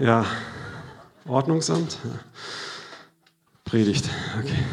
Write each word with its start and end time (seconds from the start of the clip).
Ja, 0.00 0.24
Ordnungsamt? 1.26 1.98
Predigt, 3.64 4.08
okay. 4.38 4.64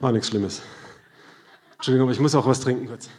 War 0.00 0.12
nichts 0.12 0.28
Schlimmes. 0.28 0.62
Entschuldigung, 1.74 2.06
aber 2.06 2.12
ich 2.12 2.20
muss 2.20 2.34
auch 2.34 2.46
was 2.46 2.60
trinken 2.60 2.86
kurz. 2.86 3.10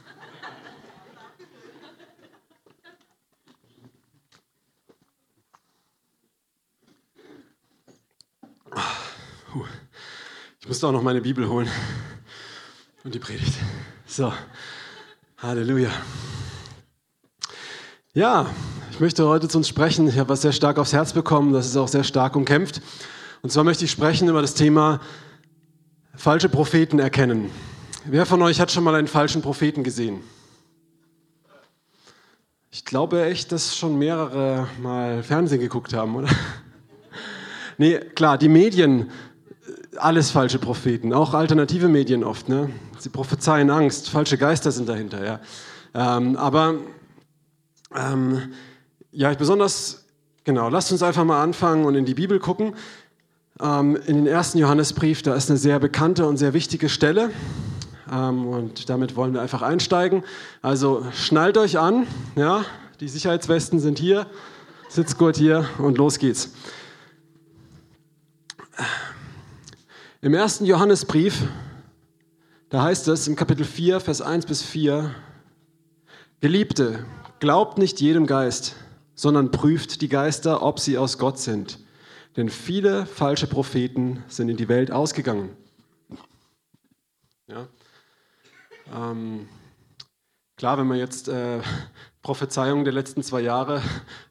Ich 10.60 10.68
musste 10.68 10.88
auch 10.88 10.92
noch 10.92 11.04
meine 11.04 11.22
Bibel 11.22 11.48
holen 11.48 11.70
und 13.04 13.14
die 13.14 13.20
Predigt. 13.20 13.54
So, 14.08 14.34
Halleluja. 15.38 15.92
Ja, 18.16 18.50
ich 18.96 19.02
möchte 19.02 19.28
heute 19.28 19.50
zu 19.50 19.58
uns 19.58 19.68
sprechen. 19.68 20.08
Ich 20.08 20.18
habe 20.18 20.30
was 20.30 20.42
sehr 20.42 20.54
stark 20.54 20.80
aufs 20.80 20.94
Herz 20.94 21.12
bekommen, 21.12 21.52
das 21.52 21.66
ist 21.66 21.76
auch 21.76 21.90
sehr 21.90 22.06
stark 22.06 22.38
umkämpft. 22.38 22.82
Und 23.42 23.50
zwar 23.50 23.66
möchte 23.66 23.84
ich 23.84 23.92
sprechen 23.92 24.30
über 24.30 24.42
das 24.42 24.54
Thema 24.54 25.02
falsche 26.16 26.48
Propheten 26.48 27.00
erkennen. 27.00 27.52
Wer 28.06 28.26
von 28.26 28.42
euch 28.42 28.62
hat 28.62 28.72
schon 28.72 28.86
mal 28.86 28.96
einen 28.96 29.10
falschen 29.10 29.42
Propheten 29.42 29.84
gesehen? 29.84 30.22
Ich 32.72 32.86
glaube 32.86 33.26
echt, 33.26 33.52
dass 33.52 33.76
schon 33.76 34.00
mehrere 34.00 34.70
mal 34.82 35.24
Fernsehen 35.24 35.60
geguckt 35.60 35.94
haben, 35.94 36.16
oder? 36.16 36.30
Nee, 37.78 38.00
klar, 38.00 38.38
die 38.38 38.48
Medien, 38.48 39.12
alles 39.98 40.32
falsche 40.32 40.60
Propheten, 40.60 41.12
auch 41.12 41.34
alternative 41.34 41.90
Medien 41.90 42.24
oft. 42.24 42.48
Ne? 42.48 42.70
Sie 42.98 43.10
prophezeien 43.10 43.70
Angst, 43.70 44.10
falsche 44.10 44.38
Geister 44.38 44.72
sind 44.72 44.88
dahinter. 44.88 45.26
Ja. 45.26 45.40
Ähm, 45.94 46.38
aber 46.38 46.76
ähm, 47.94 48.54
ja, 49.16 49.32
ich 49.32 49.38
besonders, 49.38 50.04
genau, 50.44 50.68
lasst 50.68 50.92
uns 50.92 51.02
einfach 51.02 51.24
mal 51.24 51.42
anfangen 51.42 51.86
und 51.86 51.96
in 51.96 52.04
die 52.04 52.14
Bibel 52.14 52.38
gucken. 52.38 52.76
Ähm, 53.62 53.96
in 54.06 54.18
den 54.18 54.28
ersten 54.28 54.58
Johannesbrief, 54.58 55.22
da 55.22 55.34
ist 55.36 55.50
eine 55.50 55.58
sehr 55.58 55.80
bekannte 55.80 56.28
und 56.28 56.36
sehr 56.36 56.54
wichtige 56.54 56.90
Stelle. 56.90 57.32
Ähm, 58.12 58.46
und 58.46 58.90
damit 58.90 59.16
wollen 59.16 59.34
wir 59.34 59.42
einfach 59.42 59.62
einsteigen. 59.62 60.26
Also 60.62 61.06
schnallt 61.14 61.58
euch 61.58 61.80
an, 61.80 62.08
ja, 62.36 62.66
die 63.00 63.08
Sicherheitswesten 63.08 63.80
sind 63.80 64.00
hier, 64.00 64.28
sitzt 64.90 65.18
gut 65.18 65.38
hier 65.38 65.66
und 65.78 65.98
los 65.98 66.20
geht's. 66.20 66.52
Im 70.22 70.34
ersten 70.34 70.66
Johannesbrief, 70.66 71.44
da 72.68 72.84
heißt 72.84 73.08
es 73.08 73.30
im 73.30 73.38
Kapitel 73.38 73.64
4, 73.64 74.02
Vers 74.02 74.22
1 74.22 74.46
bis 74.46 74.62
4, 74.62 75.16
Geliebte, 76.42 77.06
glaubt 77.40 77.78
nicht 77.78 78.02
jedem 78.02 78.28
Geist, 78.28 78.76
sondern 79.16 79.52
prüft 79.52 80.02
die 80.02 80.10
Geister, 80.10 80.62
ob 80.62 80.80
sie 80.80 80.98
aus 80.98 81.18
Gott 81.18 81.40
sind. 81.40 81.80
Denn 82.38 82.50
viele 82.50 83.06
falsche 83.06 83.48
Propheten 83.48 84.24
sind 84.28 84.50
in 84.50 84.58
die 84.58 84.68
Welt 84.68 84.92
ausgegangen. 84.92 85.50
Ja. 87.48 87.68
Ähm, 88.94 89.48
klar, 90.58 90.78
wenn 90.78 90.88
man 90.88 90.98
jetzt 90.98 91.30
äh, 91.30 91.62
Prophezeiungen 92.22 92.84
der 92.84 92.94
letzten 92.94 93.24
zwei 93.24 93.42
Jahre 93.42 93.82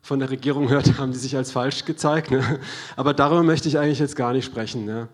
von 0.03 0.19
der 0.19 0.29
Regierung 0.31 0.69
hört, 0.69 0.99
haben 0.99 1.13
die 1.13 1.19
sich 1.19 1.37
als 1.37 1.53
falsch 1.53 1.85
gezeigt. 1.85 2.31
Ne? 2.31 2.61
Aber 2.97 3.15
darüber 3.15 3.43
möchte 3.43 3.69
ich 3.69 3.79
eigentlich 3.79 4.01
jetzt 4.01 4.17
gar 4.17 4.33
nicht 4.33 4.45
sprechen. 4.45 4.85
Ne? 4.85 5.09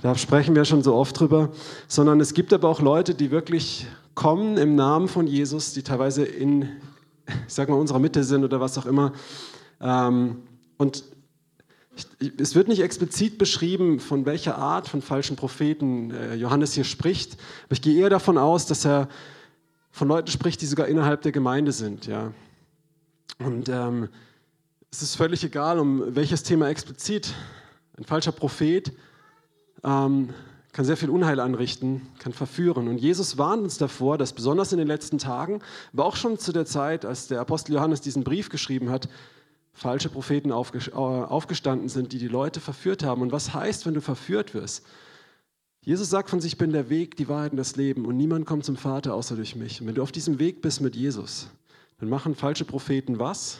Da 0.00 0.14
sprechen 0.14 0.54
wir 0.54 0.64
schon 0.64 0.82
so 0.82 0.94
oft 0.94 1.18
drüber. 1.18 1.50
Sondern 1.88 2.20
es 2.20 2.32
gibt 2.32 2.52
aber 2.52 2.68
auch 2.68 2.80
Leute, 2.80 3.14
die 3.14 3.30
wirklich 3.30 3.86
kommen 4.14 4.56
im 4.56 4.76
Namen 4.76 5.08
von 5.08 5.26
Jesus, 5.26 5.72
die 5.72 5.82
teilweise 5.82 6.24
in, 6.24 6.68
ich 7.46 7.54
sag 7.54 7.68
mal, 7.68 7.76
unserer 7.76 7.98
Mitte 7.98 8.24
sind 8.24 8.44
oder 8.44 8.60
was 8.60 8.78
auch 8.78 8.86
immer. 8.86 9.12
Ähm, 9.80 10.42
und 10.76 11.04
es 12.38 12.54
wird 12.54 12.68
nicht 12.68 12.80
explizit 12.80 13.38
beschrieben, 13.38 14.00
von 14.00 14.24
welcher 14.24 14.56
Art 14.56 14.88
von 14.88 15.02
falschen 15.02 15.36
Propheten 15.36 16.10
äh, 16.10 16.34
Johannes 16.34 16.72
hier 16.74 16.84
spricht, 16.84 17.34
aber 17.64 17.72
ich 17.72 17.82
gehe 17.82 18.00
eher 18.00 18.10
davon 18.10 18.38
aus, 18.38 18.66
dass 18.66 18.86
er 18.86 19.08
von 19.90 20.08
Leuten 20.08 20.30
spricht, 20.30 20.60
die 20.62 20.66
sogar 20.66 20.86
innerhalb 20.86 21.22
der 21.22 21.32
Gemeinde 21.32 21.72
sind. 21.72 22.06
Ja. 22.06 22.32
Und 23.38 23.68
ähm, 23.68 24.08
es 24.90 25.02
ist 25.02 25.16
völlig 25.16 25.44
egal, 25.44 25.78
um 25.78 26.14
welches 26.14 26.42
Thema 26.42 26.68
explizit. 26.68 27.34
Ein 27.96 28.04
falscher 28.04 28.32
Prophet 28.32 28.92
ähm, 29.84 30.30
kann 30.72 30.84
sehr 30.84 30.96
viel 30.96 31.10
Unheil 31.10 31.40
anrichten, 31.40 32.06
kann 32.18 32.32
verführen. 32.32 32.88
Und 32.88 32.98
Jesus 32.98 33.38
warnt 33.38 33.62
uns 33.62 33.78
davor, 33.78 34.18
dass 34.18 34.32
besonders 34.32 34.72
in 34.72 34.78
den 34.78 34.86
letzten 34.86 35.18
Tagen, 35.18 35.60
aber 35.92 36.04
auch 36.04 36.16
schon 36.16 36.38
zu 36.38 36.52
der 36.52 36.66
Zeit, 36.66 37.04
als 37.04 37.26
der 37.28 37.40
Apostel 37.40 37.74
Johannes 37.74 38.00
diesen 38.00 38.22
Brief 38.22 38.48
geschrieben 38.48 38.90
hat, 38.90 39.08
falsche 39.72 40.08
Propheten 40.08 40.52
aufgestanden 40.52 41.88
sind, 41.88 42.12
die 42.12 42.18
die 42.18 42.28
Leute 42.28 42.60
verführt 42.60 43.02
haben. 43.02 43.22
Und 43.22 43.32
was 43.32 43.54
heißt, 43.54 43.86
wenn 43.86 43.94
du 43.94 44.00
verführt 44.00 44.54
wirst? 44.54 44.84
Jesus 45.82 46.10
sagt 46.10 46.28
von 46.28 46.40
sich, 46.40 46.52
ich 46.52 46.58
bin 46.58 46.72
der 46.72 46.90
Weg, 46.90 47.16
die 47.16 47.28
Wahrheit 47.28 47.52
und 47.52 47.56
das 47.56 47.76
Leben 47.76 48.04
und 48.04 48.16
niemand 48.16 48.44
kommt 48.44 48.64
zum 48.64 48.76
Vater 48.76 49.14
außer 49.14 49.36
durch 49.36 49.56
mich. 49.56 49.80
Und 49.80 49.86
wenn 49.86 49.94
du 49.94 50.02
auf 50.02 50.12
diesem 50.12 50.38
Weg 50.38 50.60
bist 50.60 50.82
mit 50.82 50.94
Jesus, 50.94 51.48
dann 51.98 52.10
machen 52.10 52.34
falsche 52.34 52.66
Propheten 52.66 53.18
was? 53.18 53.58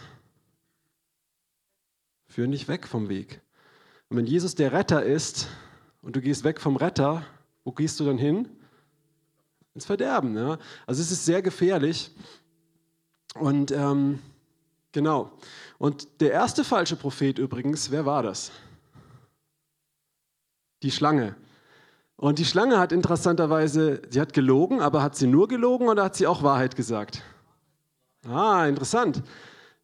Führen 2.29 2.53
dich 2.53 2.69
weg 2.69 2.87
vom 2.87 3.09
Weg. 3.09 3.41
Und 4.11 4.19
wenn 4.19 4.27
Jesus 4.27 4.55
der 4.55 4.73
Retter 4.73 5.03
ist 5.03 5.49
und 6.03 6.17
du 6.17 6.21
gehst 6.21 6.45
weg 6.45 6.61
vom 6.61 6.77
Retter, 6.77 7.25
wo 7.65 7.73
gehst 7.73 8.01
du 8.01 8.05
dann 8.05 8.19
hin? 8.19 8.49
Ins 9.75 9.87
Verderben. 9.87 10.37
Ja? 10.37 10.59
Also 10.87 11.03
es 11.03 11.11
ist 11.11 11.25
sehr 11.25 11.43
gefährlich. 11.43 12.11
Und 13.35 13.71
ähm, 13.71 14.19
genau. 14.93 15.31
Und 15.79 16.09
der 16.21 16.33
erste 16.33 16.65
falsche 16.65 16.97
Prophet 16.97 17.39
übrigens, 17.39 17.91
wer 17.91 18.07
war 18.07 18.23
das? 18.23 18.51
Die 20.83 20.91
Schlange. 20.91 21.37
Und 22.17 22.39
die 22.39 22.45
Schlange 22.45 22.79
hat 22.79 22.93
interessanterweise, 22.93 24.03
sie 24.11 24.21
hat 24.21 24.33
gelogen, 24.33 24.81
aber 24.81 25.03
hat 25.03 25.17
sie 25.17 25.27
nur 25.27 25.49
gelogen 25.49 25.89
oder 25.89 26.05
hat 26.05 26.17
sie 26.17 26.27
auch 26.27 26.43
Wahrheit 26.43 26.77
gesagt? 26.77 27.23
Ah, 28.29 28.67
interessant. 28.67 29.23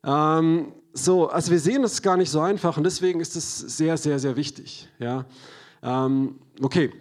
Ähm, 0.04 0.74
so, 0.92 1.28
also 1.28 1.50
wir 1.50 1.60
sehen, 1.60 1.82
das 1.82 1.92
ist 1.92 2.02
gar 2.02 2.16
nicht 2.16 2.30
so 2.30 2.40
einfach 2.40 2.76
und 2.76 2.84
deswegen 2.84 3.20
ist 3.20 3.36
es 3.36 3.58
sehr, 3.58 3.96
sehr, 3.96 4.18
sehr 4.18 4.36
wichtig. 4.36 4.88
Ja, 4.98 5.24
ähm, 5.86 6.38
okay. 6.60 6.92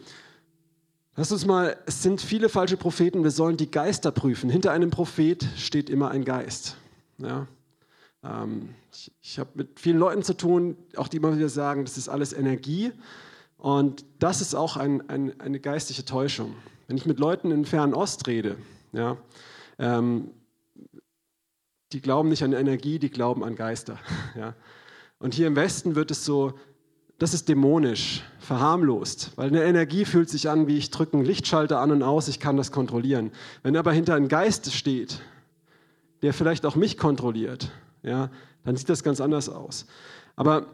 Lass 1.17 1.31
uns 1.31 1.45
mal, 1.45 1.77
es 1.85 2.03
sind 2.03 2.21
viele 2.21 2.49
falsche 2.49 2.77
Propheten, 2.77 3.23
wir 3.23 3.31
sollen 3.31 3.57
die 3.57 3.71
Geister 3.71 4.11
prüfen. 4.11 4.49
Hinter 4.49 4.71
einem 4.71 4.91
Prophet 4.91 5.47
steht 5.55 5.89
immer 5.89 6.11
ein 6.11 6.25
Geist. 6.25 6.75
Ja? 7.17 7.47
Ähm, 8.23 8.75
ich, 8.91 9.11
ich 9.21 9.39
habe 9.39 9.49
mit 9.55 9.79
vielen 9.79 9.97
Leuten 9.97 10.23
zu 10.23 10.35
tun, 10.35 10.77
auch 10.97 11.07
die 11.07 11.17
immer 11.17 11.35
wieder 11.35 11.49
sagen, 11.49 11.85
das 11.85 11.97
ist 11.97 12.09
alles 12.09 12.33
Energie. 12.33 12.91
Und 13.57 14.05
das 14.19 14.41
ist 14.41 14.55
auch 14.55 14.77
ein, 14.77 15.09
ein, 15.09 15.39
eine 15.39 15.59
geistliche 15.59 16.05
Täuschung. 16.05 16.55
Wenn 16.87 16.97
ich 16.97 17.05
mit 17.05 17.17
Leuten 17.19 17.49
in 17.51 17.65
Fernen 17.65 17.93
Ost 17.93 18.27
rede, 18.27 18.57
ja, 18.91 19.17
ähm, 19.79 20.31
die 21.91 22.01
glauben 22.01 22.29
nicht 22.29 22.43
an 22.43 22.53
Energie, 22.53 22.99
die 22.99 23.09
glauben 23.09 23.43
an 23.43 23.55
Geister. 23.55 23.99
Ja. 24.35 24.53
Und 25.17 25.33
hier 25.33 25.47
im 25.47 25.55
Westen 25.55 25.95
wird 25.95 26.11
es 26.11 26.25
so, 26.25 26.53
das 27.17 27.33
ist 27.33 27.47
dämonisch, 27.47 28.23
verharmlost, 28.39 29.31
weil 29.37 29.47
eine 29.47 29.63
Energie 29.63 30.05
fühlt 30.05 30.29
sich 30.29 30.49
an, 30.49 30.67
wie 30.67 30.77
ich 30.77 30.91
drücke 30.91 31.13
einen 31.13 31.25
Lichtschalter 31.25 31.79
an 31.79 31.91
und 31.91 32.03
aus, 32.03 32.27
ich 32.27 32.39
kann 32.39 32.57
das 32.57 32.71
kontrollieren. 32.71 33.31
Wenn 33.63 33.77
aber 33.77 33.93
hinter 33.93 34.15
einem 34.15 34.27
Geist 34.27 34.71
steht, 34.73 35.21
der 36.21 36.33
vielleicht 36.33 36.65
auch 36.65 36.75
mich 36.75 36.97
kontrolliert, 36.97 37.71
ja, 38.03 38.29
dann 38.63 38.75
sieht 38.75 38.89
das 38.89 39.03
ganz 39.03 39.21
anders 39.21 39.49
aus. 39.49 39.85
Aber 40.35 40.67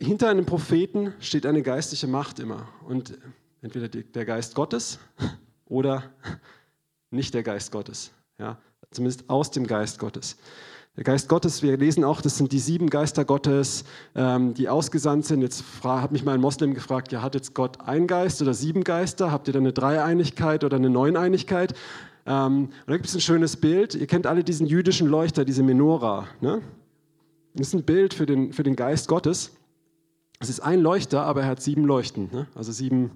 hinter 0.00 0.28
einem 0.28 0.46
Propheten 0.46 1.14
steht 1.20 1.46
eine 1.46 1.62
geistliche 1.62 2.06
Macht 2.06 2.40
immer. 2.40 2.68
Und 2.88 3.18
entweder 3.60 3.88
der 3.88 4.24
Geist 4.24 4.54
Gottes 4.54 4.98
oder 5.66 6.04
nicht 7.10 7.34
der 7.34 7.42
Geist 7.42 7.72
Gottes. 7.72 8.12
Ja, 8.38 8.58
zumindest 8.90 9.28
aus 9.28 9.50
dem 9.50 9.66
Geist 9.66 9.98
Gottes. 9.98 10.36
Der 10.94 11.04
Geist 11.04 11.30
Gottes, 11.30 11.62
wir 11.62 11.74
lesen 11.78 12.04
auch, 12.04 12.20
das 12.20 12.36
sind 12.36 12.52
die 12.52 12.58
sieben 12.58 12.90
Geister 12.90 13.24
Gottes, 13.24 13.84
ähm, 14.14 14.52
die 14.52 14.68
ausgesandt 14.68 15.24
sind. 15.24 15.40
Jetzt 15.40 15.64
hat 15.82 16.12
mich 16.12 16.22
mal 16.22 16.34
ein 16.34 16.40
Moslem 16.40 16.74
gefragt, 16.74 17.12
ja, 17.12 17.22
hat 17.22 17.34
jetzt 17.34 17.54
Gott 17.54 17.80
ein 17.86 18.06
Geist 18.06 18.42
oder 18.42 18.52
sieben 18.52 18.84
Geister? 18.84 19.32
Habt 19.32 19.48
ihr 19.48 19.54
da 19.54 19.58
eine 19.58 19.72
Dreieinigkeit 19.72 20.64
oder 20.64 20.76
eine 20.76 20.90
Neuneinigkeit? 20.90 21.72
Ähm, 22.26 22.64
und 22.64 22.88
da 22.88 22.96
gibt 22.96 23.06
es 23.06 23.14
ein 23.14 23.22
schönes 23.22 23.56
Bild. 23.56 23.94
Ihr 23.94 24.06
kennt 24.06 24.26
alle 24.26 24.44
diesen 24.44 24.66
jüdischen 24.66 25.08
Leuchter, 25.08 25.46
diese 25.46 25.62
Menorah. 25.62 26.28
Ne? 26.42 26.60
Das 27.54 27.68
ist 27.68 27.74
ein 27.74 27.84
Bild 27.84 28.12
für 28.12 28.26
den, 28.26 28.52
für 28.52 28.62
den 28.62 28.76
Geist 28.76 29.08
Gottes. 29.08 29.52
Es 30.40 30.50
ist 30.50 30.60
ein 30.60 30.80
Leuchter, 30.80 31.22
aber 31.22 31.40
er 31.40 31.48
hat 31.48 31.62
sieben 31.62 31.86
Leuchten, 31.86 32.28
ne? 32.30 32.48
also 32.54 32.70
sieben 32.70 33.12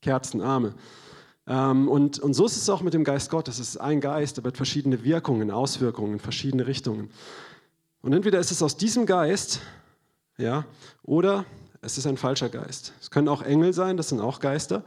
Kerzenarme. 0.00 0.74
Ähm, 1.46 1.88
und, 1.88 2.18
und 2.18 2.34
so 2.34 2.46
ist 2.46 2.56
es 2.56 2.68
auch 2.70 2.82
mit 2.82 2.94
dem 2.94 3.04
Geist 3.04 3.30
Gottes. 3.30 3.58
Es 3.58 3.68
ist 3.68 3.76
ein 3.76 4.00
Geist, 4.00 4.38
aber 4.38 4.48
hat 4.48 4.56
verschiedene 4.56 5.04
Wirkungen, 5.04 5.50
Auswirkungen 5.50 6.14
in 6.14 6.20
verschiedene 6.20 6.66
Richtungen. 6.66 7.10
Und 8.00 8.12
entweder 8.12 8.38
ist 8.38 8.50
es 8.50 8.62
aus 8.62 8.76
diesem 8.76 9.06
Geist, 9.06 9.60
ja, 10.36 10.64
oder 11.02 11.44
es 11.80 11.98
ist 11.98 12.06
ein 12.06 12.16
falscher 12.16 12.48
Geist. 12.48 12.92
Es 13.00 13.10
können 13.10 13.28
auch 13.28 13.42
Engel 13.42 13.72
sein, 13.72 13.96
das 13.96 14.08
sind 14.08 14.20
auch 14.20 14.40
Geister, 14.40 14.84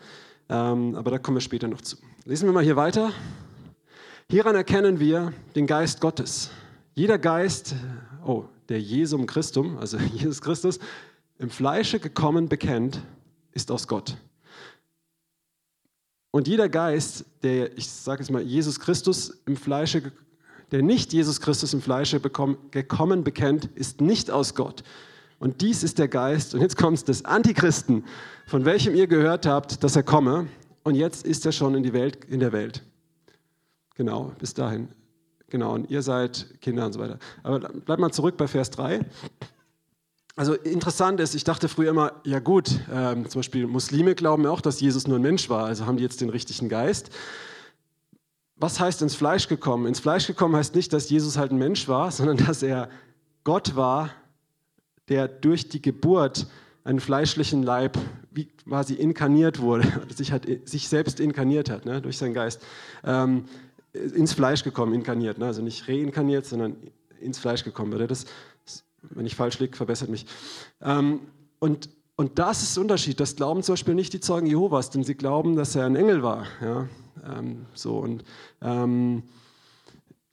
ähm, 0.50 0.96
aber 0.96 1.12
da 1.12 1.20
kommen 1.20 1.38
wir 1.38 1.42
später 1.42 1.68
noch 1.68 1.82
zu. 1.82 1.98
Lesen 2.26 2.48
wir 2.48 2.54
mal 2.54 2.64
hier 2.64 2.76
weiter. 2.76 3.12
Hieran 4.30 4.56
erkennen 4.56 5.00
wir 5.00 5.34
den 5.56 5.68
Geist 5.68 6.02
Gottes. 6.02 6.50
Jeder 6.96 7.18
Geist, 7.18 7.76
oh, 8.26 8.46
der 8.68 8.82
Jesum 8.82 9.26
Christum, 9.26 9.78
also 9.78 9.98
Jesus 10.14 10.42
Christus, 10.42 10.80
im 11.40 11.50
Fleische 11.50 12.00
gekommen 12.00 12.50
bekennt, 12.50 13.02
ist 13.52 13.72
aus 13.72 13.88
Gott. 13.88 14.18
Und 16.32 16.48
jeder 16.48 16.70
Geist, 16.70 17.26
der, 17.44 17.78
ich 17.78 17.90
sage 17.90 18.22
jetzt 18.22 18.32
mal, 18.32 18.42
Jesus 18.42 18.80
Christus 18.80 19.42
im 19.46 19.56
Fleische, 19.56 20.12
der 20.72 20.82
nicht 20.82 21.14
Jesus 21.14 21.40
Christus 21.40 21.74
im 21.74 21.82
Fleische 21.82 22.20
gekommen 22.20 23.24
bekennt, 23.24 23.66
ist 23.76 24.02
nicht 24.02 24.30
aus 24.30 24.54
Gott. 24.54 24.84
Und 25.40 25.62
dies 25.62 25.84
ist 25.84 26.00
der 26.00 26.08
Geist, 26.08 26.56
und 26.56 26.62
jetzt 26.62 26.78
kommt 26.78 26.98
es, 26.98 27.04
des 27.04 27.26
Antichristen, 27.26 28.04
von 28.48 28.66
welchem 28.66 28.96
ihr 28.96 29.08
gehört 29.08 29.46
habt, 29.46 29.84
dass 29.84 29.96
er 29.96 30.04
komme. 30.04 30.48
Und 30.84 30.96
jetzt 30.96 31.26
ist 31.26 31.46
er 31.46 31.52
schon 31.52 31.76
in, 31.76 31.84
die 31.84 31.94
Welt, 31.94 32.26
in 32.26 32.40
der 32.40 32.52
Welt. 32.52 32.84
Genau, 33.96 34.32
bis 34.40 34.54
dahin. 34.54 34.90
Genau, 35.50 35.74
und 35.74 35.90
ihr 35.90 36.02
seid 36.02 36.60
Kinder 36.62 36.86
und 36.86 36.94
so 36.94 37.00
weiter. 37.00 37.20
Aber 37.44 37.60
bleibt 37.60 38.02
mal 38.02 38.12
zurück 38.12 38.36
bei 38.36 38.48
Vers 38.48 38.70
3. 38.72 39.06
Also 40.38 40.54
interessant 40.54 41.20
ist, 41.20 41.34
ich 41.34 41.44
dachte 41.44 41.68
früher 41.68 41.90
immer, 41.90 42.12
ja 42.24 42.38
gut, 42.38 42.80
ähm, 42.94 43.28
zum 43.28 43.40
Beispiel 43.40 43.66
Muslime 43.66 44.14
glauben 44.14 44.44
ja 44.44 44.52
auch, 44.52 44.62
dass 44.62 44.80
Jesus 44.80 45.08
nur 45.08 45.18
ein 45.18 45.24
Mensch 45.24 45.50
war, 45.50 45.66
also 45.66 45.88
haben 45.88 45.98
die 45.98 46.04
jetzt 46.04 46.22
den 46.22 46.30
richtigen 46.30 46.70
Geist. 46.70 47.10
Was 48.56 48.80
heißt 48.80 49.02
ins 49.02 49.16
Fleisch 49.16 49.48
gekommen? 49.48 49.88
Ins 49.88 50.00
Fleisch 50.00 50.28
gekommen 50.28 50.56
heißt 50.56 50.76
nicht, 50.76 50.94
dass 50.94 51.10
Jesus 51.10 51.38
halt 51.38 51.52
ein 51.52 51.58
Mensch 51.58 51.88
war, 51.88 52.12
sondern 52.14 52.38
dass 52.38 52.62
er 52.62 52.88
Gott 53.46 53.76
war, 53.76 54.12
der 55.10 55.28
durch 55.28 55.70
die 55.70 55.82
Geburt 55.82 56.46
einen 56.84 57.00
fleischlichen 57.00 57.64
Leib 57.64 57.98
wie 58.30 58.46
quasi 58.46 58.94
inkarniert 58.94 59.60
wurde, 59.60 59.88
sich, 60.16 60.32
hat, 60.32 60.44
sich 60.66 60.88
selbst 60.88 61.20
inkarniert 61.20 61.72
hat, 61.72 61.86
ne, 61.86 62.00
durch 62.00 62.20
seinen 62.20 62.36
Geist, 62.36 62.62
ähm, 63.04 63.46
ins 63.92 64.34
Fleisch 64.34 64.64
gekommen, 64.64 64.94
inkarniert, 64.94 65.40
ne, 65.40 65.48
also 65.48 65.64
nicht 65.64 65.88
reinkarniert, 65.88 66.46
sondern 66.46 66.76
ins 67.20 67.40
Fleisch 67.40 67.64
gekommen 67.64 67.92
wird. 67.92 68.12
Das 68.12 68.28
wenn 69.02 69.26
ich 69.26 69.36
falsch 69.36 69.60
liege, 69.60 69.76
verbessert 69.76 70.10
mich. 70.10 70.26
Ähm, 70.82 71.22
und, 71.60 71.90
und 72.16 72.40
das 72.40 72.64
ist 72.64 72.76
der 72.76 72.82
Unterschied. 72.82 73.20
Das 73.20 73.36
glauben 73.36 73.64
zum 73.64 73.74
Beispiel 73.74 73.96
nicht 73.96 74.14
die 74.14 74.20
Zeugen 74.20 74.48
Jehovas, 74.48 74.90
denn 74.90 75.04
sie 75.04 75.16
glauben, 75.16 75.56
dass 75.56 75.76
er 75.76 75.86
ein 75.86 75.96
Engel 75.96 76.24
war. 76.24 76.46
Ja? 76.62 76.88
Ähm, 77.26 77.66
so, 77.74 77.98
und 77.98 78.24
ähm, 78.62 79.24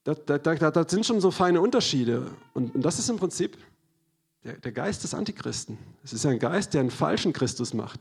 da, 0.04 0.14
da, 0.14 0.38
da, 0.38 0.70
da, 0.70 0.88
sind 0.88 1.06
schon 1.06 1.20
so 1.20 1.30
feine 1.30 1.60
Unterschiede. 1.60 2.30
Und, 2.52 2.74
und 2.74 2.82
das 2.82 2.98
ist 2.98 3.08
im 3.08 3.16
Prinzip 3.16 3.56
der, 4.44 4.54
der, 4.54 4.72
Geist 4.72 5.02
des 5.02 5.14
Antichristen. 5.14 5.78
Es 6.02 6.12
ist 6.12 6.26
ein 6.26 6.38
Geist, 6.38 6.74
der 6.74 6.82
einen 6.82 6.90
falschen 6.90 7.32
Christus 7.32 7.72
macht. 7.72 8.00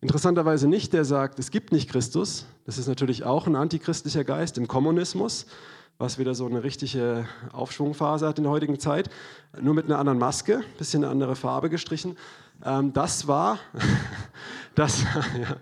Interessanterweise 0.00 0.68
nicht, 0.68 0.92
der 0.92 1.04
sagt, 1.04 1.38
es 1.38 1.50
gibt 1.50 1.72
nicht 1.72 1.90
Christus. 1.90 2.46
Das 2.64 2.78
ist 2.78 2.86
natürlich 2.86 3.24
auch 3.24 3.46
ein 3.46 3.56
antichristlicher 3.56 4.24
Geist 4.24 4.56
im 4.58 4.68
Kommunismus 4.68 5.46
was 6.00 6.18
wieder 6.18 6.34
so 6.34 6.46
eine 6.46 6.64
richtige 6.64 7.26
Aufschwungphase 7.52 8.26
hat 8.26 8.38
in 8.38 8.44
der 8.44 8.50
heutigen 8.50 8.80
Zeit, 8.80 9.10
nur 9.60 9.74
mit 9.74 9.84
einer 9.84 9.98
anderen 9.98 10.18
Maske, 10.18 10.62
bisschen 10.78 11.04
eine 11.04 11.12
andere 11.12 11.36
Farbe 11.36 11.68
gestrichen. 11.68 12.16
Ähm, 12.64 12.94
das 12.94 13.28
war, 13.28 13.58
das, 14.74 15.02
ja, 15.38 15.56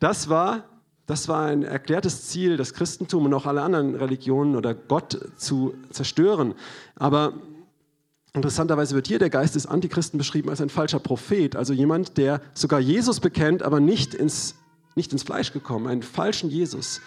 das 0.00 0.30
war, 0.30 0.64
das 1.04 1.28
war 1.28 1.44
ein 1.44 1.62
erklärtes 1.62 2.28
Ziel, 2.28 2.56
das 2.56 2.72
Christentum 2.72 3.26
und 3.26 3.34
auch 3.34 3.44
alle 3.44 3.60
anderen 3.60 3.94
Religionen 3.94 4.56
oder 4.56 4.74
Gott 4.74 5.20
zu 5.36 5.74
zerstören. 5.90 6.54
Aber 6.96 7.34
Interessanterweise 8.34 8.94
wird 8.94 9.08
hier 9.08 9.18
der 9.18 9.28
Geist 9.28 9.56
des 9.56 9.66
Antichristen 9.66 10.16
beschrieben 10.16 10.48
als 10.48 10.62
ein 10.62 10.70
falscher 10.70 11.00
Prophet, 11.00 11.54
also 11.54 11.74
jemand, 11.74 12.16
der 12.16 12.40
sogar 12.54 12.80
Jesus 12.80 13.20
bekennt, 13.20 13.62
aber 13.62 13.78
nicht 13.78 14.14
ins, 14.14 14.54
nicht 14.94 15.12
ins 15.12 15.22
Fleisch 15.22 15.52
gekommen, 15.52 15.86
einen 15.86 16.02
falschen 16.02 16.48
Jesus. 16.48 17.02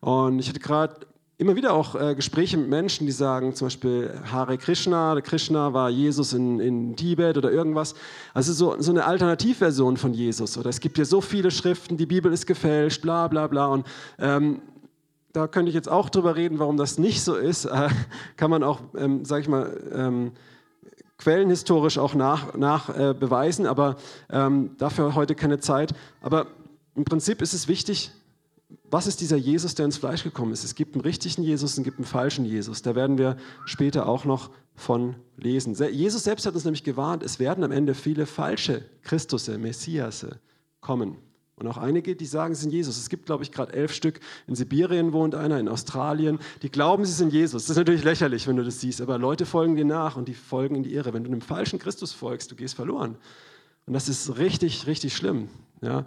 Und 0.00 0.38
ich 0.38 0.48
hatte 0.48 0.60
gerade 0.60 1.06
immer 1.36 1.56
wieder 1.56 1.74
auch 1.74 1.94
äh, 1.94 2.14
Gespräche 2.14 2.56
mit 2.56 2.68
Menschen, 2.68 3.06
die 3.06 3.12
sagen 3.12 3.54
zum 3.54 3.66
Beispiel 3.66 4.20
Hare 4.30 4.56
Krishna, 4.56 5.20
Krishna 5.20 5.72
war 5.72 5.90
Jesus 5.90 6.32
in, 6.32 6.60
in 6.60 6.96
Tibet 6.96 7.36
oder 7.36 7.50
irgendwas. 7.50 7.94
Also 8.32 8.52
so, 8.52 8.80
so 8.80 8.92
eine 8.92 9.04
Alternativversion 9.04 9.96
von 9.96 10.14
Jesus. 10.14 10.56
Oder 10.56 10.70
es 10.70 10.80
gibt 10.80 10.96
ja 10.96 11.04
so 11.04 11.20
viele 11.20 11.50
Schriften, 11.50 11.96
die 11.96 12.06
Bibel 12.06 12.32
ist 12.32 12.46
gefälscht, 12.46 13.02
bla 13.02 13.26
bla 13.28 13.46
bla. 13.48 13.66
Und 13.66 13.86
ähm, 14.18 14.62
da 15.32 15.48
könnte 15.48 15.70
ich 15.70 15.74
jetzt 15.74 15.88
auch 15.88 16.08
drüber 16.08 16.36
reden, 16.36 16.60
warum 16.60 16.76
das 16.76 16.98
nicht 16.98 17.22
so 17.22 17.34
ist. 17.34 17.64
Äh, 17.74 17.88
kann 18.36 18.50
man 18.50 18.62
auch, 18.62 18.80
ähm, 18.96 19.24
sag 19.24 19.40
ich 19.40 19.48
mal, 19.48 19.76
ähm, 19.92 20.32
quellenhistorisch 21.18 21.98
auch 21.98 22.14
nach, 22.14 22.54
nach 22.54 22.88
äh, 22.90 23.14
aber 23.66 23.96
ähm, 24.30 24.76
dafür 24.78 25.16
heute 25.16 25.34
keine 25.34 25.58
Zeit. 25.58 25.92
Aber 26.20 26.46
im 26.94 27.04
Prinzip 27.04 27.42
ist 27.42 27.52
es 27.52 27.66
wichtig, 27.66 28.12
was 28.90 29.06
ist 29.06 29.20
dieser 29.20 29.36
Jesus, 29.36 29.74
der 29.74 29.86
ins 29.86 29.98
Fleisch 29.98 30.24
gekommen 30.24 30.52
ist? 30.52 30.64
Es 30.64 30.74
gibt 30.74 30.94
einen 30.94 31.02
richtigen 31.02 31.42
Jesus 31.42 31.76
und 31.76 31.82
es 31.82 31.84
gibt 31.84 31.98
einen 31.98 32.06
falschen 32.06 32.44
Jesus. 32.44 32.82
Da 32.82 32.94
werden 32.94 33.18
wir 33.18 33.36
später 33.66 34.08
auch 34.08 34.24
noch 34.24 34.50
von 34.74 35.16
lesen. 35.36 35.74
Jesus 35.74 36.24
selbst 36.24 36.46
hat 36.46 36.54
uns 36.54 36.64
nämlich 36.64 36.84
gewarnt, 36.84 37.22
es 37.22 37.38
werden 37.38 37.64
am 37.64 37.72
Ende 37.72 37.94
viele 37.94 38.26
falsche 38.26 38.84
Christusse, 39.02 39.58
Messiasse 39.58 40.40
kommen. 40.80 41.16
Und 41.56 41.68
auch 41.68 41.76
einige, 41.76 42.16
die 42.16 42.26
sagen, 42.26 42.54
sie 42.54 42.62
sind 42.62 42.72
Jesus. 42.72 42.98
Es 42.98 43.08
gibt, 43.08 43.26
glaube 43.26 43.44
ich, 43.44 43.52
gerade 43.52 43.72
elf 43.72 43.92
Stück. 43.92 44.18
In 44.48 44.56
Sibirien 44.56 45.12
wohnt 45.12 45.36
einer, 45.36 45.60
in 45.60 45.68
Australien. 45.68 46.40
Die 46.62 46.70
glauben, 46.70 47.04
sie 47.04 47.12
sind 47.12 47.32
Jesus. 47.32 47.62
Das 47.62 47.70
ist 47.70 47.76
natürlich 47.76 48.02
lächerlich, 48.02 48.48
wenn 48.48 48.56
du 48.56 48.64
das 48.64 48.80
siehst. 48.80 49.00
Aber 49.00 49.18
Leute 49.18 49.46
folgen 49.46 49.76
dir 49.76 49.84
nach 49.84 50.16
und 50.16 50.26
die 50.26 50.34
folgen 50.34 50.74
in 50.74 50.82
die 50.82 50.92
Irre. 50.94 51.12
Wenn 51.12 51.22
du 51.22 51.30
einem 51.30 51.40
falschen 51.40 51.78
Christus 51.78 52.12
folgst, 52.12 52.50
du 52.50 52.56
gehst 52.56 52.74
verloren. 52.74 53.16
Und 53.86 53.92
das 53.92 54.08
ist 54.08 54.36
richtig, 54.36 54.88
richtig 54.88 55.14
schlimm. 55.14 55.48
Ja? 55.80 56.06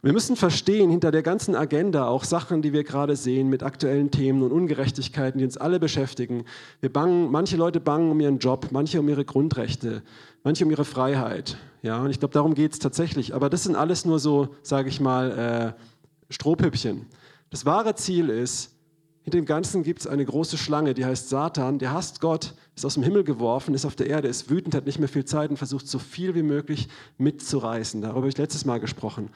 Wir 0.00 0.12
müssen 0.12 0.36
verstehen, 0.36 0.90
hinter 0.90 1.10
der 1.10 1.24
ganzen 1.24 1.56
Agenda, 1.56 2.06
auch 2.06 2.22
Sachen, 2.22 2.62
die 2.62 2.72
wir 2.72 2.84
gerade 2.84 3.16
sehen 3.16 3.48
mit 3.48 3.64
aktuellen 3.64 4.12
Themen 4.12 4.42
und 4.44 4.52
Ungerechtigkeiten, 4.52 5.38
die 5.38 5.44
uns 5.44 5.56
alle 5.56 5.80
beschäftigen. 5.80 6.44
Wir 6.80 6.92
bangen, 6.92 7.32
manche 7.32 7.56
Leute 7.56 7.80
bangen 7.80 8.12
um 8.12 8.20
ihren 8.20 8.38
Job, 8.38 8.68
manche 8.70 9.00
um 9.00 9.08
ihre 9.08 9.24
Grundrechte, 9.24 10.04
manche 10.44 10.64
um 10.64 10.70
ihre 10.70 10.84
Freiheit. 10.84 11.56
Ja, 11.82 12.00
und 12.00 12.10
ich 12.10 12.20
glaube, 12.20 12.32
darum 12.32 12.54
geht 12.54 12.74
es 12.74 12.78
tatsächlich. 12.78 13.34
Aber 13.34 13.50
das 13.50 13.64
sind 13.64 13.74
alles 13.74 14.04
nur 14.04 14.20
so, 14.20 14.54
sage 14.62 14.88
ich 14.88 15.00
mal, 15.00 15.74
äh, 15.76 16.32
Strohpüppchen. 16.32 17.06
Das 17.50 17.66
wahre 17.66 17.96
Ziel 17.96 18.28
ist, 18.28 18.76
hinter 19.24 19.38
dem 19.38 19.46
Ganzen 19.46 19.82
gibt 19.82 20.00
es 20.00 20.06
eine 20.06 20.24
große 20.24 20.58
Schlange, 20.58 20.94
die 20.94 21.04
heißt 21.04 21.28
Satan, 21.28 21.80
der 21.80 21.92
hasst 21.92 22.20
Gott, 22.20 22.54
ist 22.76 22.86
aus 22.86 22.94
dem 22.94 23.02
Himmel 23.02 23.24
geworfen, 23.24 23.74
ist 23.74 23.84
auf 23.84 23.96
der 23.96 24.06
Erde, 24.06 24.28
ist 24.28 24.48
wütend, 24.48 24.76
hat 24.76 24.86
nicht 24.86 25.00
mehr 25.00 25.08
viel 25.08 25.24
Zeit 25.24 25.50
und 25.50 25.56
versucht 25.56 25.88
so 25.88 25.98
viel 25.98 26.36
wie 26.36 26.44
möglich 26.44 26.88
mitzureißen. 27.18 28.00
Darüber 28.00 28.20
habe 28.20 28.28
ich 28.28 28.38
letztes 28.38 28.64
Mal 28.64 28.78
gesprochen. 28.78 29.30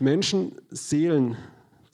Menschen 0.00 0.52
Seelen 0.70 1.36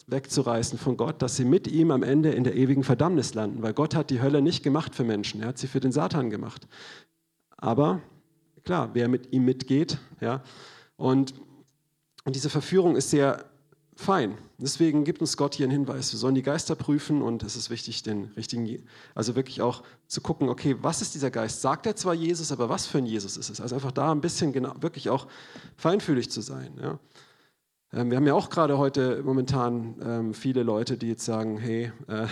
wegzureißen 0.06 0.78
von 0.78 0.96
Gott, 0.96 1.20
dass 1.22 1.36
sie 1.36 1.44
mit 1.44 1.66
ihm 1.66 1.90
am 1.90 2.02
Ende 2.02 2.30
in 2.30 2.44
der 2.44 2.54
ewigen 2.54 2.84
Verdammnis 2.84 3.34
landen, 3.34 3.62
weil 3.62 3.74
Gott 3.74 3.94
hat 3.94 4.10
die 4.10 4.22
Hölle 4.22 4.40
nicht 4.40 4.62
gemacht 4.62 4.94
für 4.94 5.04
Menschen, 5.04 5.42
er 5.42 5.48
hat 5.48 5.58
sie 5.58 5.66
für 5.66 5.80
den 5.80 5.92
Satan 5.92 6.30
gemacht. 6.30 6.68
Aber 7.56 8.00
klar, 8.64 8.90
wer 8.92 9.08
mit 9.08 9.32
ihm 9.32 9.44
mitgeht, 9.44 9.98
ja, 10.20 10.42
und, 10.96 11.34
diese 12.28 12.50
Verführung 12.50 12.96
ist 12.96 13.10
sehr 13.10 13.44
fein. 13.94 14.36
Deswegen 14.58 15.04
gibt 15.04 15.20
uns 15.20 15.36
Gott 15.36 15.54
hier 15.54 15.66
einen 15.66 15.70
Hinweis. 15.70 16.12
Wir 16.12 16.18
sollen 16.18 16.34
die 16.34 16.42
Geister 16.42 16.74
prüfen 16.74 17.22
und 17.22 17.44
es 17.44 17.54
ist 17.54 17.70
wichtig, 17.70 18.02
den 18.02 18.24
richtigen, 18.36 18.84
also 19.14 19.36
wirklich 19.36 19.62
auch 19.62 19.84
zu 20.08 20.20
gucken, 20.20 20.48
okay, 20.48 20.74
was 20.80 21.02
ist 21.02 21.14
dieser 21.14 21.30
Geist? 21.30 21.62
Sagt 21.62 21.86
er 21.86 21.94
zwar 21.94 22.14
Jesus, 22.14 22.50
aber 22.50 22.68
was 22.68 22.88
für 22.88 22.98
ein 22.98 23.06
Jesus 23.06 23.36
ist 23.36 23.48
es? 23.48 23.60
Also 23.60 23.76
einfach 23.76 23.92
da 23.92 24.10
ein 24.10 24.20
bisschen 24.20 24.52
genau, 24.52 24.74
wirklich 24.80 25.08
auch 25.08 25.28
feinfühlig 25.76 26.28
zu 26.28 26.40
sein. 26.40 26.72
Ja. 26.82 26.98
Ähm, 27.96 28.10
wir 28.10 28.18
haben 28.18 28.26
ja 28.26 28.34
auch 28.34 28.50
gerade 28.50 28.76
heute 28.76 29.22
momentan 29.24 29.94
ähm, 30.04 30.34
viele 30.34 30.62
Leute, 30.62 30.98
die 30.98 31.08
jetzt 31.08 31.24
sagen, 31.24 31.56
hey, 31.56 31.92
äh, 32.08 32.26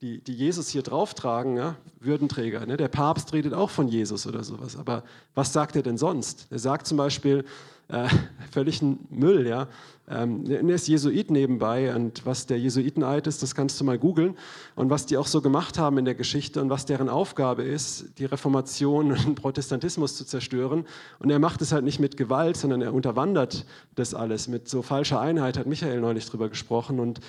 die, 0.00 0.20
die, 0.20 0.34
Jesus 0.34 0.68
hier 0.68 0.82
drauftragen, 0.82 1.56
ja, 1.56 1.76
Würdenträger. 2.00 2.66
Ne? 2.66 2.76
Der 2.76 2.88
Papst 2.88 3.32
redet 3.32 3.54
auch 3.54 3.70
von 3.70 3.88
Jesus 3.88 4.26
oder 4.26 4.44
sowas. 4.44 4.76
Aber 4.76 5.04
was 5.34 5.52
sagt 5.52 5.76
er 5.76 5.82
denn 5.82 5.96
sonst? 5.96 6.46
Er 6.50 6.58
sagt 6.58 6.86
zum 6.86 6.98
Beispiel, 6.98 7.44
äh, 7.88 8.08
völligen 8.50 9.06
Müll. 9.10 9.46
Ja? 9.46 9.68
Ähm, 10.08 10.44
er 10.46 10.60
ist 10.68 10.88
Jesuit 10.88 11.30
nebenbei 11.30 11.94
und 11.94 12.26
was 12.26 12.46
der 12.46 12.58
Jesuiteneid 12.58 13.26
ist, 13.26 13.42
das 13.42 13.54
kannst 13.54 13.80
du 13.80 13.84
mal 13.84 13.98
googeln. 13.98 14.36
Und 14.74 14.90
was 14.90 15.06
die 15.06 15.16
auch 15.16 15.26
so 15.26 15.40
gemacht 15.40 15.78
haben 15.78 15.96
in 15.98 16.04
der 16.04 16.14
Geschichte 16.14 16.60
und 16.60 16.70
was 16.70 16.86
deren 16.86 17.08
Aufgabe 17.08 17.62
ist, 17.62 18.18
die 18.18 18.26
Reformation 18.26 19.12
und 19.12 19.24
den 19.24 19.34
Protestantismus 19.34 20.16
zu 20.16 20.24
zerstören. 20.26 20.84
Und 21.18 21.30
er 21.30 21.38
macht 21.38 21.62
es 21.62 21.72
halt 21.72 21.84
nicht 21.84 22.00
mit 22.00 22.16
Gewalt, 22.16 22.56
sondern 22.56 22.82
er 22.82 22.92
unterwandert 22.92 23.64
das 23.94 24.14
alles 24.14 24.48
mit 24.48 24.68
so 24.68 24.82
falscher 24.82 25.20
Einheit, 25.20 25.56
hat 25.56 25.66
Michael 25.66 26.00
neulich 26.00 26.26
drüber 26.26 26.48
gesprochen. 26.48 27.00
Und 27.00 27.20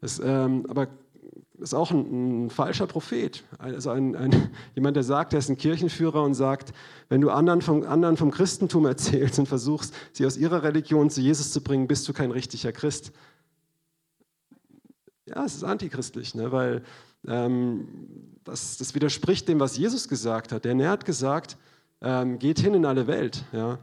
das, 0.00 0.20
ähm, 0.22 0.66
aber 0.68 0.88
ist 1.70 1.74
auch 1.74 1.90
ein, 1.90 2.46
ein 2.46 2.50
falscher 2.50 2.86
Prophet. 2.86 3.42
Also 3.58 3.90
ein, 3.90 4.14
ein, 4.14 4.50
jemand, 4.74 4.96
der 4.96 5.02
sagt, 5.02 5.32
er 5.32 5.38
ist 5.38 5.48
ein 5.48 5.56
Kirchenführer 5.56 6.22
und 6.22 6.34
sagt, 6.34 6.72
wenn 7.08 7.20
du 7.20 7.30
anderen 7.30 7.62
vom, 7.62 7.82
anderen 7.82 8.16
vom 8.16 8.30
Christentum 8.30 8.86
erzählst 8.86 9.38
und 9.38 9.46
versuchst, 9.46 9.94
sie 10.12 10.26
aus 10.26 10.36
ihrer 10.36 10.62
Religion 10.62 11.10
zu 11.10 11.20
Jesus 11.20 11.52
zu 11.52 11.62
bringen, 11.62 11.88
bist 11.88 12.06
du 12.08 12.12
kein 12.12 12.30
richtiger 12.30 12.72
Christ. 12.72 13.12
Ja, 15.26 15.44
es 15.44 15.54
ist 15.54 15.64
antichristlich, 15.64 16.34
ne? 16.34 16.52
weil 16.52 16.82
ähm, 17.26 17.88
das, 18.44 18.76
das, 18.76 18.94
widerspricht 18.94 19.48
dem, 19.48 19.58
was 19.58 19.76
Jesus 19.76 20.08
gesagt 20.08 20.52
hat. 20.52 20.66
Denn 20.66 20.78
er 20.80 20.90
hat 20.90 21.06
gesagt, 21.06 21.56
ähm, 22.02 22.38
geht 22.38 22.58
hin 22.58 22.74
in 22.74 22.84
alle 22.84 23.06
Welt. 23.06 23.44
Ja? 23.52 23.78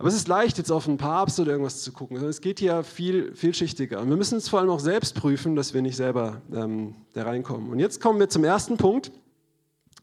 Aber 0.00 0.08
es 0.08 0.14
ist 0.14 0.28
leicht, 0.28 0.56
jetzt 0.56 0.72
auf 0.72 0.88
einen 0.88 0.96
Papst 0.96 1.38
oder 1.40 1.50
irgendwas 1.52 1.82
zu 1.82 1.92
gucken. 1.92 2.16
Es 2.24 2.40
geht 2.40 2.58
hier 2.58 2.82
viel 2.84 3.34
vielschichtiger. 3.34 4.00
Und 4.00 4.08
wir 4.08 4.16
müssen 4.16 4.38
es 4.38 4.48
vor 4.48 4.60
allem 4.60 4.70
auch 4.70 4.80
selbst 4.80 5.14
prüfen, 5.14 5.56
dass 5.56 5.74
wir 5.74 5.82
nicht 5.82 5.96
selber 5.96 6.40
ähm, 6.54 6.94
da 7.12 7.24
reinkommen. 7.24 7.68
Und 7.68 7.80
jetzt 7.80 8.00
kommen 8.00 8.18
wir 8.18 8.30
zum 8.30 8.42
ersten 8.42 8.78
Punkt. 8.78 9.12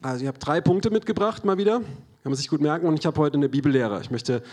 Also 0.04 0.22
ich 0.22 0.27
habe 0.27 0.38
drei 0.38 0.62
Punkte 0.62 0.92
mitgebracht 0.92 1.46
mal 1.46 1.58
wieder, 1.58 1.80
kann 1.80 1.88
man 2.25 2.36
sich 2.36 2.48
gut 2.48 2.62
merken 2.62 2.86
und 2.86 3.00
ich 3.00 3.08
habe 3.08 3.20
heute 3.20 3.38
eine 3.38 3.50
Bibellehre. 3.50 4.00
Ich 4.00 4.12
möchte 4.12 4.36
ein 4.36 4.44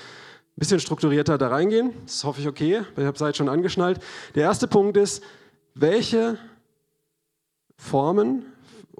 bisschen 0.56 0.80
strukturierter 0.80 1.36
da 1.36 1.48
reingehen, 1.48 1.92
das 2.06 2.24
hoffe 2.24 2.40
ich 2.40 2.48
okay, 2.48 2.80
weil 2.94 3.04
ich 3.04 3.06
habe 3.06 3.28
es 3.28 3.36
schon 3.36 3.50
angeschnallt. 3.50 4.00
Der 4.34 4.44
erste 4.44 4.66
Punkt 4.66 4.96
ist, 4.96 5.22
welche 5.74 6.38
Formen 7.76 8.46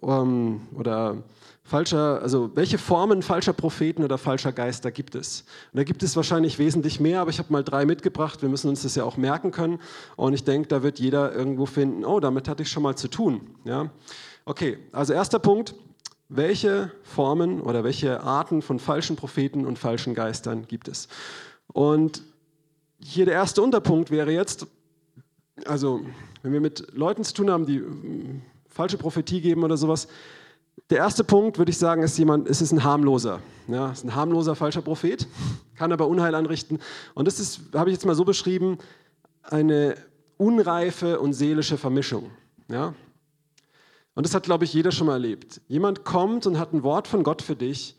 ähm, 0.02 0.60
oder 0.74 1.22
falscher, 1.64 2.20
also 2.20 2.50
welche 2.54 2.76
Formen 2.76 3.22
falscher 3.22 3.54
Propheten 3.54 4.04
oder 4.04 4.18
falscher 4.18 4.52
Geister 4.52 4.90
gibt 4.90 5.14
es? 5.14 5.44
Und 5.72 5.78
da 5.78 5.84
gibt 5.84 6.02
es 6.02 6.14
wahrscheinlich 6.14 6.58
wesentlich 6.58 7.00
mehr, 7.00 7.20
aber 7.20 7.30
ich 7.30 7.38
habe 7.38 7.52
mal 7.52 7.64
drei 7.64 7.86
mitgebracht. 7.86 8.42
Wir 8.42 8.50
müssen 8.50 8.68
uns 8.68 8.82
das 8.82 8.94
ja 8.94 9.04
auch 9.04 9.16
merken 9.16 9.50
können. 9.50 9.80
Und 10.16 10.34
ich 10.34 10.44
denke, 10.44 10.68
da 10.68 10.82
wird 10.82 10.98
jeder 10.98 11.34
irgendwo 11.34 11.66
finden, 11.66 12.04
oh, 12.04 12.20
damit 12.20 12.48
hatte 12.48 12.62
ich 12.62 12.70
schon 12.70 12.82
mal 12.82 12.96
zu 12.96 13.08
tun. 13.08 13.40
Ja? 13.64 13.90
Okay, 14.44 14.78
also 14.92 15.14
erster 15.14 15.38
Punkt. 15.38 15.74
Welche 16.28 16.90
Formen 17.02 17.60
oder 17.60 17.84
welche 17.84 18.22
Arten 18.22 18.62
von 18.62 18.78
falschen 18.78 19.14
Propheten 19.16 19.66
und 19.66 19.78
falschen 19.78 20.14
Geistern 20.14 20.66
gibt 20.66 20.88
es? 20.88 21.08
Und 21.68 22.22
hier 22.98 23.26
der 23.26 23.34
erste 23.34 23.62
Unterpunkt 23.62 24.10
wäre 24.10 24.32
jetzt, 24.32 24.66
also 25.66 26.00
wenn 26.42 26.52
wir 26.52 26.60
mit 26.60 26.92
Leuten 26.94 27.24
zu 27.24 27.34
tun 27.34 27.50
haben, 27.50 27.66
die 27.66 27.76
äh, 27.76 27.84
falsche 28.68 28.98
Prophetie 28.98 29.40
geben 29.40 29.64
oder 29.64 29.76
sowas, 29.76 30.08
der 30.90 30.98
erste 30.98 31.24
Punkt, 31.24 31.58
würde 31.58 31.70
ich 31.70 31.78
sagen, 31.78 32.02
ist 32.02 32.18
jemand, 32.18 32.48
es 32.48 32.60
ist 32.60 32.72
ein 32.72 32.84
harmloser. 32.84 33.40
Ja, 33.68 33.92
ist 33.92 34.04
ein 34.04 34.14
harmloser 34.14 34.54
falscher 34.54 34.82
Prophet, 34.82 35.26
kann 35.76 35.92
aber 35.92 36.06
Unheil 36.06 36.34
anrichten. 36.34 36.78
Und 37.14 37.26
das 37.26 37.40
ist, 37.40 37.60
habe 37.74 37.90
ich 37.90 37.94
jetzt 37.94 38.04
mal 38.04 38.14
so 38.14 38.24
beschrieben, 38.24 38.78
eine 39.42 39.96
unreife 40.36 41.20
und 41.20 41.32
seelische 41.32 41.78
Vermischung. 41.78 42.30
Ja? 42.68 42.94
Und 44.14 44.26
das 44.26 44.34
hat, 44.34 44.44
glaube 44.44 44.64
ich, 44.64 44.72
jeder 44.72 44.92
schon 44.92 45.06
mal 45.06 45.14
erlebt. 45.14 45.60
Jemand 45.68 46.04
kommt 46.04 46.46
und 46.46 46.58
hat 46.58 46.72
ein 46.72 46.82
Wort 46.82 47.08
von 47.08 47.22
Gott 47.24 47.42
für 47.42 47.56
dich, 47.56 47.96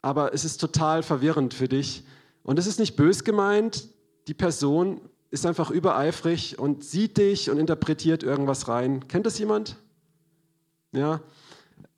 aber 0.00 0.32
es 0.34 0.44
ist 0.44 0.58
total 0.58 1.02
verwirrend 1.02 1.54
für 1.54 1.68
dich. 1.68 2.04
Und 2.42 2.58
es 2.58 2.66
ist 2.66 2.80
nicht 2.80 2.96
bös 2.96 3.22
gemeint, 3.22 3.88
die 4.26 4.34
Person 4.34 5.00
ist 5.30 5.46
einfach 5.46 5.70
übereifrig 5.70 6.58
und 6.58 6.84
sieht 6.84 7.18
dich 7.18 7.50
und 7.50 7.58
interpretiert 7.58 8.22
irgendwas 8.22 8.68
rein. 8.68 9.06
Kennt 9.08 9.26
das 9.26 9.38
jemand? 9.38 9.76
Ja, 10.92 11.20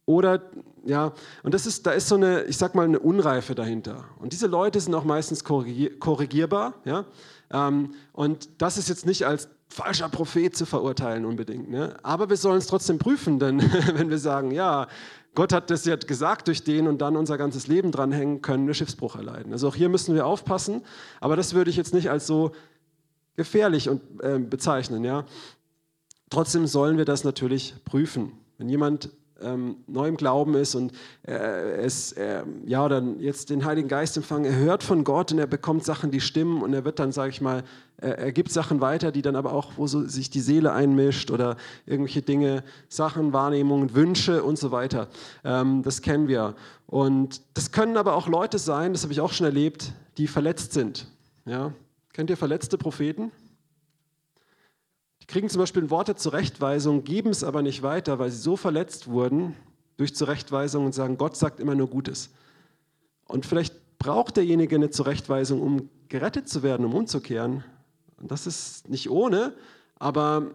oder, 0.06 0.42
ja, 0.84 1.12
und 1.42 1.54
das 1.54 1.66
ist, 1.66 1.87
da 1.87 1.92
ist 1.92 2.08
so 2.08 2.16
eine, 2.16 2.42
ich 2.44 2.58
sag 2.58 2.75
mal, 2.75 2.84
eine 2.84 2.99
Unreife 2.99 3.54
dahinter. 3.54 4.04
Und 4.18 4.32
diese 4.32 4.46
Leute 4.46 4.78
sind 4.80 4.94
auch 4.94 5.04
meistens 5.04 5.44
korrigierbar, 5.44 6.75
ja. 6.84 7.06
Ähm, 7.50 7.94
und 8.12 8.49
das 8.61 8.76
ist 8.76 8.88
jetzt 8.88 9.06
nicht 9.06 9.26
als 9.26 9.49
falscher 9.68 10.08
Prophet 10.08 10.54
zu 10.54 10.66
verurteilen 10.66 11.25
unbedingt. 11.25 11.70
Ne? 11.70 11.96
Aber 12.02 12.28
wir 12.28 12.37
sollen 12.37 12.58
es 12.58 12.66
trotzdem 12.66 12.99
prüfen, 12.99 13.38
denn 13.38 13.61
wenn 13.94 14.11
wir 14.11 14.18
sagen, 14.18 14.50
ja, 14.50 14.87
Gott 15.34 15.52
hat 15.52 15.70
das 15.70 15.84
ja 15.84 15.96
gesagt 15.96 16.46
durch 16.46 16.62
den 16.62 16.87
und 16.87 16.99
dann 16.99 17.16
unser 17.16 17.37
ganzes 17.38 17.66
Leben 17.66 17.90
dranhängen, 17.90 18.40
können 18.40 18.66
wir 18.66 18.75
Schiffsbruch 18.75 19.16
erleiden. 19.16 19.52
Also 19.52 19.68
auch 19.68 19.75
hier 19.75 19.88
müssen 19.88 20.14
wir 20.14 20.26
aufpassen, 20.26 20.82
aber 21.20 21.34
das 21.34 21.54
würde 21.54 21.70
ich 21.70 21.76
jetzt 21.76 21.92
nicht 21.92 22.08
als 22.08 22.26
so 22.26 22.52
gefährlich 23.37 23.88
und, 23.88 24.00
äh, 24.20 24.38
bezeichnen. 24.38 25.02
Ja? 25.02 25.25
Trotzdem 26.30 26.66
sollen 26.68 26.99
wir 26.99 27.04
das 27.04 27.25
natürlich 27.25 27.75
prüfen. 27.84 28.32
Wenn 28.58 28.68
jemand 28.68 29.11
ähm, 29.44 29.76
neu 29.86 30.08
im 30.08 30.16
Glauben 30.16 30.54
ist 30.54 30.74
und 30.74 30.92
äh, 31.26 31.32
es, 31.82 32.12
äh, 32.12 32.42
ja, 32.64 32.88
dann 32.88 33.20
jetzt 33.20 33.50
den 33.50 33.64
Heiligen 33.64 33.88
Geist 33.88 34.16
empfangen, 34.16 34.44
er 34.44 34.56
hört 34.56 34.82
von 34.82 35.04
Gott 35.04 35.32
und 35.32 35.38
er 35.38 35.46
bekommt 35.46 35.84
Sachen, 35.84 36.10
die 36.10 36.20
stimmen 36.20 36.62
und 36.62 36.72
er 36.72 36.84
wird 36.84 36.98
dann, 36.98 37.12
sage 37.12 37.30
ich 37.30 37.40
mal, 37.40 37.62
äh, 38.00 38.08
er 38.08 38.32
gibt 38.32 38.50
Sachen 38.50 38.80
weiter, 38.80 39.12
die 39.12 39.22
dann 39.22 39.36
aber 39.36 39.52
auch, 39.52 39.72
wo 39.76 39.86
so 39.86 40.06
sich 40.06 40.30
die 40.30 40.40
Seele 40.40 40.72
einmischt 40.72 41.30
oder 41.30 41.56
irgendwelche 41.86 42.22
Dinge, 42.22 42.64
Sachen, 42.88 43.32
Wahrnehmungen, 43.32 43.94
Wünsche 43.94 44.42
und 44.42 44.58
so 44.58 44.70
weiter. 44.70 45.08
Ähm, 45.44 45.82
das 45.82 46.02
kennen 46.02 46.28
wir. 46.28 46.54
Und 46.86 47.40
das 47.54 47.72
können 47.72 47.96
aber 47.96 48.14
auch 48.14 48.28
Leute 48.28 48.58
sein, 48.58 48.92
das 48.92 49.02
habe 49.02 49.12
ich 49.12 49.20
auch 49.20 49.32
schon 49.32 49.46
erlebt, 49.46 49.92
die 50.18 50.26
verletzt 50.26 50.72
sind. 50.72 51.06
Ja? 51.44 51.72
Kennt 52.12 52.30
ihr 52.30 52.36
verletzte 52.36 52.78
Propheten? 52.78 53.32
Die 55.25 55.26
kriegen 55.26 55.49
zum 55.49 55.61
Beispiel 55.61 55.88
Worte 55.88 56.16
Zurechtweisung, 56.16 57.02
geben 57.02 57.31
es 57.31 57.45
aber 57.45 57.62
nicht 57.62 57.83
weiter, 57.83 58.19
weil 58.19 58.31
sie 58.31 58.37
so 58.37 58.59
verletzt 58.59 59.09
wurden 59.09 59.57
durch 59.97 60.14
Zurechtweisung 60.14 60.85
und 60.85 60.93
sagen, 60.93 61.16
Gott 61.16 61.35
sagt 61.35 61.61
immer 61.61 61.75
nur 61.75 61.88
Gutes. 61.88 62.28
Und 63.26 63.47
vielleicht 63.47 63.99
braucht 63.99 64.37
derjenige 64.37 64.76
eine 64.76 64.90
Zurechtweisung, 64.90 65.62
um 65.62 65.88
gerettet 66.09 66.47
zu 66.47 66.62
werden, 66.62 66.85
um 66.85 66.95
umzukehren. 66.95 67.64
Und 68.21 68.31
das 68.31 68.47
ist 68.47 68.90
nicht 68.90 69.09
ohne, 69.09 69.54
aber 69.99 70.50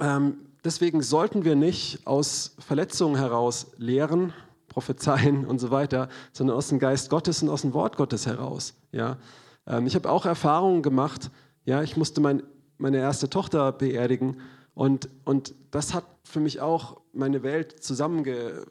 ähm, 0.00 0.46
deswegen 0.64 1.02
sollten 1.02 1.44
wir 1.44 1.54
nicht 1.54 2.06
aus 2.06 2.56
Verletzungen 2.60 3.16
heraus 3.16 3.72
lehren, 3.76 4.32
prophezeien 4.68 5.44
und 5.44 5.58
so 5.58 5.70
weiter, 5.70 6.08
sondern 6.32 6.56
aus 6.56 6.68
dem 6.68 6.78
Geist 6.78 7.10
Gottes 7.10 7.42
und 7.42 7.50
aus 7.50 7.60
dem 7.60 7.74
Wort 7.74 7.98
Gottes 7.98 8.24
heraus. 8.24 8.72
Ja? 8.90 9.18
Ähm, 9.66 9.86
ich 9.86 9.96
habe 9.96 10.10
auch 10.10 10.24
Erfahrungen 10.24 10.80
gemacht, 10.82 11.30
ja, 11.66 11.82
ich 11.82 11.98
musste 11.98 12.22
mein 12.22 12.42
meine 12.78 12.98
erste 12.98 13.30
Tochter 13.30 13.72
beerdigen. 13.72 14.40
Und, 14.74 15.08
und 15.24 15.54
das 15.70 15.94
hat 15.94 16.04
für 16.24 16.40
mich 16.40 16.60
auch 16.60 17.00
meine 17.12 17.42
Welt 17.42 17.82
zusammenge, 17.82 18.64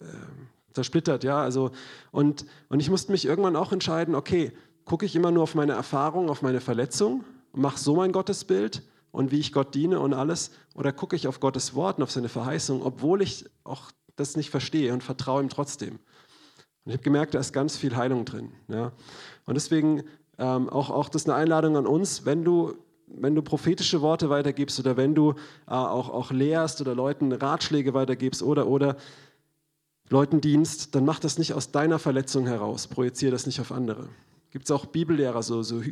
äh, 0.00 0.04
zersplittert. 0.72 1.24
Ja? 1.24 1.40
Also, 1.40 1.70
und, 2.10 2.44
und 2.68 2.80
ich 2.80 2.90
musste 2.90 3.12
mich 3.12 3.24
irgendwann 3.24 3.56
auch 3.56 3.72
entscheiden, 3.72 4.14
okay, 4.14 4.52
gucke 4.84 5.06
ich 5.06 5.16
immer 5.16 5.30
nur 5.30 5.42
auf 5.42 5.54
meine 5.54 5.72
Erfahrung, 5.72 6.28
auf 6.28 6.42
meine 6.42 6.60
Verletzung 6.60 7.24
mache 7.54 7.78
so 7.78 7.96
mein 7.96 8.12
Gottesbild 8.12 8.82
und 9.10 9.30
wie 9.30 9.38
ich 9.38 9.52
Gott 9.52 9.74
diene 9.74 10.00
und 10.00 10.12
alles, 10.12 10.50
oder 10.74 10.92
gucke 10.92 11.16
ich 11.16 11.28
auf 11.28 11.40
Gottes 11.40 11.74
Wort 11.74 11.98
und 11.98 12.02
auf 12.02 12.10
seine 12.10 12.28
Verheißung, 12.28 12.82
obwohl 12.82 13.22
ich 13.22 13.46
auch 13.62 13.90
das 14.16 14.36
nicht 14.36 14.50
verstehe 14.50 14.92
und 14.92 15.02
vertraue 15.02 15.42
ihm 15.42 15.48
trotzdem. 15.48 15.98
Und 16.84 16.90
ich 16.90 16.94
habe 16.94 17.04
gemerkt, 17.04 17.34
da 17.34 17.38
ist 17.38 17.52
ganz 17.52 17.76
viel 17.76 17.96
Heilung 17.96 18.24
drin. 18.24 18.52
Ja? 18.68 18.92
Und 19.46 19.54
deswegen 19.54 20.02
ähm, 20.38 20.68
auch, 20.68 20.90
auch 20.90 21.08
das 21.08 21.22
ist 21.22 21.28
eine 21.28 21.38
Einladung 21.38 21.76
an 21.76 21.86
uns, 21.86 22.24
wenn 22.24 22.44
du, 22.44 22.74
wenn 23.06 23.34
du 23.34 23.42
prophetische 23.42 24.00
Worte 24.00 24.30
weitergibst 24.30 24.78
oder 24.80 24.96
wenn 24.96 25.14
du 25.14 25.32
äh, 25.66 25.72
auch, 25.72 26.10
auch 26.10 26.30
lehrst 26.30 26.80
oder 26.80 26.94
Leuten 26.94 27.32
Ratschläge 27.32 27.94
weitergibst 27.94 28.42
oder, 28.42 28.66
oder 28.66 28.96
Leuten 30.10 30.40
dienst, 30.40 30.94
dann 30.94 31.04
mach 31.04 31.18
das 31.18 31.38
nicht 31.38 31.54
aus 31.54 31.70
deiner 31.70 31.98
Verletzung 31.98 32.46
heraus, 32.46 32.86
projiziere 32.86 33.32
das 33.32 33.46
nicht 33.46 33.60
auf 33.60 33.72
andere 33.72 34.08
gibt 34.54 34.66
es 34.66 34.70
auch 34.70 34.86
Bibellehrer, 34.86 35.42
so, 35.42 35.64
so 35.64 35.82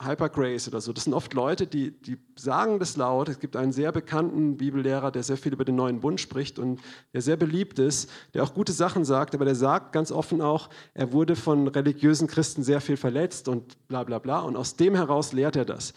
Hypergrace 0.00 0.68
oder 0.68 0.80
so. 0.80 0.92
Das 0.92 1.02
sind 1.04 1.12
oft 1.12 1.34
Leute, 1.34 1.66
die, 1.66 1.90
die 1.90 2.16
sagen 2.36 2.78
das 2.78 2.96
laut. 2.96 3.28
Es 3.28 3.40
gibt 3.40 3.56
einen 3.56 3.72
sehr 3.72 3.90
bekannten 3.90 4.58
Bibellehrer, 4.58 5.10
der 5.10 5.24
sehr 5.24 5.36
viel 5.36 5.52
über 5.52 5.64
den 5.64 5.74
neuen 5.74 5.98
Bund 5.98 6.20
spricht 6.20 6.60
und 6.60 6.80
der 7.12 7.20
sehr 7.20 7.36
beliebt 7.36 7.80
ist, 7.80 8.08
der 8.32 8.44
auch 8.44 8.54
gute 8.54 8.72
Sachen 8.72 9.04
sagt, 9.04 9.34
aber 9.34 9.44
der 9.44 9.56
sagt 9.56 9.92
ganz 9.92 10.12
offen 10.12 10.40
auch, 10.40 10.70
er 10.94 11.10
wurde 11.10 11.34
von 11.34 11.66
religiösen 11.66 12.28
Christen 12.28 12.62
sehr 12.62 12.80
viel 12.80 12.96
verletzt 12.96 13.48
und 13.48 13.76
bla 13.88 14.04
bla 14.04 14.20
bla. 14.20 14.38
Und 14.38 14.54
aus 14.54 14.76
dem 14.76 14.94
heraus 14.94 15.32
lehrt 15.32 15.56
er 15.56 15.64
das. 15.64 15.92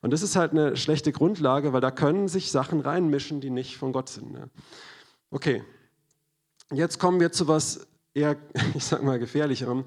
Und 0.00 0.12
das 0.12 0.22
ist 0.22 0.34
halt 0.34 0.50
eine 0.50 0.76
schlechte 0.76 1.12
Grundlage, 1.12 1.72
weil 1.72 1.80
da 1.80 1.92
können 1.92 2.26
sich 2.26 2.50
Sachen 2.50 2.80
reinmischen, 2.80 3.40
die 3.40 3.50
nicht 3.50 3.76
von 3.76 3.92
Gott 3.92 4.08
sind. 4.08 4.32
Ne? 4.32 4.50
Okay, 5.30 5.62
jetzt 6.72 6.98
kommen 6.98 7.20
wir 7.20 7.30
zu 7.30 7.46
was 7.46 7.86
eher, 8.14 8.36
ich 8.74 8.84
sag 8.84 9.04
mal, 9.04 9.20
gefährlicherem. 9.20 9.84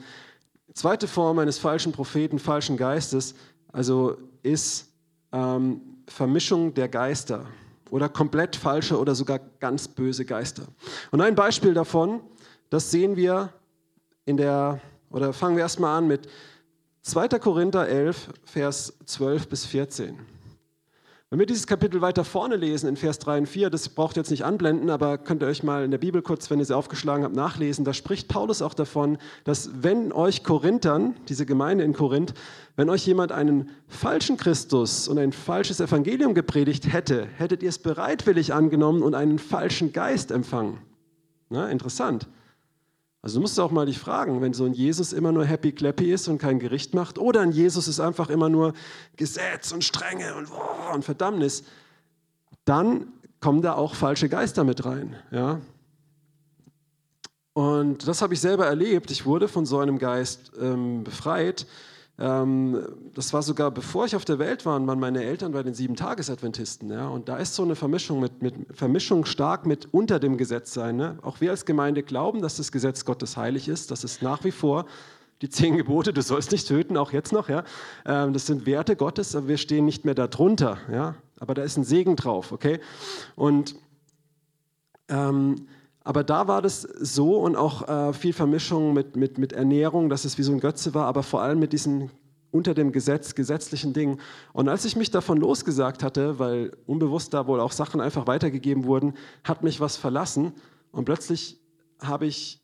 Zweite 0.74 1.08
Form 1.08 1.40
eines 1.40 1.58
falschen 1.58 1.92
Propheten, 1.92 2.40
falschen 2.40 2.76
Geistes, 2.78 3.36
also 3.72 4.18
ist 4.44 4.92
ähm, 5.32 5.82
Vermischung 6.08 6.74
der 6.74 6.90
Geister 6.90 7.46
oder 7.92 8.10
komplett 8.10 8.56
falsche 8.56 9.00
oder 9.00 9.16
sogar 9.16 9.40
ganz 9.60 9.88
böse 9.88 10.26
Geister. 10.26 10.64
Und 11.12 11.22
ein 11.22 11.36
Beispiel 11.36 11.74
davon, 11.74 12.22
das 12.70 12.92
sehen 12.92 13.16
wir 13.16 13.54
in 14.26 14.38
der, 14.38 14.82
oder 15.10 15.34
fangen 15.34 15.56
wir 15.56 15.64
erstmal 15.64 15.98
an 15.98 16.08
mit 16.08 16.28
2. 17.04 17.28
Korinther 17.40 17.88
11, 17.88 18.30
Vers 18.44 18.94
12 19.06 19.48
bis 19.48 19.66
14. 19.66 20.35
Wenn 21.36 21.42
wir 21.42 21.48
dieses 21.48 21.68
Kapitel 21.68 22.00
weiter 22.00 22.24
vorne 22.24 22.56
lesen, 22.56 22.88
in 22.88 22.96
Vers 22.96 23.20
3 23.20 23.40
und 23.40 23.46
4, 23.48 23.70
das 23.70 23.90
braucht 23.90 24.16
ihr 24.16 24.22
jetzt 24.22 24.30
nicht 24.30 24.46
anblenden, 24.46 24.90
aber 24.90 25.18
könnt 25.18 25.44
ihr 25.44 25.50
euch 25.50 25.64
mal 25.64 25.84
in 25.84 25.92
der 25.92 25.98
Bibel 25.98 26.22
kurz, 26.22 26.50
wenn 26.50 26.60
ihr 26.60 26.66
sie 26.66 26.74
aufgeschlagen 26.74 27.26
habt, 27.26 27.36
nachlesen, 27.36 27.84
da 27.84 27.94
spricht 27.94 28.30
Paulus 28.30 28.62
auch 28.62 28.74
davon, 28.74 29.18
dass 29.44 29.70
wenn 29.84 30.14
euch 30.14 30.46
Korinthern, 30.46 31.14
diese 31.28 31.46
Gemeinde 31.46 31.84
in 31.84 31.92
Korinth, 31.92 32.34
wenn 32.78 32.90
euch 32.90 33.06
jemand 33.06 33.34
einen 33.34 33.70
falschen 33.90 34.38
Christus 34.38 35.10
und 35.10 35.18
ein 35.18 35.34
falsches 35.34 35.82
Evangelium 35.82 36.36
gepredigt 36.36 36.94
hätte, 36.94 37.26
hättet 37.26 37.64
ihr 37.64 37.70
es 37.70 37.80
bereitwillig 37.80 38.54
angenommen 38.54 39.04
und 39.04 39.14
einen 39.14 39.38
falschen 39.38 39.92
Geist 39.92 40.32
empfangen. 40.32 40.78
Na, 41.50 41.70
interessant. 41.70 42.30
Also 43.26 43.40
du 43.40 43.42
musst 43.42 43.60
auch 43.60 43.72
mal 43.72 43.88
dich 43.88 43.98
fragen, 43.98 44.40
wenn 44.44 44.54
so 44.54 44.66
ein 44.66 44.74
Jesus 44.74 45.12
immer 45.12 45.32
nur 45.32 45.46
happy 45.46 45.72
clappy 45.72 46.14
ist 46.14 46.28
und 46.28 46.38
kein 46.38 46.60
Gericht 46.60 46.94
macht, 46.94 47.18
oder 47.18 47.42
ein 47.42 47.52
Jesus 47.52 47.88
ist 47.88 48.00
einfach 48.00 48.30
immer 48.30 48.50
nur 48.50 48.74
Gesetz 49.16 49.72
und 49.72 49.84
Strenge 49.84 50.36
und, 50.36 50.48
oh, 50.52 50.94
und 50.94 51.04
Verdammnis, 51.04 51.64
dann 52.66 53.08
kommen 53.40 53.64
da 53.64 53.74
auch 53.74 53.96
falsche 53.96 54.30
Geister 54.30 54.64
mit 54.64 54.86
rein. 54.86 55.16
Ja? 55.32 55.60
Und 57.54 58.08
das 58.08 58.22
habe 58.22 58.36
ich 58.36 58.42
selber 58.42 58.68
erlebt. 58.68 59.10
Ich 59.10 59.26
wurde 59.26 59.48
von 59.48 59.66
so 59.66 59.80
einem 59.80 59.98
Geist 59.98 60.52
ähm, 60.62 61.04
befreit. 61.04 61.66
Ähm, 62.18 62.82
das 63.14 63.34
war 63.34 63.42
sogar 63.42 63.72
bevor 63.72 64.06
ich 64.06 64.16
auf 64.16 64.24
der 64.24 64.40
Welt 64.40 64.66
war, 64.66 64.86
waren 64.86 65.00
meine 65.00 65.24
Eltern 65.24 65.52
bei 65.52 65.64
den 65.64 65.74
Sieben-Tages-Adventisten. 65.74 66.90
Ja? 66.90 67.08
Und 67.10 67.28
da 67.28 67.38
ist 67.38 67.56
so 67.56 67.64
eine 67.64 67.76
Vermischung, 67.76 68.22
mit, 68.22 68.42
mit 68.42 68.56
Vermischung 68.72 69.26
stark 69.26 69.66
mit 69.66 69.94
unter 69.94 70.20
dem 70.20 70.38
Gesetz 70.38 70.74
sein. 70.74 70.96
Ne? 70.96 71.18
Auch 71.24 71.42
wir 71.42 71.52
als 71.52 71.66
Gemeinde 71.66 72.04
glauben, 72.04 72.42
dass 72.42 72.58
das 72.58 72.72
Gesetz 72.72 73.04
Gottes 73.04 73.36
heilig 73.36 73.68
ist. 73.68 73.92
Das 73.92 74.04
ist 74.04 74.22
nach 74.22 74.44
wie 74.46 74.52
vor 74.52 74.86
die 75.42 75.50
zehn 75.50 75.76
Gebote, 75.76 76.14
du 76.14 76.22
sollst 76.22 76.54
nicht 76.54 76.68
töten, 76.68 76.96
auch 76.96 77.12
jetzt 77.12 77.34
noch. 77.34 77.50
Ja? 77.50 77.66
Ähm, 78.06 78.32
das 78.32 78.46
sind 78.46 78.66
Werte 78.66 78.96
Gottes, 78.96 79.36
aber 79.36 79.50
wir 79.50 79.58
stehen 79.58 79.86
nicht 79.86 80.06
mehr 80.06 80.16
darunter. 80.16 80.78
Ja? 80.90 81.16
Aber 81.40 81.54
da 81.54 81.64
ist 81.64 81.78
ein 81.78 81.84
Segen 81.84 82.16
drauf, 82.16 82.54
okay? 82.54 82.80
Und 83.36 83.76
ähm, 85.10 85.68
aber 86.06 86.24
da 86.24 86.48
war 86.48 86.62
das 86.62 86.84
so 86.84 87.40
und 87.40 87.56
auch 87.56 87.88
äh, 87.90 88.14
viel 88.14 88.32
Vermischung 88.32 88.94
mit, 88.94 89.16
mit, 89.16 89.40
mit 89.40 89.54
Ernährung, 89.54 90.08
dass 90.08 90.24
es 90.24 90.38
wie 90.38 90.44
so 90.44 90.54
ein 90.54 90.60
Götze 90.60 90.94
war, 90.94 91.08
aber 91.08 91.24
vor 91.24 91.42
allem 91.42 91.60
mit 91.60 91.74
diesen 91.74 92.12
unter 92.52 92.76
dem 92.76 92.92
Gesetz, 92.92 93.34
gesetzlichen 93.34 93.92
Dingen. 93.92 94.22
Und 94.54 94.70
als 94.70 94.86
ich 94.86 94.96
mich 94.96 95.10
davon 95.10 95.40
losgesagt 95.40 96.04
hatte, 96.04 96.38
weil 96.38 96.72
unbewusst 96.86 97.34
da 97.34 97.48
wohl 97.48 97.60
auch 97.60 97.72
Sachen 97.72 98.00
einfach 98.00 98.28
weitergegeben 98.28 98.86
wurden, 98.86 99.16
hat 99.44 99.64
mich 99.64 99.82
was 99.82 99.98
verlassen 99.98 100.54
und 100.92 101.06
plötzlich 101.06 101.60
habe 102.00 102.28
ich 102.28 102.62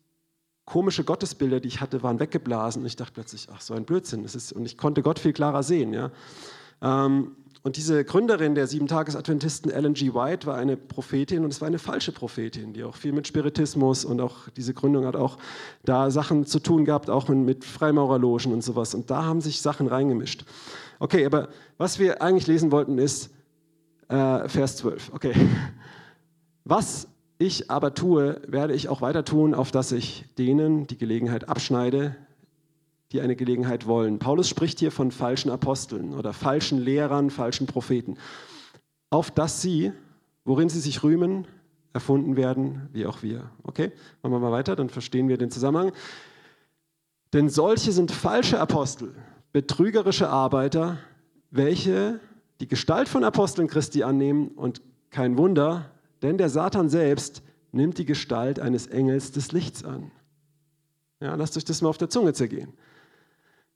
komische 0.64 1.02
Gottesbilder, 1.02 1.58
die 1.58 1.68
ich 1.68 1.80
hatte, 1.80 2.04
waren 2.04 2.20
weggeblasen 2.20 2.82
und 2.82 2.86
ich 2.86 2.96
dachte 2.96 3.12
plötzlich, 3.12 3.48
ach 3.52 3.60
so 3.60 3.74
ein 3.74 3.84
Blödsinn, 3.84 4.22
das 4.22 4.36
ist, 4.36 4.52
und 4.52 4.64
ich 4.64 4.78
konnte 4.78 5.02
Gott 5.02 5.18
viel 5.18 5.32
klarer 5.32 5.64
sehen. 5.64 5.92
Ja. 5.92 6.12
Ähm, 6.80 7.36
und 7.64 7.76
diese 7.76 8.04
Gründerin 8.04 8.56
der 8.56 8.66
Sieben-Tages-Adventisten, 8.66 9.70
Ellen 9.70 9.94
G. 9.94 10.14
White, 10.14 10.46
war 10.48 10.56
eine 10.56 10.76
Prophetin 10.76 11.44
und 11.44 11.52
es 11.52 11.60
war 11.60 11.68
eine 11.68 11.78
falsche 11.78 12.10
Prophetin, 12.10 12.72
die 12.72 12.82
auch 12.82 12.96
viel 12.96 13.12
mit 13.12 13.28
Spiritismus 13.28 14.04
und 14.04 14.20
auch 14.20 14.48
diese 14.56 14.74
Gründung 14.74 15.06
hat 15.06 15.14
auch 15.14 15.38
da 15.84 16.10
Sachen 16.10 16.44
zu 16.44 16.58
tun 16.58 16.84
gehabt, 16.84 17.08
auch 17.08 17.28
mit, 17.28 17.64
Freimaurerlogen 17.64 18.52
und 18.52 18.64
sowas. 18.64 18.94
Und 18.94 19.10
da 19.10 19.24
haben 19.24 19.40
sich 19.40 19.62
Sachen 19.62 19.86
reingemischt. 19.86 20.44
Okay, 20.98 21.24
aber 21.24 21.48
was 21.78 22.00
wir 22.00 22.20
eigentlich 22.20 22.48
lesen 22.48 22.72
wollten 22.72 22.98
ist 22.98 23.30
äh, 24.08 24.48
Vers 24.48 24.76
12. 24.78 25.12
Okay. 25.14 25.34
Was 26.64 27.06
ich 27.38 27.70
aber 27.70 27.94
tue, 27.94 28.40
werde 28.46 28.74
ich 28.74 28.88
auch 28.88 29.02
weiter 29.02 29.24
tun, 29.24 29.54
auf 29.54 29.70
dass 29.70 29.92
ich 29.92 30.24
denen 30.38 30.86
die 30.86 30.98
Gelegenheit 30.98 31.48
abschneide, 31.48 32.16
die 33.12 33.20
eine 33.20 33.36
Gelegenheit 33.36 33.86
wollen. 33.86 34.18
Paulus 34.18 34.48
spricht 34.48 34.78
hier 34.78 34.90
von 34.90 35.10
falschen 35.10 35.50
Aposteln 35.50 36.14
oder 36.14 36.32
falschen 36.32 36.78
Lehrern, 36.78 37.30
falschen 37.30 37.66
Propheten, 37.66 38.16
auf 39.10 39.30
dass 39.30 39.60
sie, 39.60 39.92
worin 40.44 40.68
sie 40.68 40.80
sich 40.80 41.02
rühmen, 41.02 41.46
erfunden 41.92 42.36
werden, 42.36 42.88
wie 42.92 43.06
auch 43.06 43.22
wir. 43.22 43.50
Okay, 43.62 43.92
machen 44.22 44.32
wir 44.32 44.38
mal 44.38 44.52
weiter, 44.52 44.76
dann 44.76 44.88
verstehen 44.88 45.28
wir 45.28 45.36
den 45.36 45.50
Zusammenhang. 45.50 45.92
Denn 47.32 47.48
solche 47.48 47.92
sind 47.92 48.10
falsche 48.10 48.58
Apostel, 48.58 49.14
betrügerische 49.52 50.28
Arbeiter, 50.28 50.98
welche 51.50 52.20
die 52.60 52.68
Gestalt 52.68 53.08
von 53.08 53.24
Aposteln 53.24 53.68
Christi 53.68 54.02
annehmen 54.02 54.48
und 54.48 54.80
kein 55.10 55.36
Wunder, 55.36 55.90
denn 56.22 56.38
der 56.38 56.48
Satan 56.48 56.88
selbst 56.88 57.42
nimmt 57.72 57.98
die 57.98 58.04
Gestalt 58.06 58.60
eines 58.60 58.86
Engels 58.86 59.32
des 59.32 59.52
Lichts 59.52 59.84
an. 59.84 60.10
Ja, 61.20 61.34
lasst 61.34 61.56
euch 61.56 61.64
das 61.64 61.82
mal 61.82 61.88
auf 61.88 61.98
der 61.98 62.08
Zunge 62.08 62.32
zergehen. 62.32 62.72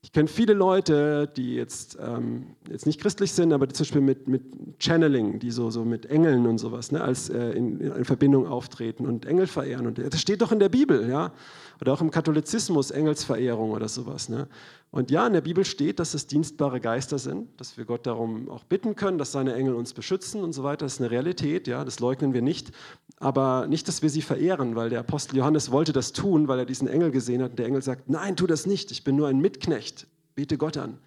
Ich 0.02 0.12
kenne 0.12 0.28
viele 0.28 0.52
Leute, 0.52 1.28
die 1.36 1.56
jetzt, 1.56 1.98
ähm, 2.00 2.54
jetzt 2.70 2.86
nicht 2.86 3.00
christlich 3.00 3.32
sind, 3.32 3.52
aber 3.52 3.66
die 3.66 3.74
zum 3.74 3.84
Beispiel 3.84 4.00
mit, 4.00 4.28
mit 4.28 4.42
Channeling, 4.78 5.40
die 5.40 5.50
so, 5.50 5.70
so 5.70 5.84
mit 5.84 6.06
Engeln 6.06 6.46
und 6.46 6.58
sowas 6.58 6.92
ne, 6.92 7.00
als 7.00 7.28
äh, 7.28 7.50
in, 7.50 7.80
in, 7.80 8.04
Verbindung 8.04 8.46
auftreten 8.46 9.06
und 9.06 9.26
Engel 9.26 9.46
verehren. 9.46 9.86
Und 9.86 9.98
das 9.98 10.20
steht 10.20 10.42
doch 10.42 10.52
in 10.52 10.60
der 10.60 10.68
Bibel, 10.68 11.08
ja. 11.08 11.32
Oder 11.80 11.92
auch 11.92 12.00
im 12.00 12.10
Katholizismus 12.10 12.90
Engelsverehrung 12.90 13.70
oder 13.70 13.88
sowas. 13.88 14.28
Ne? 14.28 14.48
Und 14.90 15.10
ja, 15.10 15.26
in 15.26 15.34
der 15.34 15.42
Bibel 15.42 15.64
steht, 15.64 15.98
dass 15.98 16.14
es 16.14 16.26
dienstbare 16.26 16.80
Geister 16.80 17.18
sind, 17.18 17.60
dass 17.60 17.76
wir 17.76 17.84
Gott 17.84 18.06
darum 18.06 18.48
auch 18.48 18.64
bitten 18.64 18.96
können, 18.96 19.18
dass 19.18 19.32
seine 19.32 19.54
Engel 19.54 19.74
uns 19.74 19.92
beschützen 19.92 20.42
und 20.42 20.52
so 20.52 20.62
weiter. 20.62 20.86
Das 20.86 20.94
ist 20.94 21.00
eine 21.00 21.10
Realität, 21.10 21.66
ja, 21.66 21.84
das 21.84 22.00
leugnen 22.00 22.32
wir 22.32 22.42
nicht. 22.42 22.72
Aber 23.18 23.66
nicht, 23.66 23.88
dass 23.88 24.02
wir 24.02 24.10
sie 24.10 24.22
verehren, 24.22 24.74
weil 24.74 24.90
der 24.90 25.00
Apostel 25.00 25.36
Johannes 25.36 25.70
wollte 25.70 25.92
das 25.92 26.12
tun, 26.12 26.48
weil 26.48 26.60
er 26.60 26.66
diesen 26.66 26.88
Engel 26.88 27.10
gesehen 27.10 27.42
hat. 27.42 27.50
Und 27.50 27.58
der 27.58 27.66
Engel 27.66 27.82
sagt, 27.82 28.08
nein, 28.08 28.36
tu 28.36 28.46
das 28.46 28.66
nicht, 28.66 28.90
ich 28.90 29.04
bin 29.04 29.16
nur 29.16 29.28
ein 29.28 29.38
Mitknecht, 29.38 30.06
bete 30.34 30.56
Gott 30.56 30.76
an. 30.76 30.98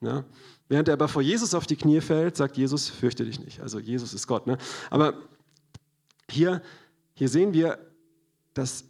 Ja? 0.00 0.24
Während 0.68 0.88
er 0.88 0.94
aber 0.94 1.08
vor 1.08 1.22
Jesus 1.22 1.54
auf 1.54 1.66
die 1.66 1.76
Knie 1.76 2.00
fällt, 2.00 2.36
sagt 2.36 2.56
Jesus, 2.56 2.88
fürchte 2.88 3.24
dich 3.24 3.38
nicht. 3.38 3.60
Also 3.60 3.78
Jesus 3.78 4.14
ist 4.14 4.26
Gott. 4.26 4.46
Ne? 4.46 4.58
Aber 4.90 5.14
hier, 6.28 6.62
hier 7.14 7.28
sehen 7.28 7.52
wir, 7.52 7.78
dass 8.54 8.84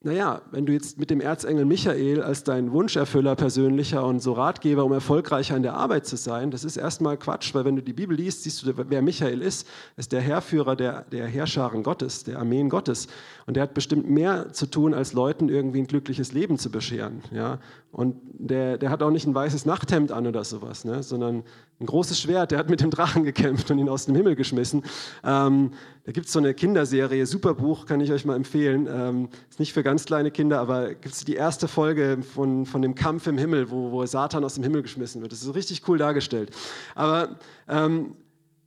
naja, 0.00 0.42
wenn 0.52 0.64
du 0.64 0.72
jetzt 0.72 1.00
mit 1.00 1.10
dem 1.10 1.20
Erzengel 1.20 1.64
Michael 1.64 2.22
als 2.22 2.44
dein 2.44 2.70
Wunscherfüller 2.70 3.34
persönlicher 3.34 4.06
und 4.06 4.20
so 4.20 4.32
Ratgeber, 4.32 4.84
um 4.84 4.92
erfolgreicher 4.92 5.56
in 5.56 5.64
der 5.64 5.74
Arbeit 5.74 6.06
zu 6.06 6.16
sein, 6.16 6.52
das 6.52 6.62
ist 6.62 6.76
erstmal 6.76 7.16
Quatsch, 7.16 7.52
weil 7.52 7.64
wenn 7.64 7.74
du 7.74 7.82
die 7.82 7.92
Bibel 7.92 8.16
liest, 8.16 8.44
siehst 8.44 8.64
du, 8.64 8.72
wer 8.76 9.02
Michael 9.02 9.42
ist, 9.42 9.66
ist 9.96 10.12
der 10.12 10.20
Herrführer 10.20 10.76
der, 10.76 11.02
der 11.10 11.26
Herrscharen 11.26 11.82
Gottes, 11.82 12.22
der 12.22 12.38
Armeen 12.38 12.68
Gottes. 12.68 13.08
Und 13.46 13.54
der 13.54 13.64
hat 13.64 13.74
bestimmt 13.74 14.08
mehr 14.08 14.52
zu 14.52 14.66
tun, 14.66 14.94
als 14.94 15.14
Leuten 15.14 15.48
irgendwie 15.48 15.80
ein 15.80 15.88
glückliches 15.88 16.32
Leben 16.32 16.58
zu 16.58 16.70
bescheren. 16.70 17.22
Ja? 17.32 17.58
Und 17.90 18.16
der, 18.34 18.76
der 18.76 18.90
hat 18.90 19.02
auch 19.02 19.10
nicht 19.10 19.26
ein 19.26 19.34
weißes 19.34 19.64
Nachthemd 19.64 20.12
an 20.12 20.26
oder 20.26 20.44
sowas, 20.44 20.84
ne? 20.84 21.02
sondern 21.02 21.42
ein 21.80 21.86
großes 21.86 22.20
Schwert, 22.20 22.50
der 22.50 22.58
hat 22.58 22.68
mit 22.68 22.80
dem 22.80 22.90
Drachen 22.90 23.24
gekämpft 23.24 23.70
und 23.70 23.78
ihn 23.78 23.88
aus 23.88 24.04
dem 24.06 24.14
Himmel 24.14 24.36
geschmissen. 24.36 24.84
Ähm, 25.24 25.72
da 26.04 26.12
gibt 26.12 26.26
es 26.26 26.32
so 26.32 26.38
eine 26.38 26.52
Kinderserie, 26.52 27.24
super 27.24 27.54
Buch, 27.54 27.86
kann 27.86 28.00
ich 28.00 28.12
euch 28.12 28.26
mal 28.26 28.36
empfehlen. 28.36 28.86
Ähm, 28.90 29.28
ist 29.48 29.58
nicht 29.58 29.72
für 29.72 29.82
ganz 29.82 30.04
kleine 30.04 30.30
Kinder, 30.30 30.60
aber 30.60 30.94
gibt 30.94 31.14
es 31.14 31.24
die 31.24 31.34
erste 31.34 31.66
Folge 31.66 32.18
von, 32.22 32.66
von 32.66 32.82
dem 32.82 32.94
Kampf 32.94 33.26
im 33.26 33.38
Himmel, 33.38 33.70
wo, 33.70 33.90
wo 33.90 34.04
Satan 34.04 34.44
aus 34.44 34.54
dem 34.54 34.64
Himmel 34.64 34.82
geschmissen 34.82 35.22
wird. 35.22 35.32
Das 35.32 35.42
ist 35.42 35.54
richtig 35.54 35.88
cool 35.88 35.96
dargestellt. 35.96 36.50
Aber 36.94 37.38
ähm, 37.68 38.16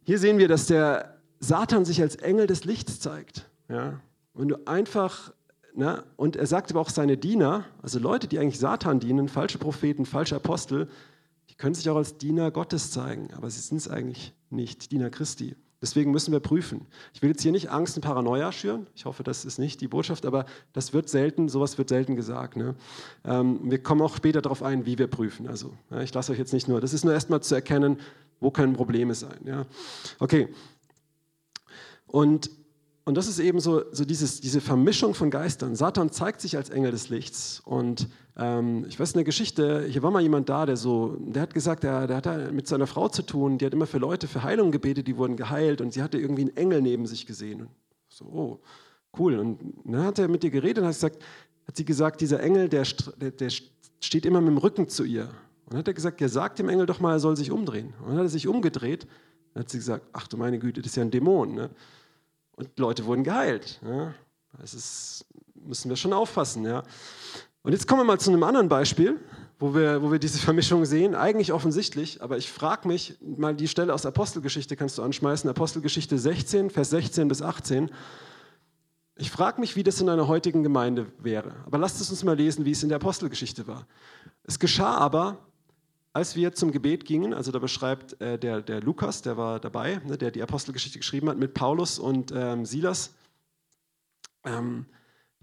hier 0.03 0.17
sehen 0.17 0.39
wir, 0.39 0.47
dass 0.47 0.65
der 0.65 1.19
Satan 1.39 1.85
sich 1.85 2.01
als 2.01 2.15
Engel 2.15 2.47
des 2.47 2.65
Lichts 2.65 2.99
zeigt. 2.99 3.49
Ja? 3.69 3.99
Wenn 4.33 4.47
du 4.47 4.57
einfach 4.65 5.31
na, 5.73 6.03
und 6.17 6.35
er 6.35 6.47
sagt 6.47 6.71
aber 6.71 6.81
auch 6.81 6.89
seine 6.89 7.17
Diener, 7.17 7.65
also 7.81 7.99
Leute, 7.99 8.27
die 8.27 8.39
eigentlich 8.39 8.59
Satan 8.59 8.99
dienen, 8.99 9.29
falsche 9.29 9.57
Propheten, 9.57 10.05
falsche 10.05 10.35
Apostel, 10.35 10.87
können 11.61 11.75
sich 11.75 11.87
auch 11.91 11.95
als 11.95 12.17
Diener 12.17 12.49
Gottes 12.49 12.89
zeigen, 12.89 13.29
aber 13.35 13.47
sie 13.51 13.61
sind 13.61 13.77
es 13.77 13.87
eigentlich 13.87 14.33
nicht, 14.49 14.91
Diener 14.91 15.11
Christi. 15.11 15.55
Deswegen 15.79 16.09
müssen 16.09 16.31
wir 16.31 16.39
prüfen. 16.39 16.87
Ich 17.13 17.21
will 17.21 17.29
jetzt 17.29 17.43
hier 17.43 17.51
nicht 17.51 17.69
Angst 17.69 17.95
und 17.95 18.01
Paranoia 18.01 18.51
schüren. 18.51 18.87
Ich 18.95 19.05
hoffe, 19.05 19.21
das 19.21 19.45
ist 19.45 19.59
nicht 19.59 19.79
die 19.79 19.87
Botschaft, 19.87 20.25
aber 20.25 20.45
das 20.73 20.91
wird 20.93 21.07
selten, 21.07 21.49
sowas 21.49 21.77
wird 21.77 21.89
selten 21.89 22.15
gesagt. 22.15 22.55
Ne? 22.55 22.73
Ähm, 23.23 23.59
wir 23.63 23.81
kommen 23.81 24.01
auch 24.01 24.15
später 24.15 24.41
darauf 24.41 24.63
ein, 24.63 24.87
wie 24.87 24.97
wir 24.97 25.05
prüfen. 25.05 25.47
Also 25.47 25.71
ja, 25.91 26.01
ich 26.01 26.11
lasse 26.13 26.31
euch 26.31 26.39
jetzt 26.39 26.53
nicht 26.53 26.67
nur, 26.67 26.81
das 26.81 26.93
ist 26.93 27.03
nur 27.05 27.13
erstmal 27.13 27.41
zu 27.41 27.53
erkennen, 27.53 27.99
wo 28.39 28.49
können 28.49 28.73
Probleme 28.73 29.13
sein. 29.13 29.39
Ja? 29.45 29.65
Okay. 30.17 30.47
Und 32.07 32.49
und 33.03 33.17
das 33.17 33.27
ist 33.27 33.39
eben 33.39 33.59
so, 33.59 33.83
so 33.91 34.05
dieses, 34.05 34.41
diese 34.41 34.61
Vermischung 34.61 35.15
von 35.15 35.31
Geistern. 35.31 35.75
Satan 35.75 36.11
zeigt 36.11 36.39
sich 36.39 36.55
als 36.55 36.69
Engel 36.69 36.91
des 36.91 37.09
Lichts. 37.09 37.61
Und 37.65 38.07
ähm, 38.37 38.85
ich 38.87 38.99
weiß 38.99 39.15
eine 39.15 39.23
Geschichte, 39.23 39.85
hier 39.87 40.03
war 40.03 40.11
mal 40.11 40.21
jemand 40.21 40.49
da, 40.49 40.67
der 40.67 40.77
so, 40.77 41.17
der 41.19 41.41
hat 41.41 41.53
gesagt, 41.55 41.83
der, 41.83 42.05
der 42.05 42.17
hat 42.17 42.53
mit 42.53 42.67
seiner 42.67 42.85
Frau 42.85 43.09
zu 43.09 43.23
tun, 43.23 43.57
die 43.57 43.65
hat 43.65 43.73
immer 43.73 43.87
für 43.87 43.97
Leute 43.97 44.27
für 44.27 44.43
Heilung 44.43 44.71
gebetet, 44.71 45.07
die 45.07 45.17
wurden 45.17 45.35
geheilt 45.35 45.81
und 45.81 45.93
sie 45.93 46.03
hatte 46.03 46.19
irgendwie 46.19 46.43
einen 46.43 46.57
Engel 46.57 46.81
neben 46.81 47.07
sich 47.07 47.25
gesehen. 47.25 47.67
So, 48.07 48.25
oh, 48.25 48.59
cool. 49.17 49.39
Und 49.39 49.59
dann 49.83 50.03
hat 50.03 50.19
er 50.19 50.27
mit 50.27 50.43
ihr 50.43 50.51
geredet 50.51 50.79
und 50.79 50.85
hat, 50.85 50.93
gesagt, 50.93 51.23
hat 51.67 51.75
sie 51.75 51.85
gesagt, 51.85 52.21
dieser 52.21 52.39
Engel, 52.39 52.69
der, 52.69 52.85
der, 53.17 53.31
der 53.31 53.49
steht 53.99 54.27
immer 54.27 54.41
mit 54.41 54.49
dem 54.49 54.57
Rücken 54.57 54.89
zu 54.89 55.03
ihr. 55.05 55.23
Und 55.65 55.73
dann 55.73 55.79
hat 55.79 55.87
er 55.87 55.95
gesagt, 55.95 56.21
ja, 56.21 56.29
sag 56.29 56.55
dem 56.55 56.69
Engel 56.69 56.85
doch 56.85 56.99
mal, 56.99 57.13
er 57.13 57.19
soll 57.19 57.35
sich 57.35 57.49
umdrehen. 57.49 57.95
Und 58.01 58.09
dann 58.09 58.17
hat 58.17 58.25
er 58.25 58.29
sich 58.29 58.47
umgedreht. 58.47 59.07
Dann 59.53 59.63
hat 59.63 59.71
sie 59.71 59.79
gesagt, 59.79 60.05
ach 60.13 60.27
du 60.27 60.37
meine 60.37 60.59
Güte, 60.59 60.81
das 60.81 60.91
ist 60.91 60.95
ja 60.97 61.03
ein 61.03 61.11
Dämon. 61.11 61.55
Ne? 61.55 61.71
Und 62.61 62.77
Leute 62.77 63.05
wurden 63.05 63.23
geheilt. 63.23 63.79
Ja. 63.83 64.13
Das 64.59 64.75
ist, 64.75 65.25
müssen 65.55 65.89
wir 65.89 65.95
schon 65.95 66.13
aufpassen. 66.13 66.63
Ja. 66.63 66.83
Und 67.63 67.71
jetzt 67.71 67.87
kommen 67.87 68.01
wir 68.01 68.05
mal 68.05 68.19
zu 68.19 68.29
einem 68.29 68.43
anderen 68.43 68.69
Beispiel, 68.69 69.19
wo 69.57 69.73
wir, 69.73 70.03
wo 70.03 70.11
wir 70.11 70.19
diese 70.19 70.37
Vermischung 70.37 70.85
sehen. 70.85 71.15
Eigentlich 71.15 71.53
offensichtlich, 71.53 72.21
aber 72.21 72.37
ich 72.37 72.51
frage 72.51 72.87
mich, 72.87 73.17
mal 73.19 73.55
die 73.55 73.67
Stelle 73.67 73.93
aus 73.95 74.05
Apostelgeschichte 74.05 74.75
kannst 74.75 74.99
du 74.99 75.01
anschmeißen, 75.01 75.49
Apostelgeschichte 75.49 76.19
16, 76.19 76.69
Vers 76.69 76.91
16 76.91 77.27
bis 77.27 77.41
18. 77.41 77.89
Ich 79.15 79.31
frage 79.31 79.59
mich, 79.59 79.75
wie 79.75 79.83
das 79.83 79.99
in 79.99 80.09
einer 80.09 80.27
heutigen 80.27 80.61
Gemeinde 80.61 81.07
wäre. 81.17 81.55
Aber 81.65 81.79
lasst 81.79 81.99
es 81.99 82.11
uns 82.11 82.23
mal 82.23 82.37
lesen, 82.37 82.63
wie 82.65 82.71
es 82.71 82.83
in 82.83 82.89
der 82.89 82.97
Apostelgeschichte 82.97 83.65
war. 83.65 83.87
Es 84.43 84.59
geschah 84.59 84.97
aber, 84.97 85.39
als 86.13 86.35
wir 86.35 86.53
zum 86.53 86.71
Gebet 86.71 87.05
gingen, 87.05 87.33
also 87.33 87.51
da 87.51 87.59
beschreibt 87.59 88.19
äh, 88.21 88.37
der, 88.37 88.61
der 88.61 88.81
Lukas, 88.81 89.21
der 89.21 89.37
war 89.37 89.59
dabei, 89.59 90.01
ne, 90.05 90.17
der 90.17 90.31
die 90.31 90.43
Apostelgeschichte 90.43 90.99
geschrieben 90.99 91.29
hat, 91.29 91.37
mit 91.37 91.53
Paulus 91.53 91.99
und 91.99 92.33
ähm, 92.35 92.65
Silas, 92.65 93.13
ähm, 94.43 94.85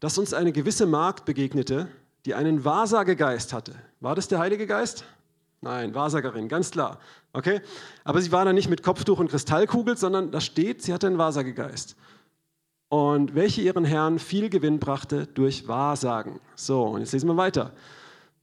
dass 0.00 0.18
uns 0.18 0.34
eine 0.34 0.52
gewisse 0.52 0.86
Magd 0.86 1.24
begegnete, 1.24 1.88
die 2.26 2.34
einen 2.34 2.64
Wahrsagegeist 2.64 3.52
hatte. 3.52 3.74
War 4.00 4.14
das 4.14 4.28
der 4.28 4.38
Heilige 4.38 4.66
Geist? 4.66 5.04
Nein, 5.60 5.94
Wahrsagerin, 5.94 6.48
ganz 6.48 6.70
klar. 6.70 7.00
Okay? 7.32 7.60
Aber 8.04 8.20
sie 8.20 8.30
war 8.30 8.44
da 8.44 8.52
nicht 8.52 8.68
mit 8.68 8.82
Kopftuch 8.82 9.18
und 9.18 9.30
Kristallkugel, 9.30 9.96
sondern 9.96 10.30
da 10.30 10.40
steht, 10.40 10.82
sie 10.82 10.92
hatte 10.92 11.06
einen 11.06 11.18
Wahrsagegeist. 11.18 11.96
Und 12.90 13.34
welche 13.34 13.62
ihren 13.62 13.84
Herrn 13.84 14.18
viel 14.18 14.50
Gewinn 14.50 14.78
brachte 14.78 15.26
durch 15.26 15.66
Wahrsagen. 15.66 16.40
So, 16.54 16.84
und 16.84 17.00
jetzt 17.00 17.12
lesen 17.12 17.28
wir 17.28 17.36
weiter. 17.36 17.72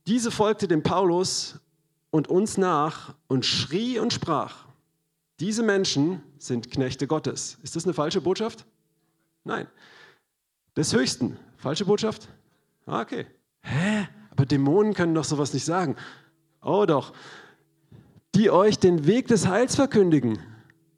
Diese 0.08 0.30
folgte 0.30 0.68
dem 0.68 0.84
Paulus 0.84 1.60
und 2.16 2.30
uns 2.30 2.58
nach 2.58 3.14
und 3.28 3.46
schrie 3.46 4.00
und 4.00 4.14
sprach, 4.14 4.68
diese 5.42 5.64
Menschen 5.64 6.24
sind 6.38 6.72
Knechte 6.72 7.08
Gottes. 7.08 7.58
Ist 7.62 7.76
das 7.76 7.84
eine 7.84 7.94
falsche 7.94 8.22
Botschaft? 8.22 8.66
Nein. 9.44 9.68
Des 10.78 10.94
Höchsten. 10.94 11.38
Falsche 11.58 11.84
Botschaft? 11.84 12.30
Ah, 12.86 13.02
okay. 13.02 13.26
Hä? 13.64 14.08
Aber 14.30 14.46
Dämonen 14.46 14.94
können 14.94 15.14
doch 15.14 15.26
sowas 15.26 15.54
nicht 15.54 15.66
sagen. 15.66 15.98
Oh 16.62 16.86
doch. 16.86 17.12
Die 18.34 18.50
euch 18.50 18.80
den 18.80 19.06
Weg 19.06 19.28
des 19.28 19.46
Heils 19.46 19.76
verkündigen. 19.76 20.40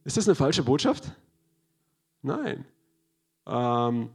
Ist 0.04 0.18
das 0.18 0.28
eine 0.28 0.36
falsche 0.36 0.62
Botschaft? 0.62 1.12
Nein. 2.22 2.64
Ähm, 3.48 4.12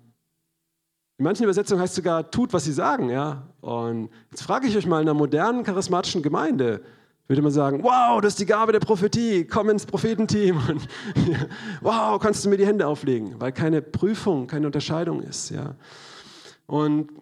in 1.22 1.24
manchen 1.24 1.44
Übersetzungen 1.44 1.80
heißt 1.80 1.92
es 1.92 1.96
sogar, 1.96 2.32
tut, 2.32 2.52
was 2.52 2.64
sie 2.64 2.72
sagen. 2.72 3.08
Ja? 3.08 3.46
Und 3.60 4.10
jetzt 4.32 4.42
frage 4.42 4.66
ich 4.66 4.76
euch 4.76 4.86
mal 4.86 5.00
in 5.00 5.08
einer 5.08 5.16
modernen, 5.16 5.62
charismatischen 5.62 6.20
Gemeinde, 6.20 6.82
würde 7.28 7.42
man 7.42 7.52
sagen, 7.52 7.80
wow, 7.84 8.20
das 8.20 8.32
ist 8.32 8.40
die 8.40 8.46
Gabe 8.46 8.72
der 8.72 8.80
Prophetie, 8.80 9.44
komm 9.44 9.70
ins 9.70 9.86
Prophetenteam 9.86 10.56
und 10.68 10.88
wow, 11.80 12.18
kannst 12.18 12.44
du 12.44 12.48
mir 12.48 12.56
die 12.56 12.66
Hände 12.66 12.88
auflegen, 12.88 13.40
weil 13.40 13.52
keine 13.52 13.82
Prüfung, 13.82 14.48
keine 14.48 14.66
Unterscheidung 14.66 15.22
ist. 15.22 15.50
Ja. 15.50 15.76
Und 16.66 17.12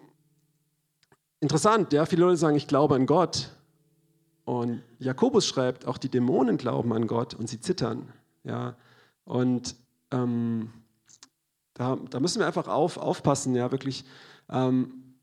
interessant, 1.39 1.93
ja, 1.93 2.07
viele 2.07 2.25
Leute 2.25 2.37
sagen, 2.37 2.55
ich 2.55 2.67
glaube 2.67 2.95
an 2.95 3.05
Gott. 3.05 3.51
Und 4.45 4.81
Jakobus 4.97 5.45
schreibt, 5.45 5.85
auch 5.85 5.99
die 5.99 6.09
Dämonen 6.09 6.57
glauben 6.57 6.91
an 6.91 7.05
Gott 7.05 7.35
und 7.35 7.47
sie 7.47 7.59
zittern. 7.59 8.11
Ja. 8.45 8.75
Und 9.25 9.75
ähm, 10.09 10.71
da, 11.73 11.97
da, 12.09 12.19
müssen 12.19 12.39
wir 12.39 12.47
einfach 12.47 12.67
auf, 12.67 12.97
aufpassen, 12.97 13.55
ja, 13.55 13.71
wirklich. 13.71 14.03
Ähm, 14.49 15.15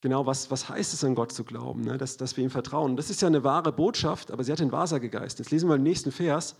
genau, 0.00 0.26
was, 0.26 0.50
was 0.50 0.68
heißt 0.68 0.92
es 0.92 1.04
an 1.04 1.14
Gott 1.14 1.32
zu 1.32 1.44
glauben, 1.44 1.82
ne? 1.82 1.98
dass, 1.98 2.16
dass 2.16 2.36
wir 2.36 2.44
ihm 2.44 2.50
vertrauen. 2.50 2.96
Das 2.96 3.10
ist 3.10 3.22
ja 3.22 3.28
eine 3.28 3.44
wahre 3.44 3.72
Botschaft, 3.72 4.30
aber 4.30 4.44
sie 4.44 4.52
hat 4.52 4.58
den 4.58 4.72
Wahrsagegeist. 4.72 5.38
Jetzt 5.38 5.50
lesen 5.50 5.68
wir 5.68 5.76
den 5.76 5.84
nächsten 5.84 6.12
Vers. 6.12 6.56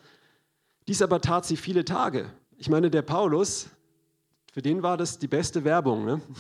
Dies 0.87 1.03
aber 1.03 1.21
tat 1.21 1.47
sie 1.47 1.57
viele 1.57 1.85
Tage. 1.85 2.31
Ich 2.57 2.69
meine, 2.69 2.90
der 2.90 3.03
Paulus, 3.03 3.69
für 4.53 4.62
den 4.62 4.83
war 4.83 4.97
das 4.97 5.19
die 5.19 5.29
beste 5.29 5.64
Werbung. 5.64 6.05
Ne? 6.05 6.21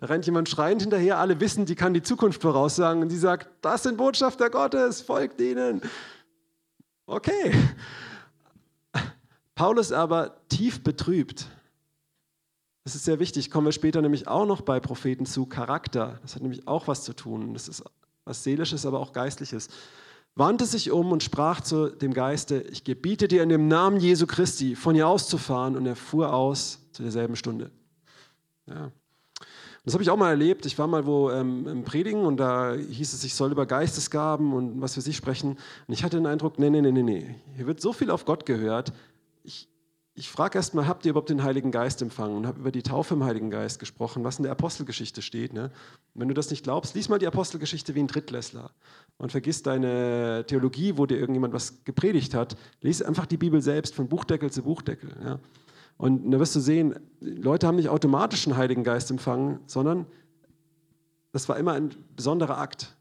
Da 0.00 0.06
rennt 0.06 0.24
jemand 0.24 0.48
schreiend 0.48 0.80
hinterher, 0.80 1.18
alle 1.18 1.40
wissen, 1.40 1.66
die 1.66 1.74
kann 1.74 1.92
die 1.92 2.00
Zukunft 2.00 2.40
voraussagen 2.40 3.02
und 3.02 3.10
sie 3.10 3.18
sagt, 3.18 3.50
das 3.60 3.82
sind 3.82 3.98
Botschafter 3.98 4.48
Gottes, 4.48 5.02
folgt 5.02 5.38
ihnen. 5.42 5.82
Okay. 7.04 7.52
Paulus 9.60 9.92
aber 9.92 10.36
tief 10.48 10.82
betrübt 10.82 11.46
das 12.84 12.94
ist 12.94 13.04
sehr 13.04 13.20
wichtig, 13.20 13.50
kommen 13.50 13.66
wir 13.66 13.72
später 13.72 14.00
nämlich 14.00 14.26
auch 14.26 14.46
noch 14.46 14.62
bei 14.62 14.80
Propheten 14.80 15.26
zu, 15.26 15.46
Charakter. 15.46 16.18
Das 16.22 16.34
hat 16.34 16.42
nämlich 16.42 16.66
auch 16.66 16.88
was 16.88 17.04
zu 17.04 17.12
tun. 17.12 17.52
Das 17.52 17.68
ist 17.68 17.84
was 18.24 18.42
Seelisches, 18.42 18.86
aber 18.86 19.00
auch 19.00 19.12
Geistliches. 19.12 19.68
Wandte 20.34 20.64
sich 20.64 20.90
um 20.90 21.12
und 21.12 21.22
sprach 21.22 21.60
zu 21.60 21.90
dem 21.90 22.14
Geiste, 22.14 22.62
ich 22.62 22.84
gebiete 22.84 23.28
dir 23.28 23.42
in 23.42 23.48
dem 23.48 23.68
Namen 23.68 24.00
Jesu 24.00 24.26
Christi, 24.26 24.76
von 24.76 24.94
hier 24.94 25.06
auszufahren. 25.06 25.76
Und 25.76 25.86
er 25.86 25.94
fuhr 25.94 26.32
aus 26.32 26.80
zu 26.92 27.02
derselben 27.02 27.36
Stunde. 27.36 27.70
Ja. 28.66 28.90
Das 29.84 29.94
habe 29.94 30.02
ich 30.02 30.10
auch 30.10 30.16
mal 30.16 30.30
erlebt. 30.30 30.66
Ich 30.66 30.78
war 30.78 30.86
mal 30.86 31.06
wo 31.06 31.30
ähm, 31.30 31.66
im 31.66 31.84
Predigen 31.84 32.24
und 32.24 32.38
da 32.38 32.74
hieß 32.74 33.12
es, 33.12 33.24
ich 33.24 33.34
soll 33.34 33.52
über 33.52 33.66
Geistesgaben 33.66 34.52
und 34.52 34.80
was 34.80 34.94
für 34.94 35.00
sich 35.00 35.16
sprechen. 35.16 35.58
Und 35.86 35.94
ich 35.94 36.02
hatte 36.02 36.16
den 36.16 36.26
Eindruck, 36.26 36.58
nee, 36.58 36.70
nee, 36.70 36.80
nee, 36.80 36.92
nee, 36.92 37.02
nee. 37.02 37.34
Hier 37.56 37.66
wird 37.66 37.80
so 37.80 37.92
viel 37.92 38.10
auf 38.10 38.24
Gott 38.24 38.46
gehört. 38.46 38.92
Ich, 40.20 40.28
frage 40.28 40.58
erstmal, 40.58 40.86
habt 40.86 41.06
ihr 41.06 41.10
überhaupt 41.12 41.30
den 41.30 41.42
Heiligen 41.42 41.70
Geist 41.70 42.02
empfangen? 42.02 42.36
Und 42.36 42.46
habe 42.46 42.60
über 42.60 42.70
die 42.70 42.82
Taufe 42.82 43.14
im 43.14 43.24
Heiligen 43.24 43.48
Geist 43.48 43.78
gesprochen, 43.78 44.22
was 44.22 44.36
in 44.36 44.42
der 44.42 44.52
Apostelgeschichte 44.52 45.22
steht. 45.22 45.54
Ne? 45.54 45.70
wenn 46.12 46.28
du 46.28 46.34
das 46.34 46.50
nicht 46.50 46.62
glaubst, 46.62 46.94
lies 46.94 47.08
mal 47.08 47.18
die 47.18 47.26
Apostelgeschichte 47.26 47.94
wie 47.94 48.00
ein 48.00 48.06
Drittklässler 48.06 48.70
und 49.16 49.32
vergiss 49.32 49.62
deine 49.62 50.44
Theologie, 50.46 50.98
wo 50.98 51.06
dir 51.06 51.18
irgendjemand 51.18 51.54
was 51.54 51.84
gepredigt 51.84 52.34
hat. 52.34 52.58
Lies 52.82 53.00
einfach 53.00 53.24
die 53.24 53.38
Bibel 53.38 53.62
selbst 53.62 53.94
von 53.94 54.08
Buchdeckel 54.08 54.50
zu 54.50 54.62
Buchdeckel. 54.62 55.16
Ja? 55.24 55.38
Und 55.96 56.30
da 56.30 56.38
wirst 56.38 56.54
du 56.54 56.60
sehen, 56.60 56.96
Leute 57.20 57.66
haben 57.66 57.76
nicht 57.76 57.88
automatisch 57.88 58.46
einen 58.46 58.58
Heiligen 58.58 58.84
Geist 58.84 59.10
empfangen, 59.10 59.60
sondern 59.64 60.04
das 61.32 61.48
war 61.48 61.56
immer 61.56 61.72
ein 61.72 61.94
besonderer 62.14 62.58
Akt 62.58 62.94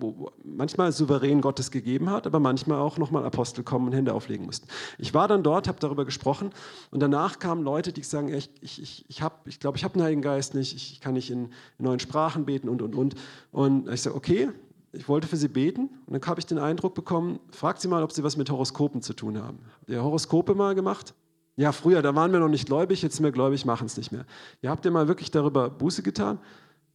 wo 0.00 0.30
manchmal 0.44 0.92
souverän 0.92 1.40
Gottes 1.40 1.70
gegeben 1.70 2.10
hat, 2.10 2.26
aber 2.26 2.40
manchmal 2.40 2.78
auch 2.78 2.98
nochmal 2.98 3.24
Apostel 3.24 3.64
kommen 3.64 3.86
und 3.86 3.92
Hände 3.92 4.14
auflegen 4.14 4.46
mussten. 4.46 4.68
Ich 4.98 5.14
war 5.14 5.28
dann 5.28 5.42
dort, 5.42 5.68
habe 5.68 5.80
darüber 5.80 6.04
gesprochen 6.04 6.50
und 6.90 7.00
danach 7.00 7.38
kamen 7.38 7.62
Leute, 7.62 7.92
die 7.92 8.02
sagen, 8.02 8.32
ich, 8.32 8.50
ich, 8.60 8.82
ich, 8.82 9.04
ich 9.08 9.16
glaube, 9.16 9.36
ich, 9.46 9.60
glaub, 9.60 9.76
ich 9.76 9.84
habe 9.84 9.94
einen 9.94 10.04
Heiligen 10.04 10.22
Geist 10.22 10.54
nicht, 10.54 10.74
ich 10.74 11.00
kann 11.00 11.14
nicht 11.14 11.30
in, 11.30 11.46
in 11.78 11.84
neuen 11.84 12.00
Sprachen 12.00 12.44
beten 12.44 12.68
und, 12.68 12.82
und, 12.82 12.94
und. 12.94 13.14
Und 13.50 13.88
ich 13.88 14.02
sage, 14.02 14.16
okay, 14.16 14.50
ich 14.92 15.08
wollte 15.08 15.26
für 15.26 15.36
sie 15.36 15.48
beten 15.48 15.90
und 16.06 16.12
dann 16.12 16.22
habe 16.28 16.40
ich 16.40 16.46
den 16.46 16.58
Eindruck 16.58 16.94
bekommen, 16.94 17.40
fragt 17.50 17.80
sie 17.80 17.88
mal, 17.88 18.02
ob 18.02 18.12
sie 18.12 18.22
was 18.22 18.36
mit 18.36 18.50
Horoskopen 18.50 19.02
zu 19.02 19.12
tun 19.12 19.38
haben. 19.42 19.58
Habt 19.80 19.90
ihr 19.90 20.02
Horoskope 20.02 20.54
mal 20.54 20.74
gemacht? 20.74 21.14
Ja, 21.56 21.72
früher, 21.72 22.02
da 22.02 22.14
waren 22.14 22.32
wir 22.32 22.38
noch 22.38 22.48
nicht 22.48 22.66
gläubig, 22.66 23.02
jetzt 23.02 23.16
sind 23.16 23.24
wir 23.24 23.32
gläubig, 23.32 23.64
machen 23.64 23.86
es 23.86 23.96
nicht 23.96 24.12
mehr. 24.12 24.24
Ihr 24.62 24.70
habt 24.70 24.84
ihr 24.84 24.92
mal 24.92 25.08
wirklich 25.08 25.32
darüber 25.32 25.68
Buße 25.68 26.02
getan? 26.04 26.38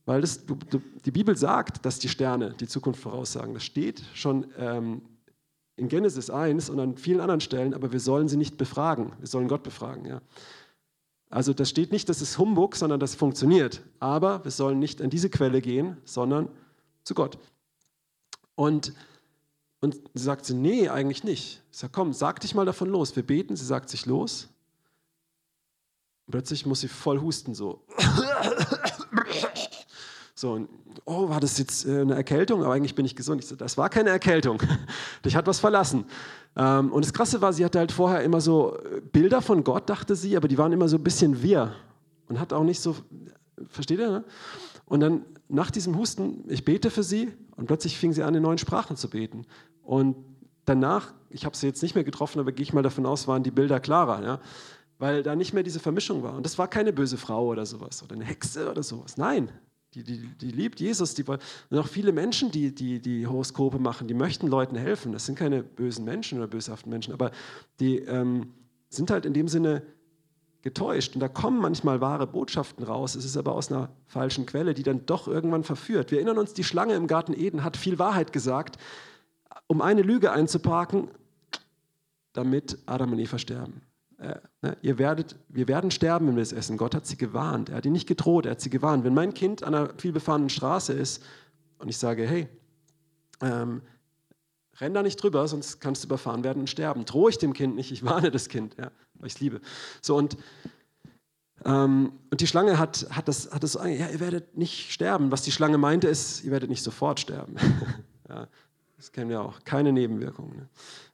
Weil 0.06 0.22
das, 0.22 0.46
du, 0.46 0.56
du, 0.70 0.82
die 1.06 1.12
Bibel 1.12 1.38
sagt, 1.38 1.86
dass 1.86 2.00
die 2.00 2.10
Sterne 2.10 2.56
die 2.60 2.68
Zukunft 2.68 3.02
voraussagen. 3.02 3.54
Das 3.54 3.64
steht 3.64 4.04
schon 4.14 4.48
ähm, 4.58 5.02
in 5.76 5.88
Genesis 5.88 6.30
1 6.30 6.70
und 6.70 6.80
an 6.80 6.98
vielen 6.98 7.22
anderen 7.22 7.42
Stellen, 7.42 7.74
aber 7.74 7.92
wir 7.92 8.00
sollen 8.00 8.28
sie 8.28 8.38
nicht 8.38 8.58
befragen. 8.58 9.14
Wir 9.20 9.28
sollen 9.28 9.48
Gott 9.48 9.64
befragen. 9.64 10.06
Ja. 10.06 10.22
Also 11.30 11.54
das 11.54 11.70
steht 11.70 11.92
nicht, 11.92 12.10
das 12.10 12.22
ist 12.22 12.38
Humbug, 12.38 12.76
sondern 12.76 13.00
das 13.00 13.16
funktioniert. 13.16 13.82
Aber 14.00 14.44
wir 14.44 14.52
sollen 14.52 14.80
nicht 14.80 15.02
an 15.02 15.10
diese 15.10 15.30
Quelle 15.30 15.62
gehen, 15.62 15.98
sondern 16.04 16.50
zu 17.04 17.16
Gott. 17.16 17.40
Und, 18.56 18.94
und 19.80 19.96
sie 20.14 20.24
sagt 20.24 20.46
sie, 20.46 20.54
nee, 20.54 20.90
eigentlich 20.90 21.24
nicht. 21.24 21.64
Ich 21.72 21.78
sage, 21.78 21.92
komm, 21.92 22.14
sag 22.14 22.40
dich 22.42 22.54
mal 22.54 22.66
davon 22.66 22.90
los. 22.90 23.16
Wir 23.16 23.24
beten, 23.24 23.56
sie 23.56 23.66
sagt 23.66 23.90
sich 23.90 24.06
los. 24.06 24.50
Plötzlich 26.30 26.66
muss 26.66 26.82
sie 26.82 26.88
voll 26.88 27.20
husten, 27.20 27.56
so. 27.56 27.84
So, 30.44 30.68
oh, 31.06 31.30
war 31.30 31.40
das 31.40 31.58
jetzt 31.58 31.86
äh, 31.86 32.02
eine 32.02 32.16
Erkältung? 32.16 32.66
Aber 32.66 32.74
eigentlich 32.74 32.96
bin 32.96 33.06
ich 33.06 33.16
gesund. 33.16 33.42
Ich 33.42 33.48
so, 33.48 33.56
das 33.56 33.78
war 33.78 33.88
keine 33.88 34.10
Erkältung. 34.10 34.62
Dich 35.26 35.38
hat 35.38 35.48
was 35.48 35.62
verlassen. 35.62 36.04
Ähm, 36.58 36.92
und 36.92 37.06
das 37.06 37.14
Krasse 37.14 37.42
war, 37.42 37.54
sie 37.54 37.64
hatte 37.64 37.80
halt 37.80 37.94
vorher 37.94 38.24
immer 38.24 38.42
so 38.42 38.76
äh, 38.76 39.00
Bilder 39.00 39.42
von 39.42 39.64
Gott, 39.64 39.90
dachte 39.90 40.18
sie, 40.18 40.36
aber 40.36 40.50
die 40.50 40.58
waren 40.58 40.74
immer 40.74 40.90
so 40.90 40.98
ein 40.98 41.04
bisschen 41.04 41.42
wir. 41.42 41.74
Und 42.28 42.42
hat 42.42 42.52
auch 42.52 42.66
nicht 42.66 42.82
so, 42.82 42.94
versteht 43.70 44.00
ihr? 44.00 44.12
Ne? 44.12 44.26
Und 44.84 45.00
dann 45.00 45.22
nach 45.48 45.72
diesem 45.72 45.98
Husten, 45.98 46.44
ich 46.50 46.66
bete 46.66 46.90
für 46.90 47.04
sie 47.04 47.32
und 47.56 47.68
plötzlich 47.68 47.98
fing 47.98 48.12
sie 48.12 48.24
an, 48.24 48.36
in 48.36 48.44
neuen 48.44 48.58
Sprachen 48.58 48.98
zu 48.98 49.10
beten. 49.10 49.46
Und 49.82 50.18
danach, 50.66 51.14
ich 51.30 51.46
habe 51.46 51.56
sie 51.56 51.68
jetzt 51.68 51.82
nicht 51.84 51.96
mehr 51.96 52.04
getroffen, 52.04 52.42
aber 52.42 52.52
gehe 52.52 52.64
ich 52.64 52.74
mal 52.74 52.84
davon 52.84 53.06
aus, 53.06 53.30
waren 53.30 53.44
die 53.44 53.52
Bilder 53.52 53.80
klarer. 53.80 54.22
Ja? 54.22 54.40
Weil 55.00 55.24
da 55.24 55.38
nicht 55.38 55.54
mehr 55.54 55.64
diese 55.64 55.80
Vermischung 55.80 56.22
war. 56.22 56.34
Und 56.34 56.46
das 56.46 56.58
war 56.58 56.68
keine 56.68 56.92
böse 56.92 57.16
Frau 57.16 57.46
oder 57.46 57.66
sowas 57.66 58.04
oder 58.04 58.16
eine 58.16 58.26
Hexe 58.26 58.70
oder 58.70 58.84
sowas. 58.84 59.16
Nein, 59.16 59.50
die, 59.96 60.04
die, 60.04 60.28
die 60.42 60.52
liebt 60.52 60.80
Jesus. 60.80 61.14
Die, 61.14 61.24
und 61.24 61.78
auch 61.78 61.88
viele 61.88 62.12
Menschen, 62.12 62.52
die, 62.52 62.74
die 62.74 63.00
die 63.00 63.28
Horoskope 63.28 63.80
machen, 63.80 64.08
die 64.08 64.14
möchten 64.14 64.48
Leuten 64.48 64.76
helfen. 64.76 65.12
Das 65.12 65.26
sind 65.26 65.38
keine 65.38 65.64
bösen 65.64 66.06
Menschen 66.06 66.40
oder 66.40 66.48
böshaften 66.48 66.90
Menschen, 66.90 67.14
aber 67.14 67.32
die 67.80 68.00
ähm, 68.00 68.54
sind 68.90 69.12
halt 69.12 69.26
in 69.26 69.34
dem 69.34 69.48
Sinne 69.48 69.84
getäuscht. 70.62 71.14
Und 71.14 71.20
da 71.20 71.28
kommen 71.28 71.60
manchmal 71.60 72.02
wahre 72.02 72.26
Botschaften 72.26 72.84
raus. 72.84 73.16
Es 73.16 73.26
ist 73.26 73.38
aber 73.38 73.54
aus 73.54 73.72
einer 73.72 73.90
falschen 74.08 74.46
Quelle, 74.46 74.74
die 74.74 74.84
dann 74.84 75.06
doch 75.06 75.28
irgendwann 75.28 75.64
verführt. 75.64 76.10
Wir 76.10 76.20
erinnern 76.20 76.38
uns, 76.38 76.54
die 76.54 76.64
Schlange 76.64 76.96
im 76.96 77.08
Garten 77.08 77.34
Eden 77.34 77.64
hat 77.64 77.78
viel 77.78 78.00
Wahrheit 78.00 78.34
gesagt, 78.34 78.78
um 79.68 79.82
eine 79.82 80.02
Lüge 80.02 80.32
einzuparken, 80.32 81.10
damit 82.32 82.80
Adam 82.86 83.12
und 83.12 83.20
Eva 83.20 83.38
sterben. 83.38 83.82
Äh, 84.20 84.36
ne, 84.62 84.78
ihr 84.82 84.98
werdet, 84.98 85.36
wir 85.50 85.68
werden 85.68 85.92
sterben, 85.92 86.28
wenn 86.28 86.36
wir 86.36 86.44
es 86.44 86.54
essen. 86.54 86.78
Gott 86.78 86.96
hat 86.96 87.06
sie 87.06 87.18
gewarnt. 87.18 87.70
Er 87.70 87.78
hat 87.78 87.86
ihnen 87.86 87.94
nicht 87.94 88.08
gedroht, 88.08 88.46
er 88.46 88.52
hat 88.52 88.62
sie 88.62 88.70
gewarnt. 88.70 89.04
Wenn 89.04 89.14
mein 89.14 89.34
Kind 89.34 89.64
an 89.64 89.76
einer 89.76 89.94
vielbefahrenen 89.98 90.50
Straße 90.50 90.94
ist 90.94 91.24
und 91.80 91.90
ich 91.90 91.98
sage, 91.98 92.28
hey, 92.28 92.48
ähm, 93.42 93.82
renn 94.80 94.94
da 94.94 95.04
nicht 95.04 95.22
drüber, 95.22 95.48
sonst 95.48 95.80
kannst 95.80 96.04
du 96.04 96.08
überfahren 96.08 96.44
werden 96.44 96.60
und 96.60 96.70
sterben. 96.70 97.06
Drohe 97.06 97.30
ich 97.30 97.38
dem 97.38 97.54
Kind 97.54 97.76
nicht, 97.76 97.92
ich 97.92 98.04
warne 98.04 98.32
das 98.32 98.50
Kind, 98.50 98.76
ja, 98.78 98.92
weil 99.16 99.28
ich 99.28 99.36
es 99.36 99.40
liebe. 99.40 99.62
So 100.02 100.16
und 100.16 100.38
ähm, 101.66 102.14
und 102.30 102.42
die 102.42 102.48
Schlange 102.48 102.78
hat, 102.78 103.08
hat, 103.12 103.28
das, 103.28 103.52
hat 103.52 103.64
das, 103.64 103.76
ja, 103.76 103.86
ihr 104.10 104.20
werdet 104.20 104.58
nicht 104.58 104.92
sterben. 104.92 105.32
Was 105.32 105.44
die 105.44 105.52
Schlange 105.52 105.78
meinte, 105.78 106.08
ist, 106.08 106.44
ihr 106.44 106.52
werdet 106.52 106.70
nicht 106.70 106.84
sofort 106.84 107.20
sterben. 107.20 107.56
ja, 108.30 108.48
das 108.98 109.12
kennen 109.12 109.30
wir 109.30 109.42
auch. 109.42 109.64
Keine 109.64 109.94
Nebenwirkungen. 109.94 110.58
Ne? 110.58 110.70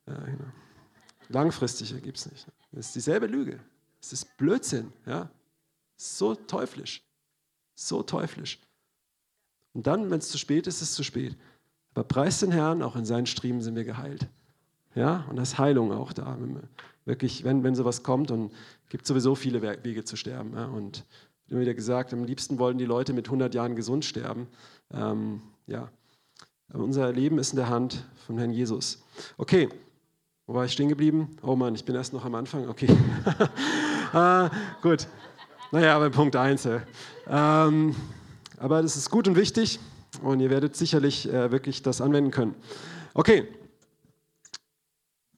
Ja, 0.08 0.14
genau. 0.16 0.52
Langfristig 1.28 1.94
gibt 2.02 2.18
es 2.18 2.32
nicht. 2.32 2.48
Das 2.72 2.88
ist 2.88 2.96
dieselbe 2.96 3.28
Lüge. 3.28 3.60
Es 4.02 4.14
ist 4.14 4.38
Blödsinn. 4.38 4.92
Ja? 5.06 5.30
So 5.96 6.36
teuflisch. 6.36 7.04
So 7.76 8.04
teuflisch. 8.04 8.60
Und 9.74 9.88
dann, 9.88 10.10
wenn 10.10 10.20
es 10.20 10.30
zu 10.30 10.38
spät 10.38 10.68
ist, 10.68 10.82
ist 10.82 10.90
es 10.90 10.96
zu 10.96 11.04
spät. 11.04 11.38
Aber 11.94 12.04
preis 12.04 12.40
den 12.40 12.52
Herrn, 12.52 12.82
auch 12.82 12.96
in 12.96 13.06
seinen 13.06 13.26
Striemen 13.26 13.62
sind 13.62 13.76
wir 13.76 13.84
geheilt. 13.84 14.28
Ja, 14.96 15.26
und 15.30 15.36
da 15.36 15.44
ist 15.44 15.58
Heilung 15.58 15.92
auch 15.92 16.14
da. 16.14 16.38
Wirklich, 17.06 17.44
wenn, 17.44 17.64
wenn 17.64 17.76
sowas 17.76 18.04
kommt 18.04 18.32
und 18.32 18.52
es 18.84 18.90
gibt 18.90 19.06
sowieso 19.06 19.36
viele 19.36 19.62
Wege 19.62 20.04
zu 20.04 20.16
sterben. 20.16 20.54
Ja? 20.56 20.66
Und 20.66 21.06
immer 21.48 21.62
wieder 21.62 21.74
gesagt, 21.74 22.14
am 22.14 22.24
liebsten 22.24 22.60
wollen 22.60 22.78
die 22.78 22.86
Leute 22.86 23.14
mit 23.14 23.28
100 23.28 23.54
Jahren 23.54 23.76
gesund 23.76 24.06
sterben. 24.06 24.48
Ähm, 24.92 25.42
ja, 25.68 25.90
Unser 26.74 27.12
Leben 27.12 27.38
ist 27.40 27.52
in 27.52 27.58
der 27.58 27.70
Hand 27.70 28.06
von 28.26 28.38
Herrn 28.38 28.52
Jesus. 28.52 29.04
Okay, 29.38 29.70
wo 30.50 30.56
war 30.56 30.66
ich 30.66 30.72
stehen 30.72 30.90
geblieben? 30.90 31.38
Oh 31.44 31.56
Mann, 31.56 31.76
ich 31.76 31.86
bin 31.86 31.94
erst 31.94 32.12
noch 32.12 32.26
am 32.26 32.34
Anfang. 32.34 32.68
Okay. 32.70 32.88
ah, 34.14 34.50
gut. 34.82 35.06
Naja, 35.72 36.00
bei 36.00 36.10
Punkt 36.10 36.36
1. 36.36 36.68
Ähm, 37.28 37.96
aber 38.58 38.82
das 38.82 38.98
ist 38.98 39.12
gut 39.12 39.28
und 39.28 39.36
wichtig 39.36 39.80
und 40.24 40.40
ihr 40.40 40.50
werdet 40.50 40.76
sicherlich 40.76 41.32
äh, 41.32 41.52
wirklich 41.52 41.84
das 41.84 42.02
anwenden 42.02 42.32
können. 42.32 42.56
Okay. 43.14 43.48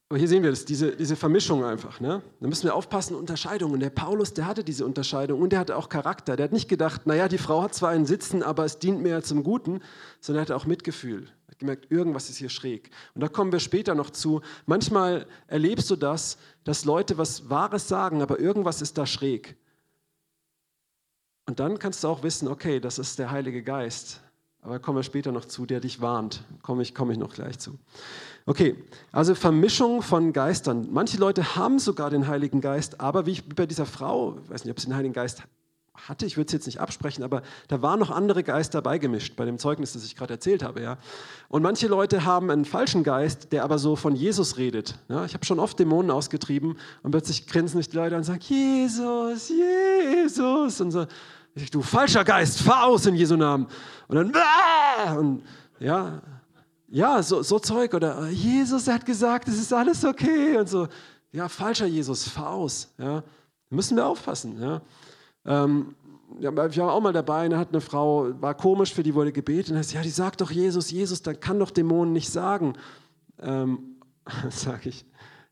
Aber 0.08 0.17
hier 0.17 0.30
sehen 0.30 0.43
wir 0.43 0.50
das, 0.50 0.63
diese, 0.63 0.95
diese 0.95 1.17
Vermischung 1.17 1.65
einfach. 1.65 2.00
Ne? 2.00 2.21
Da 2.39 2.47
müssen 2.47 2.63
wir 2.63 2.74
aufpassen, 2.74 3.13
Unterscheidungen. 3.13 3.82
Der 3.82 3.89
Paulus, 3.89 4.34
der 4.34 4.45
hatte 4.45 4.63
diese 4.63 4.86
Unterscheidung 4.86 5.41
und 5.41 5.52
der 5.52 5.60
hatte 5.60 5.76
auch 5.76 5.89
Charakter. 5.89 6.38
Der 6.38 6.45
hat 6.45 6.54
nicht 6.54 6.69
gedacht, 6.69 7.06
naja, 7.06 7.28
die 7.28 7.38
Frau 7.38 7.63
hat 7.63 7.74
zwar 7.74 7.89
einen 7.89 8.06
Sitzen, 8.06 8.43
aber 8.43 8.63
es 8.63 8.80
dient 8.80 9.02
mehr 9.02 9.21
zum 9.24 9.43
Guten, 9.43 9.82
sondern 10.21 10.39
er 10.39 10.41
hatte 10.43 10.56
auch 10.56 10.65
Mitgefühl. 10.65 11.28
Er 11.62 11.65
gemerkt, 11.65 11.91
irgendwas 11.91 12.30
ist 12.30 12.38
hier 12.38 12.50
schräg. 12.50 12.89
Und 13.13 13.21
da 13.21 13.28
kommen 13.28 13.52
wir 13.52 13.60
später 13.60 13.93
noch 13.93 14.10
zu. 14.10 14.41
Manchmal 14.65 15.28
erlebst 15.47 15.89
du 15.91 15.95
das, 15.95 16.38
dass 16.63 16.86
Leute 16.86 17.17
was 17.17 17.50
Wahres 17.50 17.88
sagen, 17.88 18.21
aber 18.21 18.39
irgendwas 18.39 18.82
ist 18.82 18.97
da 18.97 19.06
schräg. 19.06 19.56
Und 21.45 21.60
dann 21.60 21.78
kannst 21.80 22.04
du 22.04 22.08
auch 22.08 22.24
wissen, 22.24 22.47
okay, 22.47 22.80
das 22.80 22.97
ist 22.97 23.19
der 23.19 23.30
Heilige 23.30 23.62
Geist. 23.62 24.21
Aber 24.62 24.80
kommen 24.80 24.97
wir 24.97 25.04
später 25.04 25.32
noch 25.32 25.45
zu, 25.45 25.65
der 25.65 25.80
dich 25.80 26.02
warnt. 26.02 26.43
Komme 26.62 26.82
ich, 26.82 26.93
komme 26.93 27.13
ich 27.13 27.19
noch 27.19 27.34
gleich 27.34 27.60
zu. 27.60 27.78
Okay, 28.45 28.76
also 29.12 29.36
Vermischung 29.36 30.02
von 30.02 30.34
Geistern. 30.34 30.88
Manche 30.91 31.17
Leute 31.17 31.56
haben 31.56 31.80
sogar 31.80 32.10
den 32.10 32.28
Heiligen 32.28 32.62
Geist, 32.62 33.00
aber 33.00 33.26
wie, 33.26 33.32
ich, 33.32 33.50
bei 33.50 33.65
dieser 33.65 33.86
Frau, 33.86 34.38
ich 34.43 34.50
weiß 34.50 34.65
nicht, 34.65 34.71
ob 34.71 34.80
sie 34.80 34.88
den 34.88 34.95
Heiligen 34.95 35.13
Geist 35.13 35.43
hatte, 35.93 36.25
ich 36.25 36.38
würde 36.38 36.47
es 36.47 36.54
jetzt 36.54 36.65
nicht 36.65 36.80
absprechen, 36.80 37.23
aber 37.23 37.41
da 37.67 37.82
waren 37.82 37.99
noch 37.99 38.12
andere 38.12 38.43
Geister 38.43 38.82
beigemischt 38.82 39.36
bei 39.36 39.45
dem 39.45 39.58
Zeugnis, 39.60 39.93
das 39.93 40.04
ich 40.06 40.15
gerade 40.15 40.34
erzählt 40.34 40.63
habe. 40.63 40.82
Ja. 40.82 40.97
Und 41.49 41.62
manche 41.62 41.88
Leute 41.88 42.25
haben 42.25 42.49
einen 42.49 42.65
falschen 42.65 43.04
Geist, 43.04 43.51
der 43.51 43.63
aber 43.63 43.77
so 43.77 43.95
von 43.95 44.15
Jesus 44.15 44.58
redet. 44.58 44.95
Ja. 45.10 45.25
Ich 45.25 45.34
habe 45.34 45.45
schon 45.45 45.60
oft 45.60 45.77
Dämonen 45.77 46.10
ausgetrieben 46.10 46.77
und 47.04 47.12
plötzlich 47.12 47.45
grinsen 47.45 47.77
sich 47.77 47.89
die 47.89 47.97
Leute 47.97 48.15
und 48.15 48.23
sagen, 48.23 48.39
Jesus, 48.41 49.49
Jesus. 49.49 50.82
Und 50.82 50.91
so, 50.91 51.06
ich, 51.56 51.69
du 51.69 51.82
falscher 51.82 52.23
Geist, 52.23 52.62
fahr 52.62 52.86
aus 52.86 53.06
in 53.06 53.15
Jesu 53.15 53.36
Namen. 53.36 53.67
Und 54.08 54.34
dann, 54.34 55.17
und 55.17 55.43
ja, 55.80 56.21
ja, 56.88 57.21
so, 57.21 57.43
so 57.43 57.60
Zeug. 57.60 57.93
Oder 57.93 58.27
Jesus 58.30 58.88
hat 58.88 59.06
gesagt, 59.06 59.47
es 59.47 59.60
ist 59.60 59.73
alles 59.73 60.06
okay. 60.06 60.58
Und 60.58 60.69
so, 60.69 60.88
ja, 61.32 61.49
falscher 61.49 61.86
Jesus, 61.86 62.27
fahr 62.27 62.51
aus. 62.51 62.93
Ja. 62.97 63.23
Müssen 63.69 63.95
wir 63.95 64.06
aufpassen. 64.06 64.62
Ja. 64.62 64.82
Ähm, 65.45 65.95
ja, 66.39 66.51
wir 66.56 66.58
waren 66.58 66.89
auch 66.89 67.01
mal 67.01 67.13
dabei, 67.13 67.47
da 67.49 67.58
hat 67.58 67.69
eine 67.69 67.82
Frau, 67.82 68.41
war 68.41 68.54
komisch, 68.56 68.93
für 68.93 69.04
die 69.04 69.13
wurde 69.13 69.32
gebetet, 69.32 69.71
und 69.71 69.77
hat 69.77 69.91
ja, 69.91 70.01
die 70.01 70.10
sagt 70.10 70.41
doch 70.41 70.51
Jesus, 70.51 70.91
Jesus, 70.91 71.21
dann 71.21 71.39
kann 71.39 71.60
doch 71.60 71.71
Dämonen 71.71 72.13
nicht 72.13 72.30
sagen. 72.30 72.73
Ähm, 73.39 73.97
sag 74.49 74.86
ich, 74.86 75.06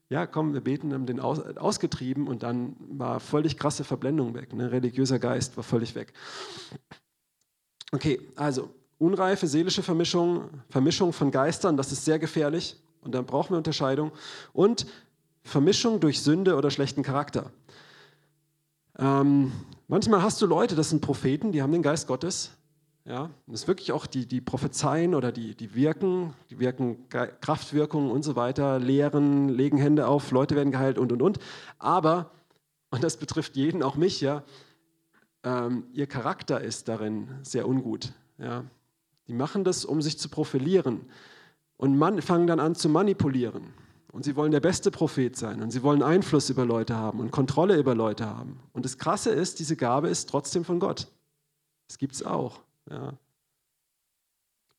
ja, 0.09 0.25
komm, 0.25 0.53
wir 0.53 0.61
beten, 0.61 0.93
haben 0.93 1.05
den 1.05 1.19
aus, 1.19 1.39
ausgetrieben 1.39 2.27
und 2.27 2.43
dann 2.43 2.75
war 2.79 3.19
völlig 3.19 3.57
krasse 3.57 3.83
Verblendung 3.83 4.33
weg. 4.33 4.53
Ne? 4.53 4.71
Religiöser 4.71 5.19
Geist 5.19 5.55
war 5.55 5.63
völlig 5.63 5.95
weg. 5.95 6.13
Okay, 7.91 8.19
also 8.35 8.69
unreife 8.97 9.47
seelische 9.47 9.83
Vermischung, 9.83 10.49
Vermischung 10.69 11.13
von 11.13 11.31
Geistern, 11.31 11.77
das 11.77 11.91
ist 11.91 12.05
sehr 12.05 12.19
gefährlich 12.19 12.77
und 13.01 13.13
dann 13.13 13.25
brauchen 13.25 13.51
wir 13.51 13.57
Unterscheidung. 13.57 14.11
Und 14.51 14.87
Vermischung 15.43 15.99
durch 15.99 16.21
Sünde 16.21 16.55
oder 16.55 16.69
schlechten 16.71 17.03
Charakter. 17.03 17.51
Ähm, 18.97 19.51
manchmal 19.89 20.23
hast 20.23 20.41
du 20.41 20.45
Leute, 20.45 20.75
das 20.75 20.89
sind 20.89 21.01
Propheten, 21.01 21.51
die 21.51 21.61
haben 21.61 21.73
den 21.73 21.83
Geist 21.83 22.07
Gottes, 22.07 22.51
ja, 23.05 23.29
das 23.47 23.61
ist 23.61 23.67
wirklich 23.67 23.91
auch 23.91 24.05
die, 24.05 24.25
die 24.27 24.39
Prophezeien 24.39 25.15
oder 25.15 25.31
die, 25.31 25.55
die 25.55 25.73
wirken, 25.73 26.33
die 26.49 26.59
wirken 26.59 27.09
Kraftwirkungen 27.09 28.11
und 28.11 28.23
so 28.23 28.35
weiter, 28.35 28.77
lehren, 28.77 29.49
legen 29.49 29.77
Hände 29.77 30.07
auf, 30.07 30.31
Leute 30.31 30.55
werden 30.55 30.71
geheilt 30.71 30.99
und 30.99 31.11
und 31.11 31.21
und. 31.21 31.39
Aber, 31.79 32.31
und 32.91 33.03
das 33.03 33.17
betrifft 33.17 33.55
jeden, 33.55 33.81
auch 33.81 33.95
mich, 33.95 34.21
ja, 34.21 34.43
ähm, 35.43 35.87
ihr 35.91 36.05
Charakter 36.05 36.61
ist 36.61 36.87
darin 36.87 37.29
sehr 37.41 37.67
ungut. 37.67 38.13
Ja. 38.37 38.65
Die 39.27 39.33
machen 39.33 39.63
das, 39.63 39.85
um 39.85 40.01
sich 40.01 40.19
zu 40.19 40.29
profilieren 40.29 41.05
und 41.77 41.97
man, 41.97 42.21
fangen 42.21 42.45
dann 42.45 42.59
an 42.59 42.75
zu 42.75 42.89
manipulieren. 42.89 43.73
Und 44.11 44.23
sie 44.23 44.35
wollen 44.35 44.51
der 44.51 44.59
beste 44.59 44.89
Prophet 44.89 45.35
sein 45.35 45.61
und 45.61 45.71
sie 45.71 45.83
wollen 45.83 46.01
Einfluss 46.01 46.49
über 46.49 46.65
Leute 46.65 46.95
haben 46.95 47.19
und 47.19 47.31
Kontrolle 47.31 47.77
über 47.77 47.93
Leute 47.93 48.25
haben. 48.25 48.59
Und 48.73 48.83
das 48.85 48.97
Krasse 48.97 49.29
ist, 49.29 49.59
diese 49.59 49.75
Gabe 49.75 50.09
ist 50.09 50.29
trotzdem 50.29 50.65
von 50.65 50.79
Gott. 50.79 51.07
Das 51.87 51.97
gibt 51.99 52.15
es 52.15 52.23
auch. 52.23 52.61
Ja. 52.89 53.13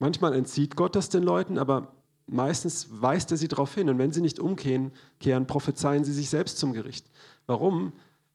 Manchmal 0.01 0.35
entzieht 0.35 0.75
Gott 0.75 0.97
das 0.97 1.11
den 1.11 1.23
Leuten, 1.23 1.59
aber 1.59 1.95
meistens 2.27 2.89
weist 2.91 3.31
er 3.31 3.37
sie 3.37 3.49
darauf 3.49 3.75
hin. 3.75 3.89
Und 3.89 3.99
wenn 3.99 4.13
sie 4.13 4.21
nicht 4.21 4.41
umkehren, 4.41 4.93
kehren, 5.21 5.47
prophezeien 5.47 6.05
sie 6.05 6.13
sich 6.13 6.29
selbst 6.29 6.59
zum 6.59 6.73
Gericht. 6.73 7.07
Warum? 7.47 7.93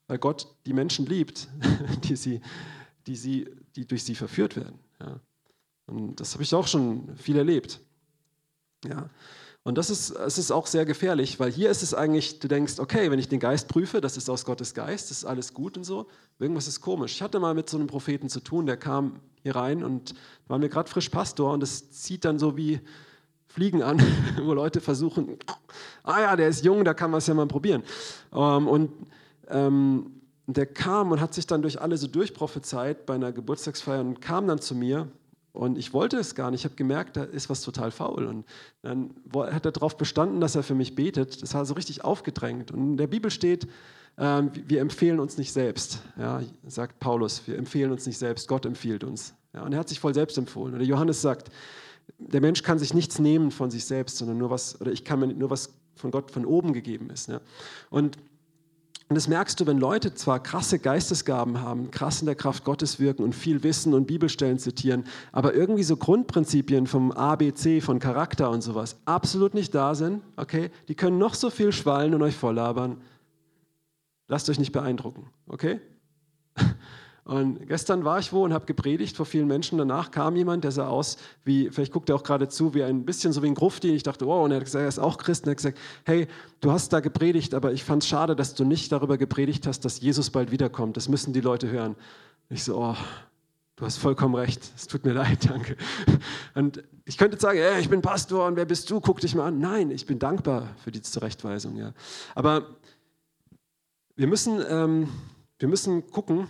Weil 0.08 0.20
Gott 0.20 0.56
die 0.66 0.74
Menschen 0.74 1.06
liebt, 1.06 1.50
die, 2.04 2.16
sie, 2.16 2.42
die, 3.08 3.16
sie, 3.16 3.50
die 3.76 3.86
durch 3.86 4.04
sie 4.04 4.16
verführt 4.16 4.56
werden. 4.56 4.80
Ja. 5.02 5.20
Und 5.88 6.20
das 6.20 6.34
habe 6.34 6.44
ich 6.44 6.54
auch 6.54 6.68
schon 6.68 7.16
viel 7.18 7.38
erlebt. 7.38 7.82
Ja. 8.86 9.10
Und 9.66 9.80
das 9.80 9.90
ist, 9.90 10.12
es 10.12 10.38
ist 10.38 10.52
auch 10.52 10.68
sehr 10.68 10.86
gefährlich, 10.86 11.40
weil 11.40 11.52
hier 11.52 11.72
ist 11.72 11.82
es 11.82 11.96
eigentlich, 11.96 12.38
du 12.40 12.48
denkst, 12.48 12.78
okay, 12.78 13.10
wenn 13.10 13.18
ich 13.18 13.30
den 13.30 13.40
Geist 13.40 13.68
prüfe, 13.68 14.00
das 14.00 14.16
ist 14.16 14.30
aus 14.30 14.46
Gottes 14.46 14.76
Geist, 14.76 15.10
das 15.10 15.18
ist 15.18 15.26
alles 15.26 15.56
gut 15.56 15.76
und 15.76 15.84
so, 15.84 16.06
irgendwas 16.38 16.68
ist 16.68 16.82
komisch. 16.82 17.14
Ich 17.14 17.22
hatte 17.24 17.40
mal 17.40 17.56
mit 17.56 17.68
so 17.68 17.78
einem 17.78 17.88
Propheten 17.88 18.30
zu 18.30 18.42
tun, 18.42 18.68
der 18.68 18.78
kam 18.78 19.20
hier 19.42 19.56
rein 19.56 19.84
und 19.84 20.14
war 20.48 20.60
mir 20.60 20.70
gerade 20.70 20.88
frisch 20.88 21.10
Pastor 21.10 21.52
und 21.52 21.62
das 21.62 21.90
zieht 21.90 22.26
dann 22.26 22.38
so 22.38 22.56
wie 22.58 22.80
Fliegen 23.48 23.82
an, 23.82 24.00
wo 24.44 24.54
Leute 24.54 24.82
versuchen, 24.82 25.40
ah 26.04 26.22
ja, 26.22 26.36
der 26.36 26.48
ist 26.48 26.64
jung, 26.64 26.86
da 26.86 26.94
kann 26.94 27.10
man 27.10 27.18
es 27.18 27.26
ja 27.26 27.34
mal 27.34 27.48
probieren. 27.48 27.82
Ähm, 28.34 28.68
und 28.68 28.92
ähm, 29.48 30.22
der 30.46 30.68
kam 30.68 31.12
und 31.12 31.20
hat 31.20 31.34
sich 31.34 31.48
dann 31.48 31.64
durch 31.64 31.82
alle 31.82 31.98
so 31.98 32.06
durchprophezeit 32.06 33.08
bei 33.08 33.16
einer 33.16 33.32
Geburtstagsfeier 33.32 34.02
und 34.02 34.22
kam 34.22 34.46
dann 34.46 34.62
zu 34.62 34.76
mir 34.76 35.08
und 35.56 35.78
ich 35.78 35.94
wollte 35.94 36.18
es 36.18 36.36
gar 36.36 36.52
nicht. 36.52 36.62
Ich 36.62 36.66
habe 36.66 36.76
gemerkt, 36.76 37.16
da 37.16 37.24
ist 37.24 37.50
was 37.50 37.62
total 37.62 37.90
faul. 37.90 38.26
Und 38.26 38.46
dann 38.82 39.16
hat 39.34 39.66
er 39.66 39.72
darauf 39.72 39.96
bestanden, 39.98 40.42
dass 40.42 40.56
er 40.56 40.64
für 40.64 40.76
mich 40.76 40.96
betet. 40.96 41.42
Das 41.42 41.54
war 41.54 41.66
so 41.66 41.74
richtig 41.76 42.04
aufgedrängt. 42.04 42.72
Und 42.72 42.80
in 42.92 42.98
der 42.98 43.08
Bibel 43.08 43.32
steht, 43.32 43.66
äh, 44.18 44.44
wir 44.68 44.82
empfehlen 44.82 45.20
uns 45.20 45.38
nicht 45.38 45.54
selbst. 45.54 46.02
Ja, 46.18 46.42
sagt 46.68 47.00
Paulus, 47.00 47.48
wir 47.48 47.58
empfehlen 47.58 47.92
uns 47.92 48.06
nicht 48.06 48.18
selbst. 48.18 48.48
Gott 48.50 48.66
empfiehlt 48.66 49.04
uns. 49.06 49.34
Ja, 49.54 49.64
und 49.64 49.72
er 49.72 49.80
hat 49.80 49.88
sich 49.88 50.00
voll 50.00 50.14
selbst 50.14 50.38
empfohlen. 50.38 50.76
Oder 50.76 50.84
Johannes 50.84 51.22
sagt, 51.22 51.50
der 52.18 52.42
Mensch 52.42 52.62
kann 52.62 52.78
sich 52.78 52.94
nichts 52.94 53.20
nehmen 53.20 53.50
von 53.50 53.72
sich 53.72 53.86
selbst, 53.86 54.18
sondern 54.18 54.38
nur 54.38 54.50
was, 54.50 54.80
oder 54.82 54.92
ich 54.92 55.06
kann 55.06 55.20
mir 55.20 55.28
nur 55.28 55.50
was 55.50 55.74
von 55.96 56.12
Gott 56.12 56.32
von 56.32 56.46
oben 56.46 56.74
gegeben 56.74 57.10
ist. 57.10 57.30
Ja. 57.30 57.40
Und 57.90 58.18
und 59.08 59.16
das 59.16 59.28
merkst 59.28 59.60
du, 59.60 59.68
wenn 59.68 59.78
Leute 59.78 60.16
zwar 60.16 60.42
krasse 60.42 60.80
Geistesgaben 60.80 61.62
haben, 61.62 61.92
krass 61.92 62.22
in 62.22 62.26
der 62.26 62.34
Kraft 62.34 62.64
Gottes 62.64 63.00
wirken 63.00 63.24
und 63.24 63.36
viel 63.36 63.62
wissen 63.62 63.94
und 63.94 64.08
Bibelstellen 64.08 64.58
zitieren, 64.58 65.04
aber 65.32 65.54
irgendwie 65.54 65.84
so 65.84 65.96
Grundprinzipien 65.96 66.88
vom 66.88 67.12
ABC, 67.12 67.82
von 67.82 68.00
Charakter 68.00 68.50
und 68.50 68.62
sowas 68.62 68.98
absolut 69.06 69.54
nicht 69.54 69.76
da 69.76 69.94
sind, 69.94 70.24
okay? 70.38 70.72
Die 70.88 70.96
können 70.96 71.20
noch 71.20 71.36
so 71.36 71.52
viel 71.52 71.72
schwallen 71.72 72.16
und 72.16 72.24
euch 72.24 72.36
volllabern. 72.36 72.98
Lasst 74.28 74.50
euch 74.50 74.58
nicht 74.58 74.72
beeindrucken, 74.72 75.30
okay? 75.48 75.80
Und 77.26 77.68
gestern 77.68 78.06
war 78.06 78.20
ich 78.20 78.32
wo 78.32 78.44
und 78.44 78.54
habe 78.54 78.68
gepredigt 78.68 79.18
vor 79.18 79.26
vielen 79.26 79.48
Menschen. 79.48 79.80
Danach 79.80 80.12
kam 80.12 80.36
jemand, 80.36 80.64
der 80.64 80.72
sah 80.72 80.88
aus 80.88 81.18
wie, 81.44 81.72
vielleicht 81.72 81.92
guckt 81.92 82.08
er 82.10 82.16
auch 82.16 82.24
gerade 82.24 82.50
zu, 82.50 82.76
wie 82.76 82.84
ein 82.84 83.04
bisschen 83.04 83.34
so 83.34 83.42
wie 83.42 83.48
ein 83.48 83.56
Grufti. 83.56 83.96
Ich 83.96 84.04
dachte, 84.04 84.28
oh, 84.28 84.44
und 84.44 84.52
er 84.52 84.58
hat 84.58 84.66
gesagt, 84.66 84.84
er 84.84 84.88
ist 84.88 85.00
auch 85.00 85.18
Christ. 85.18 85.44
Und 85.44 85.48
er 85.48 85.52
hat 85.52 85.58
gesagt, 85.58 85.80
hey, 86.04 86.28
du 86.62 86.72
hast 86.72 86.94
da 86.94 87.00
gepredigt, 87.00 87.56
aber 87.56 87.74
ich 87.74 87.84
fand 87.84 88.04
es 88.04 88.10
schade, 88.10 88.36
dass 88.36 88.54
du 88.54 88.64
nicht 88.64 88.92
darüber 88.92 89.18
gepredigt 89.18 89.66
hast, 89.66 89.86
dass 89.86 90.00
Jesus 90.00 90.30
bald 90.30 90.52
wiederkommt. 90.52 90.98
Das 90.98 91.10
müssen 91.10 91.34
die 91.34 91.42
Leute 91.42 91.68
hören. 91.68 91.96
Ich 92.50 92.64
so, 92.64 92.78
oh, 92.78 92.96
du 93.76 93.86
hast 93.86 93.98
vollkommen 93.98 94.36
recht. 94.36 94.62
Es 94.76 94.86
tut 94.86 95.04
mir 95.04 95.14
leid, 95.14 95.46
danke. 95.50 95.78
Und 96.54 96.84
ich 97.06 97.18
könnte 97.18 97.40
sagen, 97.40 97.58
hey, 97.58 97.82
ich 97.82 97.90
bin 97.90 98.04
Pastor 98.04 98.46
und 98.46 98.56
wer 98.56 98.66
bist 98.66 98.92
du? 98.92 99.02
Guck 99.02 99.20
dich 99.22 99.34
mal 99.34 99.48
an. 99.48 99.58
Nein, 99.58 99.90
ich 99.90 100.06
bin 100.06 100.20
dankbar 100.20 100.76
für 100.84 100.92
die 100.92 101.02
Zurechtweisung. 101.02 101.76
Ja. 101.76 101.92
Aber 102.36 102.76
wir 104.16 104.28
müssen, 104.28 104.62
ähm, 104.70 105.10
wir 105.58 105.68
müssen 105.68 106.12
gucken, 106.12 106.48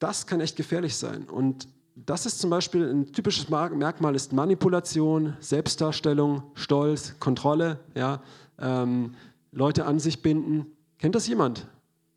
das 0.00 0.26
kann 0.26 0.40
echt 0.40 0.56
gefährlich 0.56 0.96
sein. 0.96 1.24
Und 1.24 1.68
das 1.94 2.26
ist 2.26 2.40
zum 2.40 2.50
Beispiel 2.50 2.88
ein 2.88 3.12
typisches 3.12 3.48
Merkmal 3.48 4.16
ist 4.16 4.32
Manipulation, 4.32 5.36
Selbstdarstellung, 5.40 6.42
Stolz, 6.54 7.14
Kontrolle, 7.20 7.78
ja, 7.94 8.22
ähm, 8.58 9.14
Leute 9.52 9.84
an 9.84 10.00
sich 10.00 10.22
binden. 10.22 10.66
Kennt 10.98 11.14
das 11.14 11.28
jemand? 11.28 11.68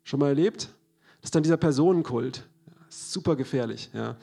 Schon 0.02 0.20
mal 0.20 0.28
erlebt? 0.28 0.68
Das 1.20 1.28
ist 1.28 1.34
dann 1.34 1.42
dieser 1.42 1.56
Personenkult. 1.56 2.46
super 2.88 3.36
gefährlich. 3.36 3.90
Ja. 3.92 4.16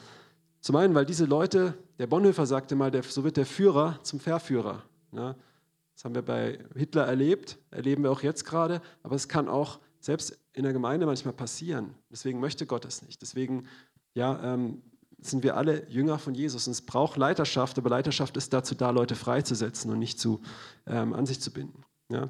Zum 0.62 0.76
einen, 0.76 0.96
weil 0.96 1.06
diese 1.06 1.26
Leute, 1.26 1.74
der 2.00 2.08
Bonhoeffer 2.08 2.46
sagte 2.46 2.76
mal, 2.76 2.90
der, 2.92 3.04
so 3.04 3.24
wird 3.24 3.38
der 3.38 3.46
Führer 3.46 4.00
zum 4.04 4.20
Verführer. 4.20 4.84
Ja. 5.12 5.36
Das 5.94 6.06
haben 6.06 6.16
wir 6.16 6.22
bei 6.22 6.60
Hitler 6.76 7.06
erlebt, 7.06 7.58
erleben 7.70 8.04
wir 8.04 8.12
auch 8.12 8.24
jetzt 8.24 8.46
gerade, 8.46 8.82
aber 9.04 9.16
es 9.16 9.28
kann 9.28 9.48
auch 9.48 9.80
selbst 10.00 10.40
in 10.54 10.64
der 10.64 10.74
Gemeinde 10.74 11.06
manchmal 11.06 11.34
passieren. 11.34 11.96
Deswegen 12.12 12.40
möchte 12.40 12.66
Gott 12.66 12.86
es 12.86 13.02
nicht. 13.02 13.22
Deswegen, 13.22 13.68
ja, 14.14 14.54
ähm, 14.54 14.82
sind 15.22 15.44
wir 15.44 15.56
alle 15.56 15.88
Jünger 15.88 16.20
von 16.20 16.34
Jesus. 16.34 16.68
Und 16.68 16.72
es 16.72 16.82
braucht 16.82 17.18
Leiterschaft, 17.18 17.78
aber 17.78 17.90
Leiterschaft 17.90 18.36
ist 18.38 18.54
dazu 18.54 18.76
da, 18.76 18.90
Leute 18.90 19.16
freizusetzen 19.16 19.92
und 19.92 20.00
nicht 20.00 20.20
zu, 20.20 20.42
ähm, 20.88 21.14
an 21.14 21.26
sich 21.26 21.40
zu 21.40 21.52
binden. 21.52 21.84
Ja? 22.10 22.30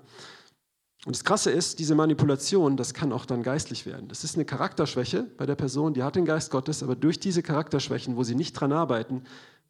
Und 1.05 1.15
das 1.15 1.23
Krasse 1.23 1.49
ist, 1.49 1.79
diese 1.79 1.95
Manipulation, 1.95 2.77
das 2.77 2.93
kann 2.93 3.11
auch 3.11 3.25
dann 3.25 3.41
geistlich 3.41 3.85
werden. 3.85 4.07
Das 4.07 4.23
ist 4.23 4.35
eine 4.35 4.45
Charakterschwäche 4.45 5.23
bei 5.37 5.45
der 5.45 5.55
Person, 5.55 5.93
die 5.93 6.03
hat 6.03 6.15
den 6.15 6.25
Geist 6.25 6.51
Gottes, 6.51 6.83
aber 6.83 6.95
durch 6.95 7.19
diese 7.19 7.41
Charakterschwächen, 7.41 8.17
wo 8.17 8.23
sie 8.23 8.35
nicht 8.35 8.53
dran 8.53 8.71
arbeiten, 8.71 9.23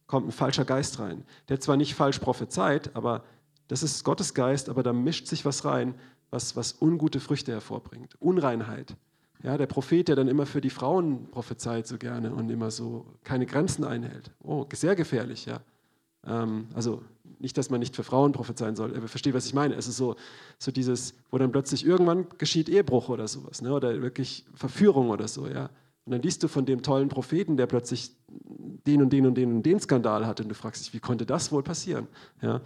kommt 0.07 0.27
ein 0.27 0.33
falscher 0.33 0.65
Geist 0.65 0.99
rein. 0.99 1.23
Der 1.47 1.61
zwar 1.61 1.77
nicht 1.77 1.95
falsch 1.95 2.19
prophezeit, 2.19 2.93
aber 2.95 3.23
das 3.69 3.83
ist 3.83 4.03
Gottes 4.03 4.33
Geist, 4.33 4.67
aber 4.67 4.83
da 4.83 4.91
mischt 4.91 5.27
sich 5.27 5.45
was 5.45 5.63
rein, 5.63 5.95
was, 6.31 6.55
was 6.55 6.81
ungute 6.81 7.19
Früchte 7.19 7.51
hervorbringt. 7.51 8.15
Unreinheit. 8.19 8.95
Ja, 9.43 9.57
der 9.57 9.65
Prophet, 9.65 10.07
der 10.07 10.15
dann 10.15 10.27
immer 10.27 10.45
für 10.45 10.61
die 10.61 10.69
Frauen 10.69 11.27
prophezeit 11.31 11.87
so 11.87 11.97
gerne 11.97 12.33
und 12.33 12.49
immer 12.49 12.71
so 12.71 13.05
keine 13.23 13.45
Grenzen 13.45 13.83
einhält. 13.83 14.31
Oh, 14.43 14.65
sehr 14.73 14.95
gefährlich, 14.95 15.45
ja. 15.45 15.61
Ähm, 16.25 16.67
also 16.73 17.01
nicht, 17.39 17.57
dass 17.57 17.71
man 17.71 17.79
nicht 17.79 17.95
für 17.95 18.03
Frauen 18.03 18.33
prophezeien 18.33 18.75
soll, 18.75 18.95
aber 18.95 19.07
versteht, 19.07 19.33
was 19.33 19.47
ich 19.47 19.53
meine. 19.53 19.73
Es 19.75 19.87
ist 19.87 19.97
so, 19.97 20.15
so 20.59 20.71
dieses, 20.71 21.15
wo 21.31 21.39
dann 21.39 21.51
plötzlich 21.51 21.85
irgendwann 21.85 22.27
geschieht 22.37 22.69
Ehebruch 22.69 23.09
oder 23.09 23.27
sowas, 23.27 23.61
ne? 23.61 23.73
oder 23.73 24.01
wirklich 24.01 24.45
Verführung 24.53 25.09
oder 25.09 25.27
so, 25.27 25.47
ja. 25.47 25.69
Und 26.05 26.13
dann 26.13 26.21
liest 26.21 26.43
du 26.43 26.47
von 26.47 26.65
dem 26.65 26.81
tollen 26.81 27.09
Propheten, 27.09 27.57
der 27.57 27.67
plötzlich 27.67 28.11
den 28.27 29.01
und 29.01 29.11
den 29.11 29.25
und 29.27 29.35
den 29.35 29.53
und 29.55 29.63
den 29.63 29.79
Skandal 29.79 30.25
hatte 30.25 30.43
und 30.43 30.49
du 30.49 30.55
fragst 30.55 30.85
dich, 30.85 30.93
wie 30.93 30.99
konnte 30.99 31.25
das 31.25 31.51
wohl 31.51 31.63
passieren? 31.63 32.07
Ja. 32.41 32.61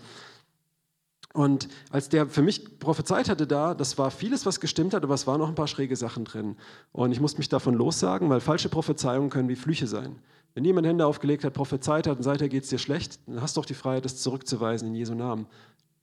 Und 1.35 1.67
als 1.89 2.07
der 2.07 2.27
für 2.27 2.41
mich 2.41 2.79
prophezeit 2.79 3.27
hatte 3.27 3.45
da, 3.45 3.73
das 3.73 3.97
war 3.97 4.09
vieles, 4.09 4.45
was 4.45 4.61
gestimmt 4.61 4.93
hat, 4.93 5.03
aber 5.03 5.15
es 5.15 5.27
waren 5.27 5.41
noch 5.41 5.49
ein 5.49 5.55
paar 5.55 5.67
schräge 5.67 5.97
Sachen 5.97 6.23
drin. 6.23 6.55
Und 6.93 7.11
ich 7.11 7.19
musste 7.19 7.39
mich 7.39 7.49
davon 7.49 7.73
lossagen, 7.73 8.29
weil 8.29 8.39
falsche 8.39 8.69
Prophezeiungen 8.69 9.29
können 9.29 9.49
wie 9.49 9.57
Flüche 9.57 9.85
sein. 9.85 10.15
Wenn 10.53 10.63
jemand 10.63 10.87
Hände 10.87 11.05
aufgelegt 11.05 11.43
hat, 11.43 11.53
prophezeit 11.53 12.07
hat 12.07 12.15
und 12.15 12.23
seither 12.23 12.47
geht 12.47 12.63
es 12.63 12.69
dir 12.69 12.77
schlecht, 12.77 13.19
dann 13.27 13.41
hast 13.41 13.57
du 13.57 13.61
doch 13.61 13.65
die 13.65 13.73
Freiheit, 13.73 14.05
das 14.05 14.21
zurückzuweisen 14.21 14.87
in 14.87 14.95
Jesu 14.95 15.13
Namen. 15.13 15.45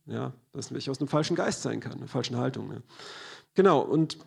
Ja, 0.05 0.35
dass 0.53 0.71
ich 0.71 0.91
aus 0.91 1.01
einem 1.01 1.09
falschen 1.09 1.35
Geist 1.35 1.63
sein 1.63 1.81
kann, 1.81 1.95
einer 1.95 2.09
falschen 2.09 2.37
Haltung. 2.37 2.71
Ja. 2.71 2.83
Genau, 3.55 3.81
und 3.81 4.19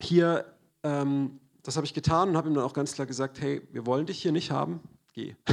hier, 0.00 0.46
ähm, 0.84 1.38
das 1.62 1.76
habe 1.76 1.84
ich 1.84 1.92
getan 1.92 2.30
und 2.30 2.36
habe 2.38 2.48
ihm 2.48 2.54
dann 2.54 2.64
auch 2.64 2.72
ganz 2.72 2.94
klar 2.94 3.06
gesagt, 3.06 3.42
hey, 3.42 3.60
wir 3.72 3.84
wollen 3.84 4.06
dich 4.06 4.22
hier 4.22 4.32
nicht 4.32 4.50
haben, 4.50 4.80
geh. 5.18 5.36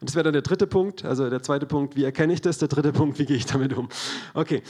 Und 0.00 0.08
das 0.08 0.14
wäre 0.14 0.24
dann 0.24 0.32
der 0.32 0.42
dritte 0.42 0.66
Punkt. 0.66 1.04
Also 1.04 1.28
der 1.28 1.42
zweite 1.42 1.66
Punkt, 1.66 1.96
wie 1.96 2.04
erkenne 2.04 2.32
ich 2.32 2.40
das? 2.40 2.58
Der 2.58 2.68
dritte 2.68 2.92
Punkt, 2.92 3.18
wie 3.18 3.26
gehe 3.26 3.36
ich 3.36 3.46
damit 3.46 3.72
um? 3.72 3.88
Okay. 4.34 4.62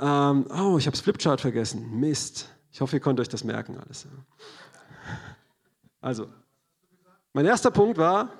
Ähm, 0.00 0.46
oh, 0.50 0.76
ich 0.78 0.86
habe 0.86 0.96
das 0.96 1.00
Flipchart 1.00 1.40
vergessen. 1.40 2.00
Mist. 2.00 2.48
Ich 2.72 2.80
hoffe, 2.80 2.96
ihr 2.96 3.00
könnt 3.00 3.20
euch 3.20 3.28
das 3.28 3.44
merken 3.44 3.78
alles. 3.78 4.06
Also, 6.00 6.28
mein 7.32 7.46
erster 7.46 7.70
Punkt 7.70 7.98
war, 7.98 8.30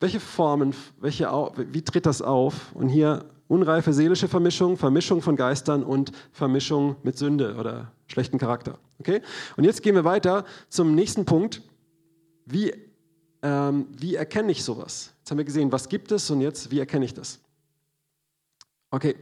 welche 0.00 0.20
Formen, 0.20 0.74
welche, 0.98 1.26
wie 1.26 1.82
tritt 1.82 2.06
das 2.06 2.22
auf? 2.22 2.74
Und 2.74 2.88
hier 2.88 3.24
unreife 3.48 3.92
seelische 3.92 4.28
Vermischung, 4.28 4.76
Vermischung 4.76 5.22
von 5.22 5.36
Geistern 5.36 5.82
und 5.82 6.12
Vermischung 6.32 6.96
mit 7.02 7.18
Sünde 7.18 7.56
oder 7.56 7.92
schlechten 8.06 8.38
Charakter. 8.38 8.78
Okay? 8.98 9.22
Und 9.56 9.64
jetzt 9.64 9.82
gehen 9.82 9.94
wir 9.94 10.04
weiter 10.04 10.44
zum 10.68 10.94
nächsten 10.94 11.24
Punkt. 11.24 11.62
Wie, 12.44 12.72
ähm, 13.42 13.86
wie 13.90 14.14
erkenne 14.14 14.52
ich 14.52 14.64
sowas? 14.64 15.12
Jetzt 15.18 15.30
haben 15.30 15.38
wir 15.38 15.44
gesehen, 15.44 15.72
was 15.72 15.88
gibt 15.88 16.12
es 16.12 16.30
und 16.30 16.40
jetzt, 16.40 16.70
wie 16.70 16.78
erkenne 16.78 17.04
ich 17.04 17.14
das? 17.14 17.40
Okay, 18.90 19.16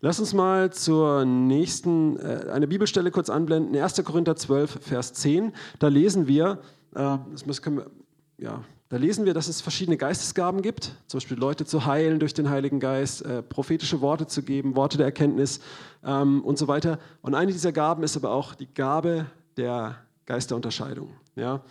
lass 0.00 0.18
uns 0.18 0.32
mal 0.32 0.72
zur 0.72 1.24
nächsten, 1.24 2.16
äh, 2.18 2.46
eine 2.52 2.66
Bibelstelle 2.66 3.10
kurz 3.10 3.28
anblenden. 3.28 3.76
1. 3.76 4.02
Korinther 4.04 4.36
12, 4.36 4.78
Vers 4.80 5.12
10. 5.14 5.52
Da 5.78 5.88
lesen 5.88 6.26
wir, 6.26 6.60
äh, 6.94 7.18
das 7.46 7.62
können 7.62 7.78
wir, 7.78 7.90
ja, 8.38 8.64
da 8.90 8.96
lesen 8.96 9.24
wir, 9.24 9.34
dass 9.34 9.46
es 9.46 9.60
verschiedene 9.60 9.96
Geistesgaben 9.96 10.62
gibt, 10.62 10.96
zum 11.06 11.18
Beispiel 11.18 11.38
Leute 11.38 11.64
zu 11.64 11.86
heilen 11.86 12.18
durch 12.18 12.34
den 12.34 12.50
Heiligen 12.50 12.80
Geist, 12.80 13.22
äh, 13.22 13.40
prophetische 13.40 14.00
Worte 14.00 14.26
zu 14.26 14.42
geben, 14.42 14.74
Worte 14.74 14.96
der 14.96 15.06
Erkenntnis 15.06 15.60
ähm, 16.02 16.42
und 16.42 16.58
so 16.58 16.66
weiter. 16.66 16.98
Und 17.22 17.36
eine 17.36 17.52
dieser 17.52 17.70
Gaben 17.70 18.02
ist 18.02 18.16
aber 18.16 18.32
auch 18.32 18.56
die 18.56 18.66
Gabe 18.66 19.26
der 19.56 19.96
Geisterunterscheidung. 20.26 21.10
Ja? 21.36 21.62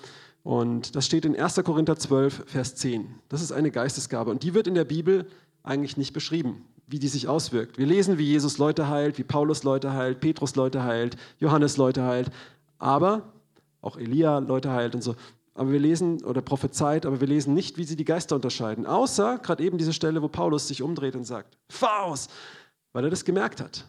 Und 0.44 0.96
das 0.96 1.06
steht 1.06 1.26
in 1.26 1.40
1. 1.40 1.56
Korinther 1.64 1.98
12, 1.98 2.44
Vers 2.48 2.76
10. 2.76 3.08
Das 3.28 3.42
ist 3.42 3.52
eine 3.52 3.72
Geistesgabe 3.72 4.32
und 4.32 4.44
die 4.44 4.54
wird 4.54 4.68
in 4.68 4.76
der 4.76 4.86
Bibel 4.86 5.28
eigentlich 5.64 5.98
nicht 5.98 6.14
beschrieben, 6.14 6.66
wie 6.88 7.00
die 7.00 7.08
sich 7.08 7.28
auswirkt. 7.28 7.78
Wir 7.78 7.86
lesen, 7.86 8.18
wie 8.18 8.24
Jesus 8.24 8.58
Leute 8.58 8.88
heilt, 8.88 9.18
wie 9.18 9.24
Paulus 9.24 9.64
Leute 9.64 9.94
heilt, 9.94 10.22
Petrus 10.22 10.56
Leute 10.56 10.84
heilt, 10.84 11.18
Johannes 11.40 11.78
Leute 11.78 12.04
heilt, 12.04 12.32
aber 12.78 13.34
auch 13.82 13.98
Elia 13.98 14.40
Leute 14.40 14.72
heilt 14.72 14.96
und 14.96 15.04
so. 15.04 15.16
Aber 15.54 15.74
wir 15.74 15.80
lesen, 15.80 16.24
oder 16.24 16.42
prophezeit, 16.42 17.06
aber 17.06 17.20
wir 17.20 17.28
lesen 17.28 17.54
nicht, 17.54 17.78
wie 17.78 17.84
sie 17.84 17.98
die 17.98 18.06
Geister 18.06 18.36
unterscheiden. 18.36 18.86
Außer 18.86 19.40
gerade 19.40 19.64
eben 19.64 19.78
diese 19.78 19.92
Stelle, 19.92 20.22
wo 20.22 20.30
Paulus 20.30 20.70
sich 20.70 20.82
umdreht 20.82 21.16
und 21.16 21.26
sagt, 21.26 21.58
Faust, 21.68 22.32
weil 22.94 23.04
er 23.04 23.10
das 23.10 23.26
gemerkt 23.26 23.60
hat. 23.60 23.86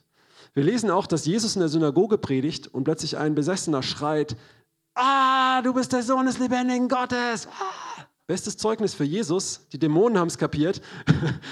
Wir 0.52 0.64
lesen 0.64 0.90
auch, 0.90 1.06
dass 1.06 1.26
Jesus 1.26 1.54
in 1.54 1.60
der 1.60 1.68
Synagoge 1.68 2.18
predigt 2.18 2.66
und 2.66 2.84
plötzlich 2.84 3.18
ein 3.18 3.36
Besessener 3.36 3.84
schreit, 3.84 4.36
Ah, 5.02 5.62
du 5.62 5.72
bist 5.72 5.94
der 5.94 6.02
Sohn 6.02 6.26
des 6.26 6.38
lebendigen 6.38 6.86
Gottes. 6.86 7.46
Ah. 7.46 8.04
Bestes 8.26 8.58
Zeugnis 8.58 8.92
für 8.92 9.04
Jesus. 9.04 9.66
Die 9.72 9.78
Dämonen 9.78 10.18
haben 10.18 10.28
es 10.28 10.36
kapiert, 10.36 10.82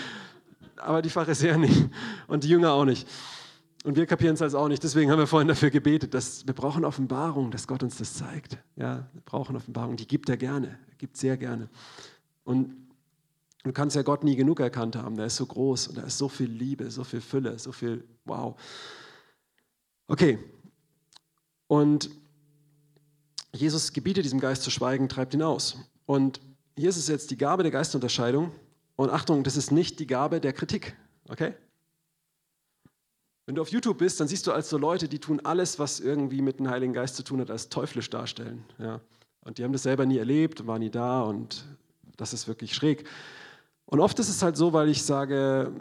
aber 0.77 1.01
die 1.01 1.09
Pharisäer 1.09 1.57
nicht 1.57 1.89
und 2.27 2.45
die 2.45 2.51
Jünger 2.51 2.73
auch 2.73 2.85
nicht. 2.85 3.09
Und 3.85 3.97
wir 3.97 4.05
kapieren 4.05 4.35
es 4.35 4.43
also 4.43 4.59
auch 4.59 4.69
nicht. 4.69 4.83
Deswegen 4.83 5.11
haben 5.11 5.19
wir 5.19 5.27
vorhin 5.27 5.49
dafür 5.49 5.71
gebetet, 5.71 6.13
dass 6.13 6.47
wir 6.47 6.53
brauchen 6.53 6.85
Offenbarung, 6.85 7.51
dass 7.51 7.67
Gott 7.67 7.83
uns 7.83 7.97
das 7.97 8.13
zeigt. 8.13 8.59
Ja, 8.77 9.09
wir 9.15 9.23
brauchen 9.23 9.57
Offenbarung. 9.57 9.97
Die 9.97 10.07
gibt 10.07 10.29
er 10.29 10.37
gerne, 10.37 10.79
er 10.91 10.97
gibt 10.99 11.17
sehr 11.17 11.39
gerne. 11.39 11.71
Und 12.45 12.77
du 13.65 13.73
kannst 13.73 13.97
ja 13.97 14.03
Gott 14.03 14.25
nie 14.25 14.37
genug 14.37 14.61
erkannt 14.61 14.95
haben. 14.95 15.17
Der 15.17 15.25
ist 15.25 15.37
so 15.37 15.47
groß 15.47 15.89
und 15.89 15.97
da 15.97 16.03
ist 16.03 16.19
so 16.19 16.29
viel 16.29 16.51
Liebe, 16.51 16.91
so 16.91 17.03
viel 17.03 17.23
Fülle, 17.23 17.59
so 17.59 17.73
viel 17.73 18.05
Wow. 18.27 18.61
Okay. 20.07 20.39
Und 21.67 22.11
Jesus 23.55 23.93
gebietet 23.93 24.25
diesem 24.25 24.41
Geist 24.41 24.63
zu 24.63 24.71
schweigen, 24.71 25.09
treibt 25.09 25.35
ihn 25.35 25.43
aus. 25.43 25.79
Und 26.07 26.41
hier 26.77 26.89
ist 26.89 26.97
es 26.97 27.09
jetzt 27.09 27.31
die 27.31 27.37
Gabe 27.37 27.63
der 27.63 27.73
Geistunterscheidung. 27.73 28.53
Und 28.97 29.11
Achtung, 29.11 29.45
das 29.45 29.57
ist 29.57 29.71
nicht 29.71 30.01
die 30.01 30.07
Gabe 30.07 30.41
der 30.41 30.53
Kritik. 30.53 30.97
Okay? 31.29 31.55
Wenn 33.47 33.55
du 33.55 33.63
auf 33.63 33.69
YouTube 33.69 33.99
bist, 33.99 34.21
dann 34.21 34.29
siehst 34.29 34.47
du 34.47 34.53
als 34.53 34.69
so 34.69 34.77
Leute, 34.77 35.09
die 35.09 35.19
tun 35.19 35.41
alles, 35.43 35.79
was 35.79 36.01
irgendwie 36.01 36.43
mit 36.43 36.59
dem 36.59 36.69
Heiligen 36.69 36.93
Geist 36.93 37.17
zu 37.17 37.23
tun 37.23 37.41
hat, 37.41 37.51
als 37.51 37.69
teuflisch 37.69 38.11
darstellen. 38.11 38.65
Ja. 38.79 39.01
Und 39.41 39.57
die 39.57 39.65
haben 39.65 39.73
das 39.73 39.85
selber 39.85 40.05
nie 40.05 40.19
erlebt, 40.19 40.67
waren 40.67 40.81
nie 40.81 40.91
da 40.91 41.23
und 41.23 41.65
das 42.19 42.35
ist 42.35 42.47
wirklich 42.47 42.75
schräg. 42.75 43.09
Und 43.87 44.01
oft 44.01 44.19
ist 44.19 44.29
es 44.29 44.43
halt 44.43 44.59
so, 44.59 44.75
weil 44.75 44.91
ich 44.91 45.03
sage, 45.03 45.73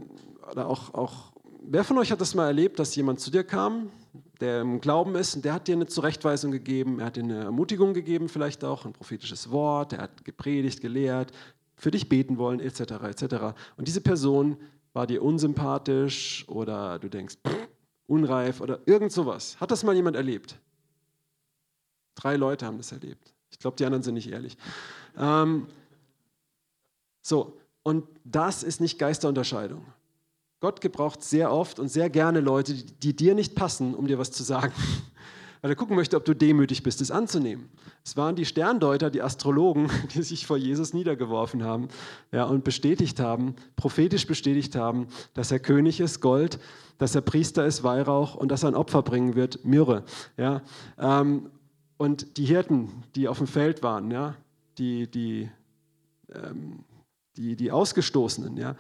oder 0.49 0.67
auch, 0.67 0.93
auch 0.93 1.33
wer 1.61 1.83
von 1.83 1.97
euch 1.97 2.11
hat 2.11 2.21
das 2.21 2.35
mal 2.35 2.47
erlebt, 2.47 2.79
dass 2.79 2.95
jemand 2.95 3.19
zu 3.19 3.31
dir 3.31 3.43
kam, 3.43 3.89
der 4.39 4.61
im 4.61 4.81
Glauben 4.81 5.15
ist, 5.15 5.35
und 5.35 5.45
der 5.45 5.53
hat 5.53 5.67
dir 5.67 5.75
eine 5.75 5.87
Zurechtweisung 5.87 6.51
gegeben, 6.51 6.99
er 6.99 7.07
hat 7.07 7.15
dir 7.15 7.23
eine 7.23 7.43
Ermutigung 7.43 7.93
gegeben, 7.93 8.29
vielleicht 8.29 8.63
auch 8.63 8.85
ein 8.85 8.93
prophetisches 8.93 9.51
Wort, 9.51 9.93
er 9.93 9.99
hat 9.99 10.25
gepredigt, 10.25 10.81
gelehrt, 10.81 11.31
für 11.75 11.91
dich 11.91 12.09
beten 12.09 12.37
wollen, 12.37 12.59
etc., 12.59 12.81
etc. 13.03 13.35
Und 13.77 13.87
diese 13.87 14.01
Person 14.01 14.57
war 14.93 15.07
dir 15.07 15.21
unsympathisch 15.21 16.45
oder 16.47 16.97
du 16.99 17.09
denkst, 17.09 17.37
pff, 17.45 17.67
unreif 18.07 18.61
oder 18.61 18.79
irgend 18.85 19.11
sowas. 19.11 19.59
Hat 19.59 19.71
das 19.71 19.83
mal 19.83 19.95
jemand 19.95 20.15
erlebt? 20.15 20.57
Drei 22.15 22.35
Leute 22.35 22.65
haben 22.65 22.77
das 22.77 22.91
erlebt. 22.91 23.33
Ich 23.51 23.59
glaube, 23.59 23.77
die 23.77 23.85
anderen 23.85 24.01
sind 24.03 24.15
nicht 24.15 24.31
ehrlich. 24.31 24.57
Ähm, 25.17 25.67
so, 27.21 27.57
und 27.83 28.07
das 28.23 28.63
ist 28.63 28.81
nicht 28.81 28.97
Geisterunterscheidung. 28.97 29.85
Gott 30.59 30.81
gebraucht 30.81 31.23
sehr 31.23 31.51
oft 31.51 31.79
und 31.79 31.87
sehr 31.89 32.09
gerne 32.09 32.39
Leute, 32.39 32.73
die, 32.73 33.15
dir 33.15 33.35
nicht 33.35 33.53
passen, 33.53 33.93
um 33.93 34.07
dir 34.07 34.17
was 34.17 34.31
zu 34.31 34.43
sagen. 34.43 34.73
Weil 35.61 35.71
er 35.71 35.75
gucken 35.75 35.95
möchte, 35.95 36.15
ob 36.17 36.25
du 36.25 36.35
demütig 36.35 36.83
bist, 36.83 37.01
es 37.01 37.11
anzunehmen. 37.11 37.69
Es 38.03 38.15
waren 38.15 38.35
die 38.35 38.45
Sterndeuter, 38.45 39.09
die 39.09 39.21
Astrologen, 39.21 39.89
die 40.15 40.23
sich 40.23 40.47
vor 40.47 40.57
Jesus 40.57 40.93
niedergeworfen 40.93 41.63
haben 41.63 41.89
ja, 42.31 42.45
und 42.45 42.63
bestätigt 42.63 43.19
haben, 43.19 43.55
prophetisch 43.75 44.25
bestätigt 44.25 44.75
haben, 44.75 45.07
dass 45.33 45.51
er 45.51 45.59
König 45.59 45.99
ist, 45.99 46.21
Gold, 46.21 46.59
dass 46.97 47.13
er 47.13 47.21
Priester 47.21 47.65
ist, 47.65 47.83
Weihrauch 47.83 48.33
und 48.33 48.49
dass 48.49 48.63
er 48.63 48.69
ein 48.69 48.75
Opfer 48.75 49.03
bringen 49.03 49.35
wird, 49.35 49.63
Myrrhe. 49.63 50.03
Ja. 50.37 50.61
Ähm, 50.97 51.51
und 51.97 52.37
die 52.37 52.45
Hirten, 52.45 53.03
die 53.15 53.27
auf 53.27 53.37
dem 53.37 53.47
Feld 53.47 53.83
waren, 53.83 54.09
ja, 54.09 54.35
die, 54.77 55.09
die, 55.09 55.49
ähm, 56.33 56.83
die, 57.35 57.55
die 57.55 57.71
Ausgestoßenen, 57.71 58.57
ja, 58.57 58.75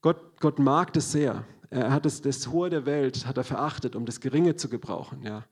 Gott, 0.00 0.40
Gott 0.40 0.58
mag 0.58 0.92
das 0.92 1.12
sehr. 1.12 1.44
Er 1.70 1.92
hat 1.92 2.04
das, 2.04 2.22
das 2.22 2.48
Hohe 2.48 2.70
der 2.70 2.86
Welt 2.86 3.26
hat 3.26 3.36
er 3.36 3.44
verachtet, 3.44 3.94
um 3.94 4.06
das 4.06 4.20
Geringe 4.20 4.56
zu 4.56 4.68
gebrauchen. 4.68 5.22
Ja. 5.22 5.44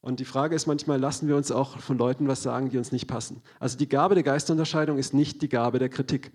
Und 0.00 0.18
die 0.18 0.24
Frage 0.24 0.56
ist 0.56 0.66
manchmal, 0.66 0.98
lassen 0.98 1.28
wir 1.28 1.36
uns 1.36 1.52
auch 1.52 1.78
von 1.78 1.96
Leuten 1.96 2.26
was 2.26 2.42
sagen, 2.42 2.70
die 2.70 2.78
uns 2.78 2.90
nicht 2.90 3.06
passen. 3.06 3.40
Also 3.60 3.78
die 3.78 3.88
Gabe 3.88 4.14
der 4.14 4.24
Geisterunterscheidung 4.24 4.98
ist 4.98 5.14
nicht 5.14 5.40
die 5.42 5.48
Gabe 5.48 5.78
der 5.78 5.88
Kritik. 5.88 6.32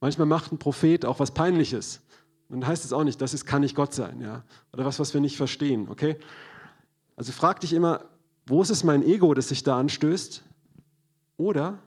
Manchmal 0.00 0.28
macht 0.28 0.52
ein 0.52 0.58
Prophet 0.58 1.04
auch 1.04 1.18
was 1.18 1.32
Peinliches. 1.32 2.02
Und 2.48 2.60
dann 2.60 2.68
heißt 2.68 2.84
es 2.84 2.92
auch 2.92 3.02
nicht, 3.02 3.20
das 3.20 3.34
ist, 3.34 3.46
kann 3.46 3.62
nicht 3.62 3.74
Gott 3.74 3.92
sein. 3.94 4.20
Ja. 4.20 4.44
Oder 4.72 4.84
was, 4.84 5.00
was 5.00 5.12
wir 5.12 5.20
nicht 5.20 5.36
verstehen. 5.36 5.88
Okay? 5.88 6.16
Also 7.16 7.32
frag 7.32 7.60
dich 7.60 7.72
immer, 7.72 8.04
wo 8.46 8.62
ist 8.62 8.70
es 8.70 8.84
mein 8.84 9.02
Ego, 9.02 9.34
das 9.34 9.48
sich 9.48 9.64
da 9.64 9.78
anstößt? 9.78 10.44
Oder 11.36 11.78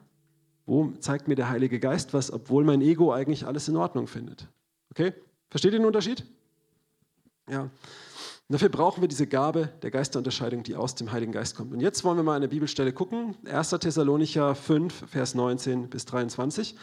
wo 0.66 0.92
zeigt 1.00 1.28
mir 1.28 1.36
der 1.36 1.48
Heilige 1.48 1.80
Geist 1.80 2.12
was, 2.12 2.30
obwohl 2.30 2.64
mein 2.64 2.82
Ego 2.82 3.12
eigentlich 3.12 3.46
alles 3.46 3.68
in 3.68 3.76
Ordnung 3.76 4.08
findet? 4.08 4.48
Okay? 4.94 5.12
Versteht 5.50 5.72
ihr 5.72 5.78
den 5.80 5.86
Unterschied? 5.86 6.24
Ja. 7.50 7.68
Dafür 8.48 8.68
brauchen 8.68 9.00
wir 9.00 9.08
diese 9.08 9.26
Gabe 9.26 9.72
der 9.82 9.90
Geisterunterscheidung, 9.90 10.62
die 10.62 10.76
aus 10.76 10.94
dem 10.94 11.10
Heiligen 11.10 11.32
Geist 11.32 11.56
kommt. 11.56 11.72
Und 11.72 11.80
jetzt 11.80 12.04
wollen 12.04 12.16
wir 12.16 12.22
mal 12.22 12.36
eine 12.36 12.46
Bibelstelle 12.46 12.92
gucken. 12.92 13.36
1. 13.46 13.70
Thessalonicher 13.70 14.54
5, 14.54 15.10
Vers 15.10 15.34
19 15.34 15.90
bis 15.90 16.04
23. 16.04 16.76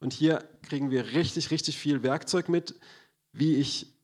Und 0.00 0.12
hier 0.12 0.44
kriegen 0.62 0.90
wir 0.90 1.12
richtig, 1.12 1.50
richtig 1.50 1.78
viel 1.78 2.02
Werkzeug 2.02 2.48
mit, 2.48 2.74
wie 3.32 3.54
ich 3.54 3.94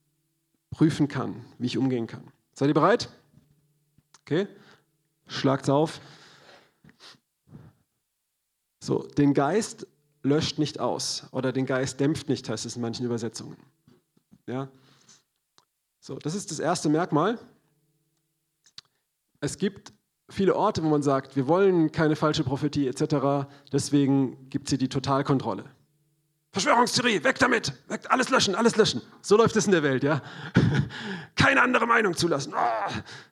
prüfen 0.71 1.09
kann, 1.09 1.45
wie 1.59 1.67
ich 1.67 1.77
umgehen 1.77 2.07
kann. 2.07 2.33
Seid 2.55 2.69
ihr 2.69 2.75
bereit? 2.75 3.11
Okay, 4.23 4.49
schlagt's 5.27 5.69
auf. 5.69 6.01
So, 8.81 9.03
den 9.03 9.35
Geist 9.35 9.87
löscht 10.25 10.59
nicht 10.59 10.81
aus 10.81 11.25
oder 11.31 11.53
den 11.53 11.67
Geist 11.67 12.01
dämpft 12.01 12.29
nicht, 12.29 12.49
heißt 12.49 12.67
es 12.67 12.77
in 12.77 12.83
manchen 12.83 13.07
Übersetzungen. 13.07 13.57
Ja? 14.47 14.69
So, 16.01 16.17
das 16.17 16.35
ist 16.35 16.51
das 16.51 16.59
erste 16.59 16.89
Merkmal. 16.89 17.39
Es 19.41 19.59
gibt 19.59 19.93
viele 20.31 20.57
Orte, 20.57 20.83
wo 20.83 20.89
man 20.89 21.03
sagt, 21.03 21.37
wir 21.37 21.47
wollen 21.47 21.93
keine 21.93 22.17
falsche 22.17 22.43
Prophetie 22.43 22.89
etc. 22.89 23.47
Deswegen 23.73 24.49
gibt 24.49 24.67
es 24.67 24.71
hier 24.71 24.79
die 24.79 24.89
Totalkontrolle. 24.89 25.65
Verschwörungstheorie, 26.53 27.23
weg 27.25 27.39
damit, 27.41 27.73
weg, 27.89 28.03
alles 28.09 28.31
löschen, 28.31 28.55
alles 28.55 28.77
löschen. 28.77 29.03
So 29.23 29.37
läuft 29.37 29.57
es 29.57 29.67
in 29.67 29.73
der 29.73 29.83
Welt, 29.83 30.05
ja. 30.05 30.23
Keine 31.35 31.61
andere 31.61 31.85
Meinung 31.85 32.15
zulassen. 32.15 32.55
Ah. 32.55 32.89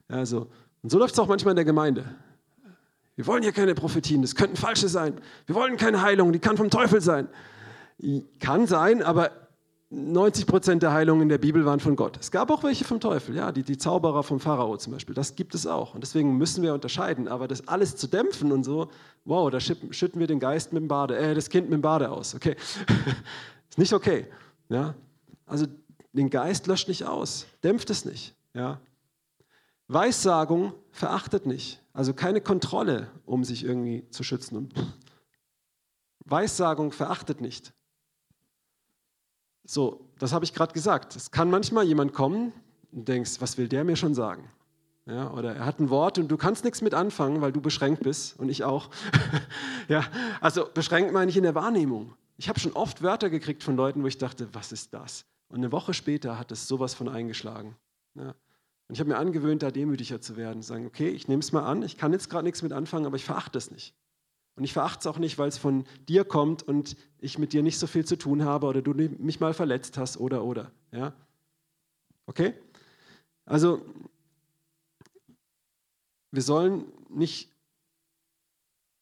Ja. 0.09 0.19
Und 0.19 0.91
so 0.91 0.99
läuft 0.99 1.15
es 1.15 1.21
auch 1.21 1.29
manchmal 1.29 1.53
in 1.53 1.57
der 1.57 1.65
Gemeinde. 1.65 2.05
Wir 3.23 3.29
wollen 3.29 3.45
hier 3.45 3.53
keine 3.53 3.77
Prophetien, 3.77 4.21
das 4.21 4.35
könnten 4.35 4.57
falsche 4.57 4.89
sein. 4.89 5.15
Wir 5.47 5.55
wollen 5.55 5.77
keine 5.77 6.03
Heilung, 6.03 6.33
die 6.33 6.41
kann 6.41 6.57
vom 6.57 6.71
Teufel 6.71 7.01
sein. 7.01 7.29
Kann 8.41 8.67
sein, 8.67 9.01
aber 9.01 9.31
90 9.91 10.47
Prozent 10.49 10.83
der 10.83 10.93
Heilungen 10.93 11.23
in 11.23 11.29
der 11.29 11.39
Bibel 11.39 11.65
waren 11.65 11.79
von 11.79 11.95
Gott. 11.95 12.19
Es 12.19 12.33
gab 12.33 12.51
auch 12.51 12.65
welche 12.65 12.85
vom 12.85 12.99
Teufel, 12.99 13.37
ja, 13.37 13.53
die, 13.53 13.63
die 13.63 13.79
Zauberer 13.79 14.25
vom 14.25 14.41
Pharao 14.41 14.77
zum 14.77 14.93
Beispiel. 14.93 15.15
Das 15.15 15.37
gibt 15.37 15.55
es 15.55 15.69
auch. 15.69 15.95
Und 15.95 16.01
deswegen 16.01 16.37
müssen 16.37 16.65
wir 16.65 16.75
unterscheiden. 16.75 17.29
Aber 17.29 17.47
das 17.47 17.69
alles 17.69 17.95
zu 17.95 18.09
dämpfen 18.09 18.51
und 18.51 18.65
so, 18.65 18.91
wow, 19.25 19.49
da 19.49 19.61
schütten 19.61 20.19
wir 20.19 20.27
den 20.27 20.41
Geist 20.41 20.73
mit 20.73 20.83
dem 20.83 20.89
Bade, 20.89 21.17
äh, 21.17 21.33
das 21.33 21.49
Kind 21.49 21.71
mit 21.71 21.75
dem 21.75 21.83
Bade 21.83 22.11
aus. 22.11 22.35
Okay, 22.35 22.57
ist 23.71 23.79
nicht 23.79 23.93
okay. 23.93 24.27
Ja, 24.69 24.95
also 25.47 25.67
den 26.13 26.29
Geist 26.29 26.67
löscht 26.67 26.89
nicht 26.89 27.05
aus, 27.05 27.47
dämpft 27.63 27.89
es 27.91 28.05
nicht. 28.05 28.35
Ja, 28.53 28.81
Weissagung 29.87 30.73
verachtet 30.91 31.47
nicht. 31.47 31.82
Also 31.93 32.15
keine 32.15 32.41
Kontrolle, 32.41 33.11
um 33.27 33.45
sich 33.45 33.65
irgendwie 33.65 34.09
zu 34.11 34.23
schützen. 34.23 34.73
Weissagung 36.25 36.93
verachtet 36.93 37.41
nicht. 37.41 37.73
So, 39.65 40.13
das 40.19 40.33
habe 40.33 40.45
ich 40.45 40.55
gerade 40.55 40.73
gesagt. 40.73 41.17
Es 41.17 41.31
kann 41.31 41.51
manchmal 41.51 41.85
jemand 41.85 42.13
kommen 42.13 42.53
und 42.91 43.09
denkst, 43.09 43.41
was 43.41 43.59
will 43.59 43.69
der 43.69 43.85
mir 43.85 43.97
schon 43.97 44.15
sagen? 44.15 44.51
Ja, 45.07 45.33
oder 45.33 45.57
er 45.57 45.67
hat 45.67 45.81
ein 45.81 45.91
Wort 45.91 46.19
und 46.19 46.29
du 46.29 46.37
kannst 46.37 46.65
nichts 46.65 46.81
mit 46.81 46.95
anfangen, 46.95 47.41
weil 47.41 47.53
du 47.53 47.61
beschränkt 47.61 48.03
bist 48.03 48.39
und 48.39 48.49
ich 48.49 48.63
auch. 48.63 48.89
ja, 49.89 50.05
also 50.41 50.69
beschränkt 50.73 51.13
meine 51.13 51.31
ich 51.31 51.37
in 51.37 51.43
der 51.43 51.55
Wahrnehmung. 51.57 52.15
Ich 52.37 52.49
habe 52.49 52.61
schon 52.61 52.73
oft 52.73 53.03
Wörter 53.03 53.29
gekriegt 53.29 53.63
von 53.63 53.77
Leuten, 53.77 54.03
wo 54.03 54.07
ich 54.07 54.19
dachte, 54.19 54.49
was 54.53 54.73
ist 54.73 54.95
das? 54.95 55.25
Und 55.49 55.59
eine 55.59 55.73
Woche 55.73 55.93
später 55.93 56.39
hat 56.39 56.53
es 56.53 56.69
sowas 56.69 56.95
von 56.95 57.09
eingeschlagen. 57.09 57.77
Ja. 58.15 58.35
Und 58.93 58.97
ich 58.97 59.01
habe 59.01 59.09
mir 59.09 59.17
angewöhnt, 59.17 59.63
da 59.63 59.71
demütiger 59.71 60.21
zu 60.21 60.37
werden, 60.37 60.61
sagen, 60.61 60.85
okay, 60.85 61.09
ich 61.09 61.27
nehme 61.27 61.41
es 61.41 61.51
mal 61.51 61.63
an, 61.63 61.83
ich 61.83 61.97
kann 61.97 62.13
jetzt 62.13 62.29
gerade 62.29 62.45
nichts 62.45 62.61
mit 62.61 62.75
anfangen, 62.75 63.07
aber 63.07 63.17
ich 63.17 63.25
verachte 63.25 63.57
es 63.57 63.71
nicht. 63.71 63.95
Und 64.55 64.65
ich 64.65 64.75
verachte 64.75 64.99
es 64.99 65.07
auch 65.07 65.17
nicht, 65.17 65.39
weil 65.39 65.49
es 65.49 65.57
von 65.57 65.87
dir 66.11 66.27
kommt 66.27 66.63
und 66.63 66.95
ich 67.19 67.39
mit 67.39 67.55
dir 67.55 67.63
nicht 67.63 67.79
so 67.79 67.87
viel 67.87 68.05
zu 68.05 68.19
tun 68.19 68.45
habe 68.45 68.67
oder 68.67 68.83
du 68.83 68.93
mich 68.93 69.41
mal 69.41 69.55
verletzt 69.55 69.97
hast 69.97 70.19
oder 70.19 70.45
oder. 70.45 70.73
Ja? 70.91 71.15
Okay? 72.27 72.53
Also, 73.47 73.81
wir 76.31 76.43
sollen 76.43 76.85
nicht, 77.09 77.51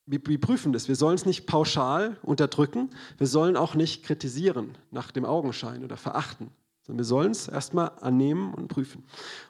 wir 0.06 0.40
prüfen 0.40 0.72
das, 0.72 0.86
wir 0.86 0.94
sollen 0.94 1.16
es 1.16 1.26
nicht 1.26 1.46
pauschal 1.46 2.16
unterdrücken, 2.22 2.90
wir 3.18 3.26
sollen 3.26 3.56
auch 3.56 3.74
nicht 3.74 4.04
kritisieren 4.04 4.78
nach 4.92 5.10
dem 5.10 5.24
Augenschein 5.24 5.82
oder 5.82 5.96
verachten, 5.96 6.52
sondern 6.82 6.98
wir 6.98 7.04
sollen 7.04 7.32
es 7.32 7.48
erstmal 7.48 7.92
annehmen 8.00 8.54
und 8.54 8.68
prüfen. 8.68 9.04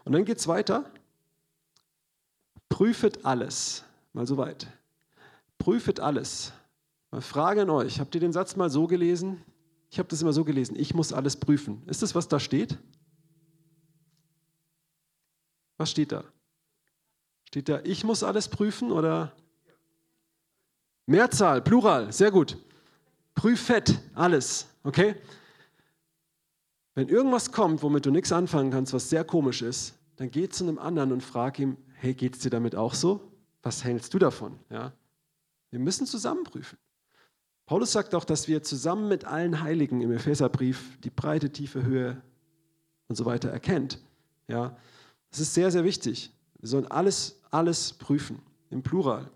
Und 0.04 0.12
dann 0.12 0.24
geht 0.24 0.38
es 0.38 0.48
weiter. 0.48 0.84
Prüfet 2.68 3.24
alles. 3.24 3.84
Mal 4.12 4.26
so 4.26 4.36
weit. 4.36 4.66
Prüfet 5.58 6.00
alles. 6.00 6.52
Mal 7.10 7.20
Frage 7.20 7.62
an 7.62 7.70
euch, 7.70 8.00
habt 8.00 8.14
ihr 8.14 8.20
den 8.20 8.32
Satz 8.32 8.56
mal 8.56 8.70
so 8.70 8.86
gelesen? 8.86 9.42
Ich 9.90 9.98
habe 9.98 10.08
das 10.08 10.22
immer 10.22 10.32
so 10.32 10.44
gelesen, 10.44 10.76
ich 10.78 10.94
muss 10.94 11.12
alles 11.12 11.36
prüfen. 11.36 11.82
Ist 11.86 12.02
das, 12.02 12.14
was 12.14 12.28
da 12.28 12.38
steht? 12.38 12.78
Was 15.76 15.90
steht 15.90 16.12
da? 16.12 16.24
Steht 17.44 17.68
da, 17.68 17.80
ich 17.82 18.04
muss 18.04 18.22
alles 18.22 18.48
prüfen 18.48 18.92
oder 18.92 19.32
Mehrzahl, 21.06 21.60
Plural, 21.60 22.12
sehr 22.12 22.30
gut. 22.30 22.56
Prüfet, 23.34 23.98
alles, 24.14 24.68
okay? 24.84 25.16
Wenn 26.94 27.08
irgendwas 27.08 27.52
kommt, 27.52 27.82
womit 27.82 28.06
du 28.06 28.10
nichts 28.10 28.32
anfangen 28.32 28.70
kannst, 28.70 28.92
was 28.92 29.10
sehr 29.10 29.24
komisch 29.24 29.62
ist, 29.62 29.94
dann 30.16 30.30
geh 30.30 30.48
zu 30.48 30.64
einem 30.64 30.78
anderen 30.78 31.12
und 31.12 31.22
frag 31.22 31.58
ihm, 31.58 31.76
hey, 31.94 32.14
geht 32.14 32.36
es 32.36 32.42
dir 32.42 32.50
damit 32.50 32.74
auch 32.74 32.94
so? 32.94 33.32
Was 33.62 33.84
hältst 33.84 34.12
du 34.14 34.18
davon? 34.18 34.58
Ja? 34.70 34.92
Wir 35.70 35.78
müssen 35.78 36.06
zusammen 36.06 36.44
prüfen. 36.44 36.78
Paulus 37.66 37.92
sagt 37.92 38.14
auch, 38.14 38.24
dass 38.24 38.48
wir 38.48 38.62
zusammen 38.62 39.08
mit 39.08 39.24
allen 39.24 39.62
Heiligen 39.62 40.00
im 40.00 40.10
Epheserbrief 40.10 40.98
die 41.04 41.10
breite, 41.10 41.50
tiefe 41.50 41.84
Höhe 41.84 42.20
und 43.06 43.14
so 43.14 43.24
weiter 43.24 43.48
erkennt. 43.48 44.00
Ja, 44.48 44.76
das 45.30 45.38
ist 45.38 45.54
sehr, 45.54 45.70
sehr 45.70 45.84
wichtig. 45.84 46.32
Wir 46.58 46.68
sollen 46.68 46.86
alles, 46.88 47.40
alles 47.50 47.92
prüfen, 47.92 48.40
im 48.70 48.82
Plural. 48.82 49.30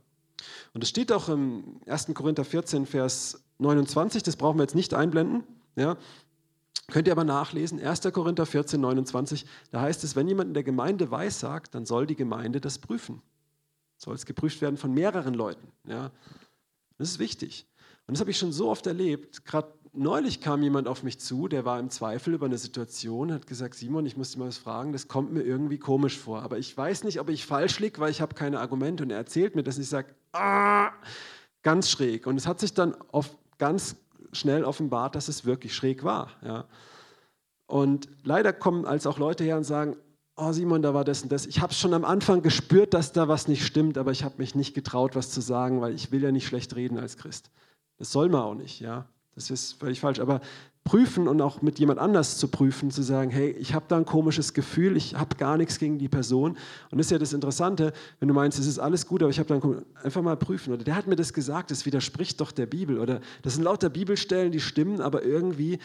Und 0.73 0.83
es 0.83 0.89
steht 0.89 1.13
auch 1.13 1.29
im 1.29 1.81
1. 1.87 2.09
Korinther 2.15 2.45
14, 2.45 2.87
Vers 2.87 3.45
29, 3.59 4.25
das 4.25 4.37
brauchen 4.37 4.59
wir 4.59 4.65
jetzt 4.65 4.75
nicht 4.75 4.95
einblenden. 4.95 5.45
Ja, 5.77 5.97
Könnt 6.89 7.09
ihr 7.09 7.13
aber 7.13 7.25
nachlesen, 7.25 7.81
1. 7.81 8.03
Korinther 8.13 8.47
14, 8.47 8.81
29, 8.81 9.47
da 9.71 9.81
heißt 9.81 10.05
es, 10.05 10.17
wenn 10.17 10.29
jemand 10.29 10.49
in 10.49 10.55
der 10.55 10.65
Gemeinde 10.65 11.11
weissagt, 11.11 11.75
dann 11.75 11.87
soll 11.87 12.07
die 12.07 12.17
Gemeinde 12.17 12.61
das 12.61 12.79
prüfen 12.79 13.23
soll 14.05 14.15
es 14.15 14.27
geprüft 14.27 14.61
werden 14.61 14.77
von 14.77 14.93
mehreren 14.93 15.35
Leuten. 15.35 15.69
Ja. 15.87 16.11
Das 16.99 17.11
ist 17.11 17.19
wichtig. 17.19 17.67
Und 18.07 18.15
das 18.15 18.21
habe 18.21 18.31
ich 18.31 18.39
schon 18.39 18.53
so 18.53 18.69
oft 18.69 18.87
erlebt. 18.87 19.45
Gerade 19.45 19.73
neulich 19.93 20.41
kam 20.41 20.63
jemand 20.63 20.89
auf 20.89 21.03
mich 21.03 21.19
zu, 21.19 21.49
der 21.49 21.65
war 21.65 21.81
im 21.81 21.91
Zweifel 21.91 22.35
über 22.35 22.47
eine 22.47 22.59
Situation, 22.59 23.33
hat 23.33 23.47
gesagt, 23.47 23.75
Simon, 23.75 24.07
ich 24.07 24.17
muss 24.17 24.33
dir 24.33 24.39
mal 24.39 24.49
was 24.49 24.59
fragen, 24.59 24.93
das 24.93 25.09
kommt 25.09 25.33
mir 25.33 25.43
irgendwie 25.43 25.79
komisch 25.79 26.19
vor. 26.19 26.43
Aber 26.43 26.59
ich 26.59 26.77
weiß 26.77 27.05
nicht, 27.05 27.21
ob 27.21 27.29
ich 27.31 27.47
falsch 27.47 27.81
liege, 27.81 28.01
weil 28.01 28.11
ich 28.11 28.21
habe 28.21 28.35
keine 28.35 28.61
Argumente. 28.61 29.03
Und 29.03 29.11
er 29.11 29.17
erzählt 29.17 29.57
mir 29.57 29.63
das 29.63 29.77
und 29.77 29.83
ich 29.83 29.89
sage, 29.89 30.15
ah, 30.33 30.91
ganz 31.63 31.91
schräg. 31.91 32.27
Und 32.27 32.37
es 32.37 32.47
hat 32.47 32.61
sich 32.61 32.75
dann 32.75 32.95
auf, 33.11 33.37
ganz 33.59 33.97
schnell 34.35 34.65
offenbart, 34.65 35.15
dass 35.15 35.29
es 35.29 35.45
wirklich 35.45 35.75
schräg 35.75 36.05
war. 36.05 36.31
Ja. 36.43 36.65
Und 37.67 38.09
leider 38.23 38.53
kommen 38.53 38.85
als 38.85 39.07
auch 39.07 39.19
Leute 39.19 39.45
her 39.45 39.57
und 39.57 39.65
sagen, 39.65 39.97
oh 40.37 40.53
Simon, 40.53 40.83
da 40.83 40.95
war 40.95 41.05
das 41.05 41.23
und 41.23 41.33
das. 41.33 41.47
Ich 41.47 41.61
habe 41.61 41.75
schon 41.75 41.95
am 41.95 42.05
Anfang 42.05 42.43
gespürt, 42.43 42.95
dass 42.95 43.13
da 43.13 43.29
was 43.29 43.49
nicht 43.49 43.65
stimmt, 43.65 43.99
aber 43.99 44.11
ich 44.13 44.25
habe 44.25 44.37
mich 44.39 44.55
nicht 44.55 44.75
getraut, 44.75 45.15
was 45.15 45.31
zu 45.31 45.41
sagen, 45.41 45.81
weil 45.81 45.95
ich 45.95 46.11
will 46.11 46.23
ja 46.23 46.33
nicht 46.33 46.47
schlecht 46.47 46.75
reden 46.77 46.99
als 46.99 47.17
Christ. 47.17 47.51
Das 47.97 48.11
soll 48.11 48.29
man 48.29 48.43
auch 48.43 48.55
nicht, 48.55 48.81
ja. 48.81 49.07
Das 49.35 49.51
ist 49.51 49.73
völlig 49.75 50.01
falsch. 50.01 50.21
Aber 50.21 50.41
prüfen 50.85 51.29
und 51.29 51.41
auch 51.41 51.63
mit 51.63 51.79
jemand 51.79 51.99
anders 51.99 52.37
zu 52.37 52.49
prüfen, 52.49 52.91
zu 52.91 53.03
sagen, 53.03 53.31
hey, 53.31 53.51
ich 53.53 53.73
habe 53.73 53.87
da 53.89 53.97
ein 53.97 54.05
komisches 54.05 54.53
Gefühl, 54.53 54.99
ich 54.99 55.15
habe 55.15 55.35
gar 55.37 55.57
nichts 55.57 55.79
gegen 55.79 55.99
die 55.99 56.11
Person. 56.11 56.59
Und 56.91 56.99
das 56.99 57.07
ist 57.07 57.11
ja 57.11 57.19
das 57.19 57.33
Interessante, 57.33 57.95
wenn 58.21 58.29
du 58.29 58.35
meinst, 58.35 58.59
es 58.59 58.67
ist 58.67 58.79
alles 58.79 59.07
gut, 59.07 59.23
aber 59.23 59.31
ich 59.31 59.39
habe 59.39 59.49
da 59.49 59.55
ein 59.55 59.85
einfach 60.03 60.21
mal 60.21 60.37
prüfen. 60.37 60.75
Oder 60.75 60.85
der 60.85 60.95
hat 60.95 61.07
mir 61.07 61.17
das 61.17 61.33
gesagt, 61.33 61.71
das 61.71 61.87
widerspricht 61.87 62.39
doch 62.41 62.53
der 62.53 62.67
Bibel. 62.67 62.99
Oder 62.99 63.21
das 63.41 63.55
sind 63.55 63.63
lauter 63.63 63.89
Bibelstellen, 63.89 64.53
die 64.53 64.61
stimmen, 64.61 65.01
aber 65.01 65.25
irgendwie 65.25 65.79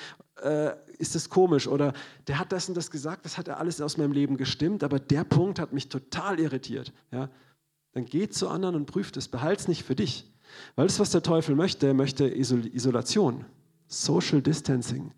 äh, 0.43 0.71
ist 0.97 1.15
das 1.15 1.29
komisch. 1.29 1.69
Oder 1.69 1.93
der 2.27 2.37
hat 2.37 2.51
das 2.51 2.67
und 2.67 2.75
das 2.75 2.91
gesagt, 2.91 3.23
das 3.23 3.37
hat 3.37 3.47
er 3.47 3.57
alles 3.57 3.79
aus 3.79 3.97
meinem 3.97 4.11
Leben 4.11 4.35
gestimmt, 4.35 4.83
aber 4.83 4.99
der 4.99 5.23
Punkt 5.23 5.59
hat 5.59 5.71
mich 5.71 5.87
total 5.87 6.41
irritiert. 6.41 6.91
Ja? 7.11 7.29
Dann 7.93 8.03
geh 8.03 8.27
zu 8.27 8.49
anderen 8.49 8.75
und 8.75 8.85
prüf 8.85 9.13
das, 9.13 9.29
es 9.31 9.67
nicht 9.69 9.83
für 9.83 9.95
dich. 9.95 10.29
Weil 10.75 10.87
das, 10.87 10.99
was 10.99 11.11
der 11.11 11.23
Teufel 11.23 11.55
möchte, 11.55 11.87
er 11.87 11.93
möchte 11.93 12.27
Isolation. 12.27 13.45
Social 13.89 14.41
Distancing. 14.41 15.11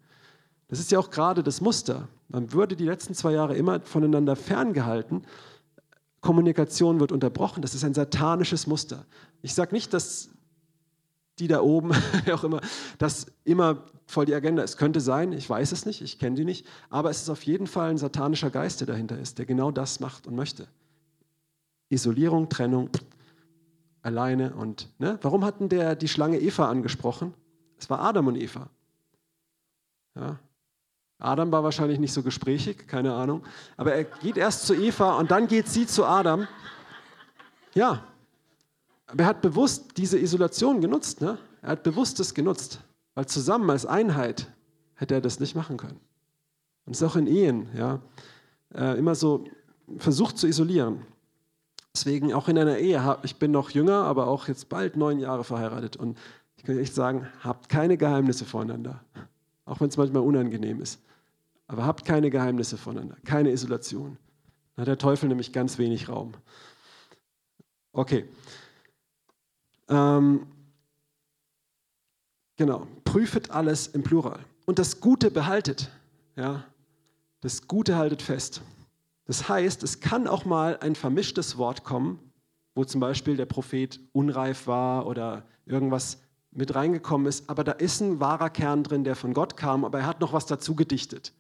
Das 0.70 0.80
ist 0.80 0.90
ja 0.92 0.98
auch 0.98 1.10
gerade 1.10 1.44
das 1.44 1.62
Muster. 1.62 2.08
Man 2.30 2.54
würde 2.54 2.76
die 2.76 2.86
letzten 2.86 3.14
zwei 3.14 3.34
Jahre 3.34 3.56
immer 3.56 3.82
voneinander 3.82 4.36
ferngehalten. 4.36 5.24
Kommunikation 6.22 7.00
wird 7.00 7.12
unterbrochen. 7.12 7.62
Das 7.62 7.76
ist 7.76 7.84
ein 7.84 7.94
satanisches 7.94 8.66
Muster. 8.68 9.06
Ich 9.42 9.54
sage 9.54 9.76
nicht, 9.76 9.94
dass 9.94 10.30
die 11.40 11.48
da 11.48 11.62
oben, 11.62 11.92
auch 12.32 12.44
immer, 12.46 12.62
das 12.98 13.28
immer 13.44 13.84
voll 14.06 14.26
die 14.26 14.34
Agenda 14.34 14.64
ist. 14.64 14.78
Könnte 14.78 15.02
sein, 15.02 15.34
ich 15.34 15.50
weiß 15.50 15.74
es 15.74 15.86
nicht, 15.86 16.02
ich 16.02 16.20
kenne 16.20 16.36
die 16.36 16.46
nicht, 16.46 16.66
aber 16.90 17.10
es 17.10 17.22
ist 17.22 17.30
auf 17.30 17.44
jeden 17.44 17.68
Fall 17.68 17.90
ein 17.90 17.98
satanischer 17.98 18.50
Geist, 18.50 18.80
der 18.80 18.88
dahinter 18.88 19.20
ist, 19.20 19.40
der 19.40 19.46
genau 19.46 19.72
das 19.72 20.00
macht 20.00 20.26
und 20.26 20.36
möchte. 20.36 20.68
Isolierung, 21.90 22.48
Trennung 22.48 22.90
alleine. 24.02 24.54
Und 24.54 24.88
ne? 25.00 25.20
warum 25.22 25.44
hatten 25.44 25.68
der 25.68 25.96
die 25.96 26.08
Schlange 26.08 26.40
Eva 26.40 26.70
angesprochen? 26.70 27.34
Es 27.82 27.90
war 27.90 28.00
Adam 28.00 28.28
und 28.28 28.36
Eva. 28.36 28.70
Ja? 30.16 30.38
Adam 31.18 31.52
war 31.52 31.64
wahrscheinlich 31.64 32.00
nicht 32.00 32.14
so 32.14 32.22
gesprächig, 32.22 32.88
keine 32.88 33.14
Ahnung. 33.14 33.44
Aber 33.76 33.94
er 33.94 34.04
geht 34.04 34.38
erst 34.38 34.68
zu 34.68 34.76
Eva 34.76 35.18
und 35.18 35.32
dann 35.32 35.48
geht 35.48 35.68
sie 35.68 35.88
zu 35.88 36.06
Adam. 36.06 36.48
Ja, 37.74 38.04
aber 39.08 39.24
er 39.24 39.28
hat 39.28 39.42
bewusst 39.42 39.98
diese 39.98 40.20
Isolation 40.20 40.80
genutzt. 40.80 41.22
Ne? 41.22 41.38
Er 41.62 41.70
hat 41.70 41.84
bewusst 41.84 42.20
das 42.20 42.34
genutzt, 42.34 42.80
weil 43.16 43.26
zusammen 43.26 43.70
als 43.70 43.86
Einheit 43.86 44.48
hätte 44.96 45.16
er 45.16 45.22
das 45.22 45.40
nicht 45.40 45.56
machen 45.56 45.78
können. 45.78 46.00
Und 46.86 46.94
es 46.94 47.02
ist 47.02 47.08
auch 47.08 47.16
in 47.16 47.28
Ehen, 47.28 47.68
ja, 47.76 48.00
äh, 48.74 48.98
immer 48.98 49.16
so 49.16 49.46
versucht 49.98 50.38
zu 50.38 50.48
isolieren. 50.48 51.06
Deswegen 51.94 52.34
auch 52.34 52.48
in 52.48 52.58
einer 52.58 52.78
Ehe, 52.78 53.18
ich 53.24 53.38
bin 53.38 53.52
noch 53.52 53.72
jünger, 53.72 54.04
aber 54.04 54.28
auch 54.28 54.48
jetzt 54.48 54.70
bald 54.70 54.96
neun 54.96 55.20
Jahre 55.20 55.44
verheiratet 55.44 55.98
und 55.98 56.18
ich 56.62 56.68
kann 56.68 56.78
echt 56.78 56.94
sagen, 56.94 57.28
habt 57.44 57.70
keine 57.70 57.98
Geheimnisse 57.98 58.46
voneinander, 58.46 59.04
auch 59.66 59.82
wenn 59.82 59.88
es 59.88 59.98
manchmal 59.98 60.22
unangenehm 60.22 60.80
ist. 60.80 61.02
Aber 61.66 61.88
habt 61.88 62.06
keine 62.06 62.30
Geheimnisse 62.30 62.78
voneinander, 62.78 63.18
keine 63.26 63.50
Isolation. 63.50 64.20
Da 64.76 64.82
hat 64.82 64.88
der 64.88 65.00
Teufel 65.00 65.28
nämlich 65.28 65.54
ganz 65.54 65.80
wenig 65.80 66.08
Raum. 66.08 66.34
Okay. 67.94 68.30
Ähm, 69.90 70.46
genau. 72.58 72.86
Prüfet 73.06 73.50
alles 73.50 73.88
im 73.88 74.04
Plural. 74.04 74.42
Und 74.68 74.78
das 74.78 75.00
Gute 75.00 75.32
behaltet. 75.32 75.90
Ja. 76.36 76.64
Das 77.40 77.68
Gute 77.68 77.96
haltet 77.96 78.22
fest. 78.22 78.62
Das 79.26 79.50
heißt, 79.50 79.82
es 79.82 80.00
kann 80.00 80.28
auch 80.28 80.46
mal 80.46 80.78
ein 80.78 80.94
vermischtes 80.94 81.58
Wort 81.58 81.84
kommen, 81.84 82.20
wo 82.76 82.86
zum 82.86 83.02
Beispiel 83.02 83.36
der 83.36 83.48
Prophet 83.48 84.00
unreif 84.14 84.68
war 84.68 85.08
oder 85.08 85.48
irgendwas 85.66 86.20
mit 86.52 86.76
reingekommen 86.76 87.28
ist, 87.28 87.50
aber 87.50 87.64
da 87.64 87.72
ist 87.72 88.02
ein 88.02 88.20
wahrer 88.20 88.50
Kern 88.50 88.84
drin, 88.84 89.04
der 89.04 89.16
von 89.16 89.34
Gott 89.34 89.56
kam, 89.56 89.86
aber 89.86 90.00
er 90.00 90.06
hat 90.06 90.20
noch 90.20 90.34
was 90.34 90.46
dazu 90.46 90.76
gedichtet. 90.76 91.34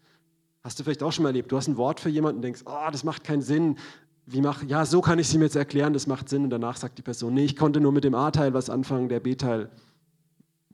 Hast 0.63 0.79
du 0.79 0.83
vielleicht 0.83 1.03
auch 1.03 1.11
schon 1.11 1.23
mal 1.23 1.29
erlebt? 1.29 1.51
Du 1.51 1.57
hast 1.57 1.67
ein 1.67 1.77
Wort 1.77 1.99
für 1.99 2.09
jemanden 2.09 2.37
und 2.37 2.43
denkst, 2.43 2.61
oh, 2.65 2.91
das 2.91 3.03
macht 3.03 3.23
keinen 3.23 3.41
Sinn. 3.41 3.77
Wie 4.25 4.41
mach, 4.41 4.63
ja, 4.63 4.85
so 4.85 5.01
kann 5.01 5.19
ich 5.19 5.27
es 5.27 5.33
ihm 5.33 5.41
jetzt 5.41 5.55
erklären, 5.55 5.93
das 5.93 6.07
macht 6.07 6.29
Sinn. 6.29 6.43
Und 6.43 6.51
danach 6.51 6.77
sagt 6.77 6.97
die 6.97 7.01
Person, 7.01 7.33
nee, 7.33 7.43
ich 7.43 7.55
konnte 7.55 7.81
nur 7.81 7.91
mit 7.91 8.03
dem 8.03 8.13
A-Teil 8.13 8.53
was 8.53 8.69
anfangen, 8.69 9.09
der 9.09 9.19
B-Teil, 9.19 9.69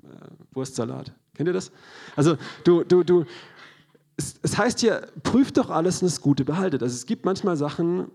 äh, 0.03 0.07
Wurstsalat. 0.51 1.13
Kennt 1.33 1.47
ihr 1.47 1.53
das? 1.53 1.71
Also 2.15 2.35
du, 2.65 2.83
du, 2.83 3.03
du, 3.03 3.25
es, 4.17 4.35
es 4.41 4.57
heißt 4.57 4.81
hier, 4.81 5.07
prüft 5.23 5.57
doch 5.57 5.69
alles 5.69 6.01
und 6.01 6.07
das 6.07 6.21
Gute 6.21 6.43
behaltet. 6.43 6.83
Also 6.83 6.93
es 6.93 7.05
gibt 7.05 7.23
manchmal 7.23 7.55
Sachen, 7.55 8.11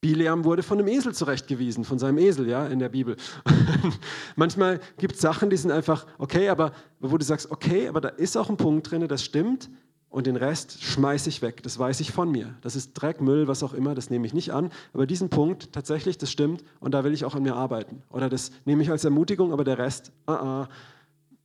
Bileam 0.00 0.44
wurde 0.44 0.62
von 0.62 0.78
einem 0.78 0.88
Esel 0.88 1.14
zurechtgewiesen, 1.14 1.84
von 1.84 1.98
seinem 1.98 2.18
Esel, 2.18 2.48
ja, 2.48 2.66
in 2.66 2.78
der 2.78 2.88
Bibel. 2.88 3.16
manchmal 4.36 4.80
gibt 4.98 5.14
es 5.14 5.20
Sachen, 5.20 5.50
die 5.50 5.56
sind 5.56 5.70
einfach 5.70 6.06
okay, 6.18 6.48
aber 6.48 6.72
wo 7.00 7.16
du 7.16 7.24
sagst, 7.24 7.50
okay, 7.50 7.88
aber 7.88 8.00
da 8.00 8.08
ist 8.08 8.36
auch 8.36 8.50
ein 8.50 8.56
Punkt 8.56 8.90
drin, 8.90 9.06
das 9.08 9.24
stimmt, 9.24 9.70
und 10.08 10.26
den 10.26 10.36
Rest 10.36 10.82
schmeiße 10.82 11.28
ich 11.28 11.42
weg. 11.42 11.62
Das 11.62 11.78
weiß 11.78 12.00
ich 12.00 12.10
von 12.10 12.30
mir. 12.30 12.54
Das 12.62 12.74
ist 12.74 12.94
Dreck, 12.94 13.20
Müll, 13.20 13.48
was 13.48 13.62
auch 13.62 13.74
immer, 13.74 13.94
das 13.94 14.08
nehme 14.08 14.26
ich 14.26 14.32
nicht 14.32 14.50
an. 14.50 14.70
Aber 14.94 15.06
diesen 15.06 15.28
Punkt, 15.28 15.72
tatsächlich, 15.72 16.16
das 16.16 16.30
stimmt 16.30 16.64
und 16.80 16.94
da 16.94 17.04
will 17.04 17.12
ich 17.12 17.24
auch 17.24 17.34
an 17.34 17.42
mir 17.42 17.54
arbeiten. 17.54 18.02
Oder 18.10 18.30
das 18.30 18.50
nehme 18.64 18.82
ich 18.82 18.90
als 18.90 19.04
Ermutigung, 19.04 19.52
aber 19.52 19.64
der 19.64 19.78
Rest, 19.78 20.12
uh 20.26 20.32
-uh, 20.32 20.68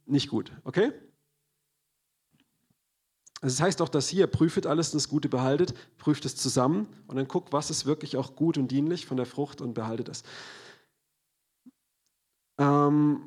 nicht 0.06 0.30
gut. 0.30 0.54
Okay? 0.64 0.92
Also 3.42 3.56
das 3.56 3.62
heißt 3.62 3.82
auch, 3.82 3.90
dass 3.90 4.08
hier 4.08 4.28
prüft 4.28 4.68
alles 4.68 4.94
und 4.94 4.98
das 4.98 5.10
Gute 5.10 5.28
behaltet, 5.28 5.74
prüft 5.98 6.26
es 6.26 6.36
zusammen 6.36 6.88
und 7.08 7.16
dann 7.16 7.28
guckt, 7.28 7.52
was 7.52 7.72
ist 7.72 7.88
wirklich 7.88 8.16
auch 8.16 8.36
gut 8.36 8.58
und 8.58 8.70
dienlich 8.70 9.08
von 9.08 9.18
der 9.18 9.26
Frucht 9.26 9.62
und 9.62 9.74
behaltet 9.74 10.10
es. 10.10 10.24
Ähm, 12.60 13.24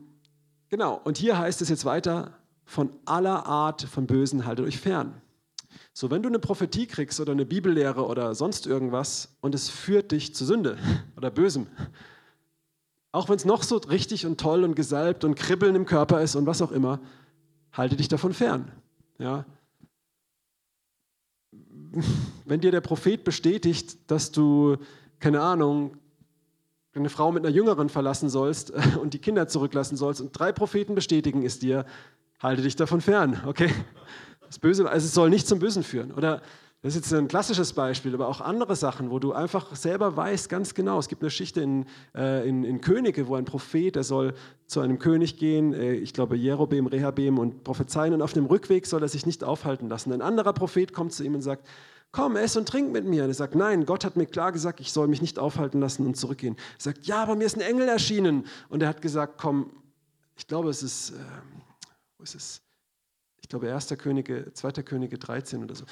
genau, 0.69 1.01
und 1.03 1.19
hier 1.19 1.37
heißt 1.37 1.61
es 1.63 1.69
jetzt 1.69 1.85
weiter, 1.85 2.39
von 2.65 2.91
aller 3.05 3.47
Art 3.47 3.83
von 3.83 4.07
Bösen 4.07 4.47
haltet 4.47 4.67
euch 4.67 4.79
fern. 4.79 5.21
So, 5.93 6.11
wenn 6.11 6.23
du 6.23 6.29
eine 6.29 6.39
Prophetie 6.39 6.87
kriegst 6.87 7.19
oder 7.19 7.33
eine 7.33 7.45
Bibellehre 7.45 8.07
oder 8.07 8.37
sonst 8.37 8.67
irgendwas 8.67 9.37
und 9.41 9.55
es 9.55 9.69
führt 9.69 10.13
dich 10.13 10.35
zu 10.35 10.45
Sünde 10.45 10.79
oder 11.17 11.31
Bösem, 11.31 11.67
auch 13.11 13.29
wenn 13.29 13.37
es 13.37 13.45
noch 13.45 13.65
so 13.65 13.77
richtig 13.79 14.27
und 14.27 14.41
toll 14.41 14.63
und 14.63 14.77
gesalbt 14.77 15.25
und 15.25 15.35
kribbeln 15.35 15.75
im 15.75 15.87
Körper 15.87 16.21
ist 16.21 16.37
und 16.37 16.47
was 16.47 16.63
auch 16.63 16.73
immer, 16.73 17.01
halte 17.73 17.97
dich 17.97 18.09
davon 18.09 18.33
fern. 18.33 18.71
Ja? 19.19 19.45
Wenn 22.45 22.61
dir 22.61 22.71
der 22.71 22.81
Prophet 22.81 23.25
bestätigt, 23.25 24.11
dass 24.11 24.33
du, 24.33 24.77
keine 25.21 25.41
Ahnung, 25.41 25.97
eine 26.95 27.09
Frau 27.09 27.33
mit 27.33 27.45
einer 27.45 27.55
Jüngeren 27.55 27.89
verlassen 27.89 28.29
sollst 28.29 28.73
und 29.01 29.15
die 29.15 29.19
Kinder 29.19 29.49
zurücklassen 29.49 29.97
sollst 29.97 30.21
und 30.21 30.39
drei 30.39 30.53
Propheten 30.53 30.95
bestätigen 30.95 31.45
es 31.45 31.59
dir, 31.59 31.85
halte 32.39 32.63
dich 32.63 32.77
davon 32.77 33.01
fern, 33.01 33.41
okay? 33.47 33.71
Das 34.47 34.59
Böse, 34.59 34.89
also 34.89 35.05
es 35.05 35.15
soll 35.15 35.31
nicht 35.31 35.49
zum 35.49 35.59
Bösen 35.59 35.83
führen. 35.83 36.13
Oder 36.13 36.43
das 36.85 36.95
ist 36.95 37.07
jetzt 37.07 37.15
ein 37.15 37.29
klassisches 37.29 37.73
Beispiel, 37.73 38.13
aber 38.13 38.29
auch 38.29 38.43
andere 38.43 38.77
Sachen, 38.77 39.11
wo 39.11 39.19
du 39.19 39.33
einfach 39.33 39.75
selber 39.75 40.19
weißt, 40.19 40.51
ganz 40.51 40.75
genau. 40.75 40.99
Es 40.99 41.09
gibt 41.09 41.23
eine 41.23 41.29
Geschichte 41.29 41.63
in, 41.63 41.87
äh, 42.15 42.47
in, 42.47 42.63
in, 42.63 42.83
Könige, 42.83 43.27
wo 43.27 43.37
ein 43.37 43.47
Prophet, 43.47 43.97
der 43.97 44.05
soll 44.05 44.35
zu 44.67 44.81
einem 44.81 44.99
König 44.99 45.39
gehen, 45.39 45.73
äh, 45.73 45.95
ich 45.95 46.13
glaube 46.13 46.37
Jerobem, 46.37 46.87
Rehabem 46.87 47.39
und 47.39 47.65
prophezeien 47.65 48.13
und 48.13 48.21
auf 48.21 48.35
dem 48.35 48.45
Rückweg 48.45 48.85
soll 48.85 49.01
er 49.01 49.09
sich 49.09 49.25
nicht 49.25 49.45
aufhalten 49.45 49.89
lassen. 49.89 50.13
Ein 50.13 50.21
anderer 50.21 50.53
Prophet 50.53 50.93
kommt 50.93 51.15
zu 51.15 51.25
ihm 51.25 51.35
und 51.35 51.41
sagt, 51.41 51.67
komm, 52.13 52.37
ess 52.37 52.55
und 52.55 52.69
trink 52.69 52.93
mit 52.93 53.07
mir. 53.07 53.23
Und 53.23 53.31
er 53.31 53.35
sagt, 53.35 53.55
nein, 53.55 53.87
Gott 53.87 54.05
hat 54.05 54.17
mir 54.17 54.27
klar 54.27 54.53
gesagt, 54.53 54.79
ich 54.79 54.93
soll 54.93 55.09
mich 55.09 55.23
nicht 55.23 55.39
aufhalten 55.39 55.81
lassen 55.81 56.05
und 56.05 56.19
zurückgehen. 56.19 56.57
Er 56.77 56.83
sagt, 56.83 57.07
ja, 57.07 57.23
aber 57.23 57.35
mir 57.35 57.47
ist 57.47 57.57
ein 57.57 57.63
Engel 57.63 57.89
erschienen. 57.89 58.45
Und 58.69 58.83
er 58.83 58.91
hat 58.91 59.01
gesagt, 59.01 59.39
komm, 59.39 59.71
ich 60.37 60.47
glaube, 60.47 60.69
es 60.69 60.83
ist, 60.83 61.13
äh, 61.13 61.15
wo 62.19 62.25
ist 62.25 62.35
es? 62.35 62.61
ich 63.45 63.49
glaube, 63.51 63.73
1. 63.73 63.89
Könige, 63.99 64.53
2. 64.55 64.73
Könige 64.83 65.19
13 65.19 65.63
oder 65.63 65.75
so. 65.75 65.85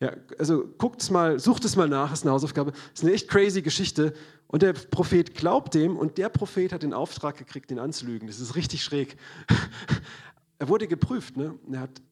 Ja, 0.00 0.12
also 0.38 0.64
guckt 0.78 1.02
es 1.02 1.10
mal, 1.10 1.38
sucht 1.38 1.64
es 1.64 1.76
mal 1.76 1.88
nach, 1.88 2.12
ist 2.12 2.24
eine 2.24 2.32
Hausaufgabe. 2.32 2.72
ist 2.92 3.02
eine 3.02 3.12
echt 3.12 3.28
crazy 3.28 3.62
Geschichte. 3.62 4.12
Und 4.46 4.62
der 4.62 4.72
Prophet 4.72 5.34
glaubt 5.34 5.74
dem 5.74 5.96
und 5.96 6.18
der 6.18 6.28
Prophet 6.28 6.72
hat 6.72 6.82
den 6.82 6.92
Auftrag 6.92 7.36
gekriegt, 7.36 7.70
ihn 7.70 7.78
anzulügen. 7.78 8.28
Das 8.28 8.40
ist 8.40 8.54
richtig 8.54 8.84
schräg. 8.84 9.16
er 10.58 10.68
wurde 10.68 10.86
geprüft, 10.86 11.36
ne? 11.36 11.54
er 11.72 11.80
hat 11.80 12.02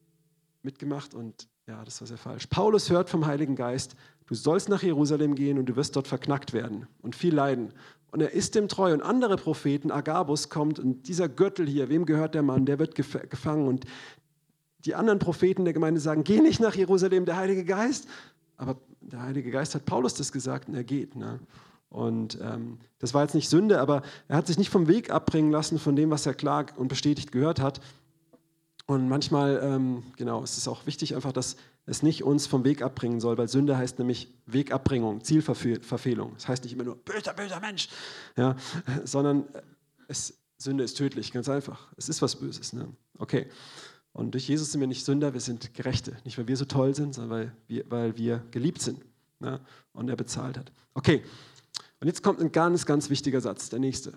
mitgemacht 0.61 1.13
und 1.13 1.47
ja, 1.67 1.83
das 1.85 2.01
war 2.01 2.07
sehr 2.07 2.17
falsch. 2.17 2.47
Paulus 2.47 2.89
hört 2.89 3.09
vom 3.09 3.25
Heiligen 3.25 3.55
Geist, 3.55 3.95
du 4.25 4.35
sollst 4.35 4.69
nach 4.69 4.83
Jerusalem 4.83 5.35
gehen 5.35 5.57
und 5.57 5.67
du 5.67 5.75
wirst 5.75 5.95
dort 5.95 6.07
verknackt 6.07 6.51
werden 6.53 6.87
und 7.01 7.15
viel 7.15 7.33
leiden. 7.33 7.73
Und 8.11 8.21
er 8.21 8.31
ist 8.31 8.55
dem 8.55 8.67
treu. 8.67 8.93
Und 8.93 9.01
andere 9.01 9.37
Propheten, 9.37 9.89
Agabus 9.89 10.49
kommt 10.49 10.77
und 10.79 11.07
dieser 11.07 11.27
Gürtel 11.27 11.67
hier, 11.67 11.89
wem 11.89 12.05
gehört 12.05 12.35
der 12.35 12.43
Mann? 12.43 12.65
Der 12.65 12.77
wird 12.77 12.93
gefangen 12.95 13.67
und 13.67 13.85
die 14.85 14.95
anderen 14.95 15.19
Propheten 15.19 15.65
der 15.65 15.73
Gemeinde 15.73 15.99
sagen, 15.99 16.23
geh 16.23 16.39
nicht 16.39 16.59
nach 16.59 16.75
Jerusalem, 16.75 17.25
der 17.25 17.37
Heilige 17.37 17.63
Geist. 17.63 18.07
Aber 18.57 18.77
der 19.01 19.21
Heilige 19.21 19.51
Geist 19.51 19.75
hat 19.75 19.85
Paulus 19.85 20.13
das 20.13 20.31
gesagt 20.31 20.67
und 20.67 20.75
er 20.75 20.83
geht. 20.83 21.15
Ne? 21.15 21.39
Und 21.89 22.39
ähm, 22.41 22.79
das 22.99 23.13
war 23.13 23.21
jetzt 23.23 23.35
nicht 23.35 23.49
Sünde, 23.49 23.79
aber 23.79 24.01
er 24.27 24.37
hat 24.37 24.47
sich 24.47 24.57
nicht 24.57 24.69
vom 24.69 24.87
Weg 24.87 25.11
abbringen 25.11 25.51
lassen 25.51 25.79
von 25.79 25.95
dem, 25.95 26.09
was 26.09 26.25
er 26.25 26.33
klar 26.33 26.65
und 26.75 26.87
bestätigt 26.87 27.31
gehört 27.31 27.59
hat. 27.59 27.81
Und 28.85 29.07
manchmal, 29.07 29.61
ähm, 29.63 30.03
genau, 30.17 30.43
es 30.43 30.57
ist 30.57 30.67
auch 30.67 30.85
wichtig 30.85 31.15
einfach, 31.15 31.31
dass 31.31 31.55
es 31.85 32.03
nicht 32.03 32.23
uns 32.23 32.47
vom 32.47 32.63
Weg 32.63 32.81
abbringen 32.81 33.19
soll, 33.19 33.37
weil 33.37 33.47
Sünde 33.47 33.77
heißt 33.77 33.99
nämlich 33.99 34.33
Wegabbringung, 34.45 35.23
Zielverfehlung. 35.23 36.33
Das 36.33 36.47
heißt 36.47 36.63
nicht 36.63 36.73
immer 36.73 36.83
nur 36.83 36.95
böser, 36.95 37.33
böser 37.33 37.59
Mensch, 37.59 37.89
ja, 38.35 38.55
sondern 39.03 39.45
es, 40.07 40.33
Sünde 40.57 40.83
ist 40.83 40.97
tödlich, 40.97 41.31
ganz 41.31 41.47
einfach. 41.49 41.87
Es 41.97 42.09
ist 42.09 42.21
was 42.21 42.35
Böses. 42.35 42.73
Ne? 42.73 42.87
Okay. 43.17 43.47
Und 44.13 44.33
durch 44.35 44.47
Jesus 44.47 44.71
sind 44.71 44.79
wir 44.79 44.87
nicht 44.87 45.05
Sünder, 45.05 45.33
wir 45.33 45.41
sind 45.41 45.73
Gerechte. 45.73 46.15
Nicht, 46.23 46.37
weil 46.37 46.47
wir 46.47 46.55
so 46.55 46.65
toll 46.65 46.95
sind, 46.95 47.15
sondern 47.15 47.31
weil 47.31 47.51
wir, 47.67 47.83
weil 47.89 48.17
wir 48.17 48.43
geliebt 48.51 48.81
sind 48.81 48.99
ne? 49.39 49.59
und 49.91 50.09
er 50.09 50.15
bezahlt 50.15 50.57
hat. 50.57 50.71
Okay, 50.93 51.23
und 51.99 52.07
jetzt 52.07 52.21
kommt 52.21 52.39
ein 52.39 52.51
ganz, 52.51 52.85
ganz 52.85 53.09
wichtiger 53.09 53.41
Satz, 53.41 53.69
der 53.69 53.79
nächste. 53.79 54.13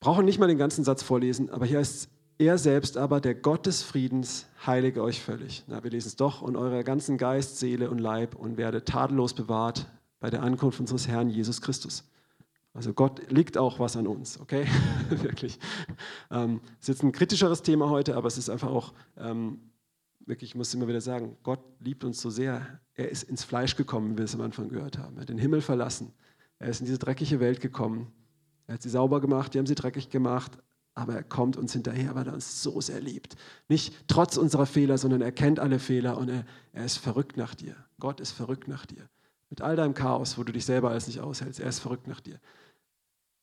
Brauchen 0.00 0.24
nicht 0.24 0.38
mal 0.38 0.46
den 0.46 0.58
ganzen 0.58 0.82
Satz 0.82 1.02
vorlesen, 1.02 1.50
aber 1.50 1.66
hier 1.66 1.78
heißt 1.78 1.94
es, 1.94 2.08
er 2.38 2.56
selbst 2.56 2.96
aber, 2.96 3.20
der 3.20 3.34
Gott 3.34 3.66
des 3.66 3.82
Friedens, 3.82 4.46
heilige 4.66 5.02
euch 5.02 5.20
völlig. 5.20 5.62
Na, 5.66 5.84
wir 5.84 5.90
lesen 5.90 6.08
es 6.08 6.16
doch, 6.16 6.40
und 6.40 6.56
eurer 6.56 6.82
ganzen 6.84 7.18
Geist, 7.18 7.58
Seele 7.58 7.90
und 7.90 7.98
Leib 7.98 8.34
und 8.34 8.56
werde 8.56 8.82
tadellos 8.82 9.34
bewahrt 9.34 9.86
bei 10.20 10.30
der 10.30 10.42
Ankunft 10.42 10.80
unseres 10.80 11.06
Herrn 11.06 11.28
Jesus 11.28 11.60
Christus. 11.60 12.04
Also 12.72 12.92
Gott 12.92 13.30
liegt 13.30 13.58
auch 13.58 13.80
was 13.80 13.96
an 13.96 14.06
uns, 14.06 14.38
okay? 14.38 14.66
wirklich. 15.08 15.58
Ähm, 16.30 16.60
ist 16.80 16.88
jetzt 16.88 17.02
ein 17.02 17.12
kritischeres 17.12 17.62
Thema 17.62 17.90
heute, 17.90 18.16
aber 18.16 18.28
es 18.28 18.38
ist 18.38 18.48
einfach 18.48 18.70
auch, 18.70 18.92
ähm, 19.16 19.58
wirklich, 20.24 20.50
ich 20.50 20.54
muss 20.54 20.72
immer 20.72 20.86
wieder 20.86 21.00
sagen, 21.00 21.36
Gott 21.42 21.60
liebt 21.80 22.04
uns 22.04 22.20
so 22.20 22.30
sehr. 22.30 22.80
Er 22.94 23.10
ist 23.10 23.24
ins 23.24 23.42
Fleisch 23.42 23.74
gekommen, 23.74 24.12
wie 24.12 24.18
wir 24.18 24.24
es 24.24 24.34
am 24.34 24.40
Anfang 24.40 24.68
gehört 24.68 24.98
haben. 24.98 25.16
Er 25.16 25.22
hat 25.22 25.28
den 25.28 25.38
Himmel 25.38 25.60
verlassen. 25.60 26.12
Er 26.58 26.68
ist 26.68 26.80
in 26.80 26.86
diese 26.86 26.98
dreckige 26.98 27.40
Welt 27.40 27.60
gekommen. 27.60 28.12
Er 28.66 28.74
hat 28.74 28.82
sie 28.82 28.90
sauber 28.90 29.20
gemacht, 29.20 29.52
die 29.52 29.58
haben 29.58 29.66
sie 29.66 29.74
dreckig 29.74 30.10
gemacht, 30.10 30.52
aber 30.94 31.14
er 31.14 31.24
kommt 31.24 31.56
uns 31.56 31.72
hinterher, 31.72 32.14
weil 32.14 32.28
er 32.28 32.34
uns 32.34 32.62
so 32.62 32.80
sehr 32.80 33.00
liebt. 33.00 33.34
Nicht 33.68 33.94
trotz 34.06 34.36
unserer 34.36 34.66
Fehler, 34.66 34.96
sondern 34.96 35.22
er 35.22 35.32
kennt 35.32 35.58
alle 35.58 35.80
Fehler 35.80 36.18
und 36.18 36.28
er, 36.28 36.44
er 36.72 36.84
ist 36.84 36.98
verrückt 36.98 37.36
nach 37.36 37.56
dir. 37.56 37.74
Gott 37.98 38.20
ist 38.20 38.30
verrückt 38.30 38.68
nach 38.68 38.86
dir. 38.86 39.08
Mit 39.48 39.60
all 39.60 39.74
deinem 39.74 39.94
Chaos, 39.94 40.38
wo 40.38 40.44
du 40.44 40.52
dich 40.52 40.64
selber 40.64 40.90
alles 40.90 41.08
nicht 41.08 41.18
aushältst, 41.18 41.58
er 41.58 41.68
ist 41.68 41.80
verrückt 41.80 42.06
nach 42.06 42.20
dir. 42.20 42.38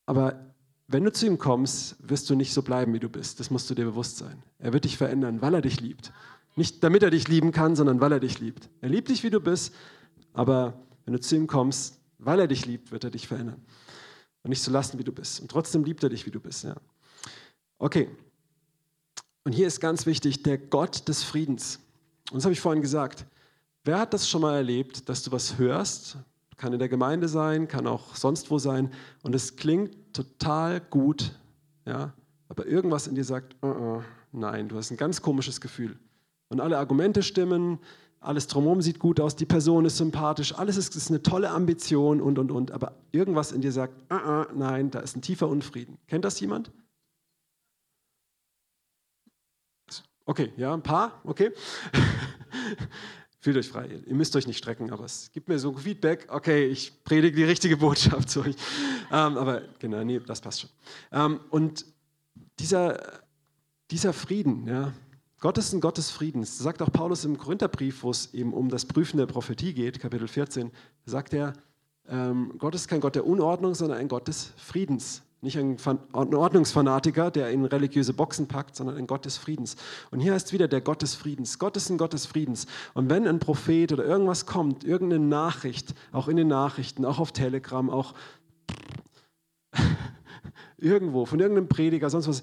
Aber 0.08 0.54
wenn 0.86 1.04
du 1.04 1.12
zu 1.12 1.26
ihm 1.26 1.36
kommst, 1.36 1.96
wirst 2.00 2.30
du 2.30 2.34
nicht 2.34 2.54
so 2.54 2.62
bleiben, 2.62 2.94
wie 2.94 2.98
du 2.98 3.10
bist. 3.10 3.40
Das 3.40 3.50
musst 3.50 3.68
du 3.68 3.74
dir 3.74 3.84
bewusst 3.84 4.16
sein. 4.16 4.42
Er 4.58 4.72
wird 4.72 4.86
dich 4.86 4.96
verändern, 4.96 5.42
weil 5.42 5.52
er 5.52 5.60
dich 5.60 5.82
liebt. 5.82 6.14
Nicht 6.56 6.82
damit 6.82 7.02
er 7.02 7.10
dich 7.10 7.28
lieben 7.28 7.52
kann, 7.52 7.76
sondern 7.76 8.00
weil 8.00 8.12
er 8.12 8.18
dich 8.18 8.40
liebt. 8.40 8.70
Er 8.80 8.88
liebt 8.88 9.10
dich, 9.10 9.22
wie 9.22 9.28
du 9.28 9.38
bist, 9.38 9.74
aber 10.32 10.80
wenn 11.04 11.12
du 11.12 11.20
zu 11.20 11.36
ihm 11.36 11.46
kommst, 11.46 12.00
weil 12.16 12.40
er 12.40 12.46
dich 12.46 12.64
liebt, 12.64 12.90
wird 12.90 13.04
er 13.04 13.10
dich 13.10 13.28
verändern. 13.28 13.62
Und 14.42 14.48
nicht 14.48 14.62
so 14.62 14.70
lassen, 14.70 14.98
wie 14.98 15.04
du 15.04 15.12
bist. 15.12 15.40
Und 15.40 15.50
trotzdem 15.50 15.84
liebt 15.84 16.02
er 16.02 16.08
dich, 16.08 16.24
wie 16.24 16.30
du 16.30 16.40
bist. 16.40 16.64
Ja. 16.64 16.76
Okay. 17.76 18.08
Und 19.44 19.52
hier 19.52 19.66
ist 19.66 19.78
ganz 19.78 20.06
wichtig, 20.06 20.42
der 20.42 20.56
Gott 20.56 21.06
des 21.06 21.22
Friedens. 21.22 21.80
Und 22.30 22.38
das 22.38 22.44
habe 22.44 22.54
ich 22.54 22.60
vorhin 22.60 22.80
gesagt. 22.80 23.26
Wer 23.84 23.98
hat 23.98 24.14
das 24.14 24.26
schon 24.26 24.40
mal 24.40 24.56
erlebt, 24.56 25.06
dass 25.10 25.22
du 25.22 25.32
was 25.32 25.58
hörst? 25.58 26.16
Kann 26.58 26.72
in 26.72 26.78
der 26.78 26.88
Gemeinde 26.88 27.28
sein, 27.28 27.68
kann 27.68 27.86
auch 27.86 28.14
sonst 28.14 28.50
wo 28.50 28.58
sein. 28.58 28.90
Und 29.22 29.34
es 29.34 29.56
klingt 29.56 29.96
total 30.12 30.80
gut, 30.80 31.38
ja, 31.86 32.12
aber 32.48 32.66
irgendwas 32.66 33.06
in 33.06 33.14
dir 33.14 33.24
sagt, 33.24 33.56
uh 33.62 33.68
-uh, 33.68 34.02
nein, 34.32 34.68
du 34.68 34.76
hast 34.76 34.90
ein 34.90 34.96
ganz 34.96 35.22
komisches 35.22 35.60
Gefühl. 35.60 35.98
Und 36.48 36.60
alle 36.60 36.76
Argumente 36.76 37.22
stimmen, 37.22 37.78
alles 38.20 38.48
drumherum 38.48 38.82
sieht 38.82 38.98
gut 38.98 39.20
aus, 39.20 39.36
die 39.36 39.46
Person 39.46 39.84
ist 39.84 39.98
sympathisch, 39.98 40.52
alles 40.58 40.76
ist, 40.76 40.96
ist 40.96 41.10
eine 41.10 41.22
tolle 41.22 41.50
Ambition 41.50 42.20
und, 42.20 42.38
und, 42.38 42.50
und. 42.50 42.72
Aber 42.72 42.96
irgendwas 43.12 43.52
in 43.52 43.60
dir 43.60 43.72
sagt, 43.72 43.94
uh 44.12 44.16
-uh, 44.16 44.46
nein, 44.54 44.90
da 44.90 44.98
ist 44.98 45.16
ein 45.16 45.22
tiefer 45.22 45.48
Unfrieden. 45.48 45.98
Kennt 46.08 46.24
das 46.24 46.40
jemand? 46.40 46.72
Okay, 50.24 50.52
ja, 50.56 50.74
ein 50.74 50.82
paar, 50.82 51.20
okay. 51.24 51.52
Fühlt 53.40 53.56
euch 53.56 53.68
frei, 53.68 53.86
ihr 54.04 54.14
müsst 54.14 54.34
euch 54.34 54.48
nicht 54.48 54.58
strecken, 54.58 54.90
aber 54.90 55.04
es 55.04 55.30
gibt 55.32 55.48
mir 55.48 55.60
so 55.60 55.72
Feedback, 55.72 56.26
okay, 56.28 56.66
ich 56.66 57.04
predige 57.04 57.36
die 57.36 57.44
richtige 57.44 57.76
Botschaft 57.76 58.30
zu 58.30 58.40
euch. 58.40 58.56
Ähm, 59.12 59.36
aber 59.38 59.62
genau, 59.78 60.02
nee, 60.02 60.18
das 60.18 60.40
passt 60.40 60.62
schon. 60.62 60.70
Ähm, 61.12 61.40
und 61.50 61.86
dieser, 62.58 63.20
dieser 63.92 64.12
Frieden, 64.12 64.66
ja, 64.66 64.92
Gott 65.40 65.56
ist 65.56 65.72
ein 65.72 65.80
Gott 65.80 65.98
des 65.98 66.10
Friedens. 66.10 66.58
Sagt 66.58 66.82
auch 66.82 66.90
Paulus 66.90 67.24
im 67.24 67.38
Korintherbrief, 67.38 68.02
wo 68.02 68.10
es 68.10 68.34
eben 68.34 68.52
um 68.52 68.68
das 68.68 68.86
Prüfen 68.86 69.18
der 69.18 69.26
Prophetie 69.26 69.72
geht, 69.72 70.00
Kapitel 70.00 70.26
14, 70.26 70.72
sagt 71.06 71.32
er, 71.32 71.52
ähm, 72.08 72.54
Gott 72.58 72.74
ist 72.74 72.88
kein 72.88 73.00
Gott 73.00 73.14
der 73.14 73.26
Unordnung, 73.26 73.74
sondern 73.74 73.98
ein 73.98 74.08
Gott 74.08 74.26
des 74.26 74.52
Friedens. 74.56 75.22
Nicht 75.40 75.56
ein 75.56 75.76
Ordnungsfanatiker, 76.12 77.30
der 77.30 77.50
in 77.50 77.64
religiöse 77.64 78.12
Boxen 78.12 78.48
packt, 78.48 78.74
sondern 78.74 78.96
ein 78.96 79.06
Gott 79.06 79.24
des 79.24 79.36
Friedens. 79.36 79.76
Und 80.10 80.18
hier 80.18 80.32
heißt 80.32 80.52
wieder 80.52 80.66
der 80.66 80.80
Gott 80.80 81.02
des 81.02 81.14
Friedens. 81.14 81.60
Gott 81.60 81.76
ist 81.76 81.90
ein 81.90 81.98
Gott 81.98 82.12
des 82.12 82.26
Friedens. 82.26 82.66
Und 82.94 83.08
wenn 83.08 83.26
ein 83.26 83.38
Prophet 83.38 83.92
oder 83.92 84.04
irgendwas 84.04 84.46
kommt, 84.46 84.82
irgendeine 84.82 85.24
Nachricht, 85.24 85.94
auch 86.10 86.26
in 86.26 86.36
den 86.36 86.48
Nachrichten, 86.48 87.04
auch 87.04 87.20
auf 87.20 87.30
Telegram, 87.30 87.88
auch 87.88 88.14
irgendwo, 90.76 91.24
von 91.24 91.38
irgendeinem 91.38 91.68
Prediger, 91.68 92.10
sonst 92.10 92.26
was, 92.26 92.42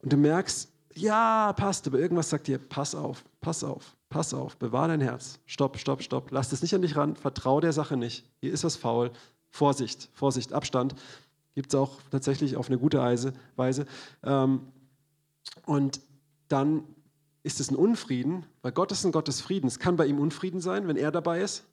und 0.00 0.12
du 0.12 0.16
merkst, 0.16 0.68
ja, 0.94 1.52
passt, 1.52 1.86
aber 1.86 1.98
irgendwas 2.00 2.30
sagt 2.30 2.48
dir, 2.48 2.58
pass 2.58 2.94
auf, 2.94 3.24
pass 3.40 3.64
auf, 3.64 3.96
pass 4.08 4.34
auf, 4.34 4.56
bewahr 4.56 4.88
dein 4.88 5.00
Herz. 5.00 5.38
Stopp, 5.46 5.78
stopp, 5.78 6.02
stopp. 6.02 6.30
Lass 6.32 6.52
es 6.52 6.60
nicht 6.60 6.74
an 6.74 6.82
dich 6.82 6.96
ran, 6.96 7.16
vertrau 7.16 7.60
der 7.60 7.72
Sache 7.72 7.96
nicht. 7.96 8.26
Hier 8.40 8.52
ist 8.52 8.64
was 8.64 8.76
faul. 8.76 9.10
Vorsicht, 9.50 10.08
Vorsicht, 10.14 10.52
Abstand. 10.52 10.94
Gibt 11.54 11.72
es 11.72 11.78
auch 11.78 12.00
tatsächlich 12.10 12.56
auf 12.56 12.68
eine 12.68 12.78
gute 12.78 12.98
Weise. 12.98 13.86
Ähm, 14.22 14.72
und 15.66 16.00
dann 16.48 16.84
ist 17.42 17.60
es 17.60 17.70
ein 17.70 17.76
Unfrieden, 17.76 18.46
weil 18.62 18.72
Gott 18.72 18.92
ist 18.92 19.04
ein 19.04 19.12
Gott 19.12 19.28
des 19.28 19.40
Friedens. 19.40 19.78
Kann 19.78 19.96
bei 19.96 20.06
ihm 20.06 20.18
Unfrieden 20.18 20.60
sein, 20.60 20.86
wenn 20.88 20.96
er 20.96 21.10
dabei 21.10 21.40
ist? 21.40 21.64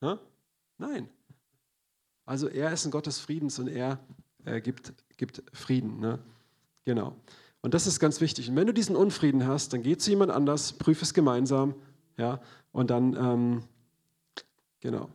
Ja? 0.00 0.18
Nein. 0.78 1.08
Also 2.24 2.48
er 2.48 2.72
ist 2.72 2.84
ein 2.84 2.90
Gott 2.90 3.06
des 3.06 3.18
Friedens 3.18 3.58
und 3.58 3.68
er 3.68 3.98
äh, 4.44 4.60
gibt, 4.60 4.92
gibt 5.16 5.42
Frieden. 5.52 6.00
Ne? 6.00 6.18
Genau. 6.84 7.16
Und 7.62 7.74
das 7.74 7.86
ist 7.86 7.98
ganz 7.98 8.20
wichtig. 8.20 8.48
Und 8.48 8.56
wenn 8.56 8.66
du 8.66 8.74
diesen 8.74 8.94
Unfrieden 8.94 9.46
hast, 9.46 9.72
dann 9.72 9.82
geh 9.82 9.96
zu 9.96 10.10
jemand 10.10 10.30
anders, 10.30 10.72
prüf 10.72 11.02
es 11.02 11.14
gemeinsam, 11.14 11.74
ja, 12.16 12.40
und 12.72 12.90
dann, 12.90 13.16
ähm, 13.16 13.62
genau. 14.80 15.10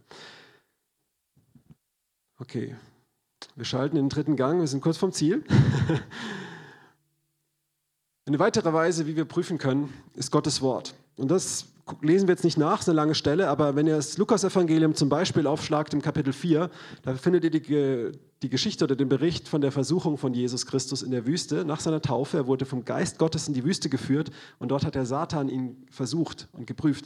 Okay, 2.37 2.75
wir 3.55 3.65
schalten 3.65 3.97
in 3.97 4.05
den 4.05 4.09
dritten 4.09 4.35
Gang, 4.35 4.59
wir 4.59 4.67
sind 4.67 4.81
kurz 4.81 4.97
vom 4.97 5.11
Ziel. 5.11 5.43
Eine 8.25 8.39
weitere 8.39 8.71
Weise, 8.71 9.07
wie 9.07 9.15
wir 9.15 9.25
prüfen 9.25 9.57
können, 9.57 9.91
ist 10.13 10.31
Gottes 10.31 10.61
Wort. 10.61 10.93
Und 11.17 11.29
das 11.31 11.65
lesen 12.01 12.27
wir 12.27 12.33
jetzt 12.33 12.43
nicht 12.43 12.57
nach, 12.57 12.79
ist 12.79 12.89
eine 12.89 12.95
lange 12.95 13.15
Stelle, 13.15 13.49
aber 13.49 13.75
wenn 13.75 13.87
ihr 13.87 13.95
das 13.95 14.17
Lukas-Evangelium 14.17 14.95
zum 14.95 15.09
Beispiel 15.09 15.47
aufschlagt 15.47 15.93
im 15.93 16.01
Kapitel 16.01 16.31
4, 16.31 16.69
da 17.01 17.15
findet 17.15 17.43
ihr 17.43 17.51
die, 17.51 18.17
die 18.41 18.49
Geschichte 18.49 18.85
oder 18.85 18.95
den 18.95 19.09
Bericht 19.09 19.47
von 19.47 19.61
der 19.61 19.71
Versuchung 19.71 20.17
von 20.17 20.33
Jesus 20.33 20.65
Christus 20.65 21.01
in 21.01 21.11
der 21.11 21.25
Wüste 21.25 21.65
nach 21.65 21.79
seiner 21.79 22.01
Taufe. 22.01 22.37
Er 22.37 22.47
wurde 22.47 22.65
vom 22.65 22.85
Geist 22.85 23.17
Gottes 23.17 23.47
in 23.47 23.53
die 23.53 23.63
Wüste 23.63 23.89
geführt 23.89 24.31
und 24.59 24.69
dort 24.69 24.85
hat 24.85 24.95
der 24.95 25.05
Satan 25.05 25.49
ihn 25.49 25.85
versucht 25.89 26.47
und 26.53 26.67
geprüft 26.67 27.05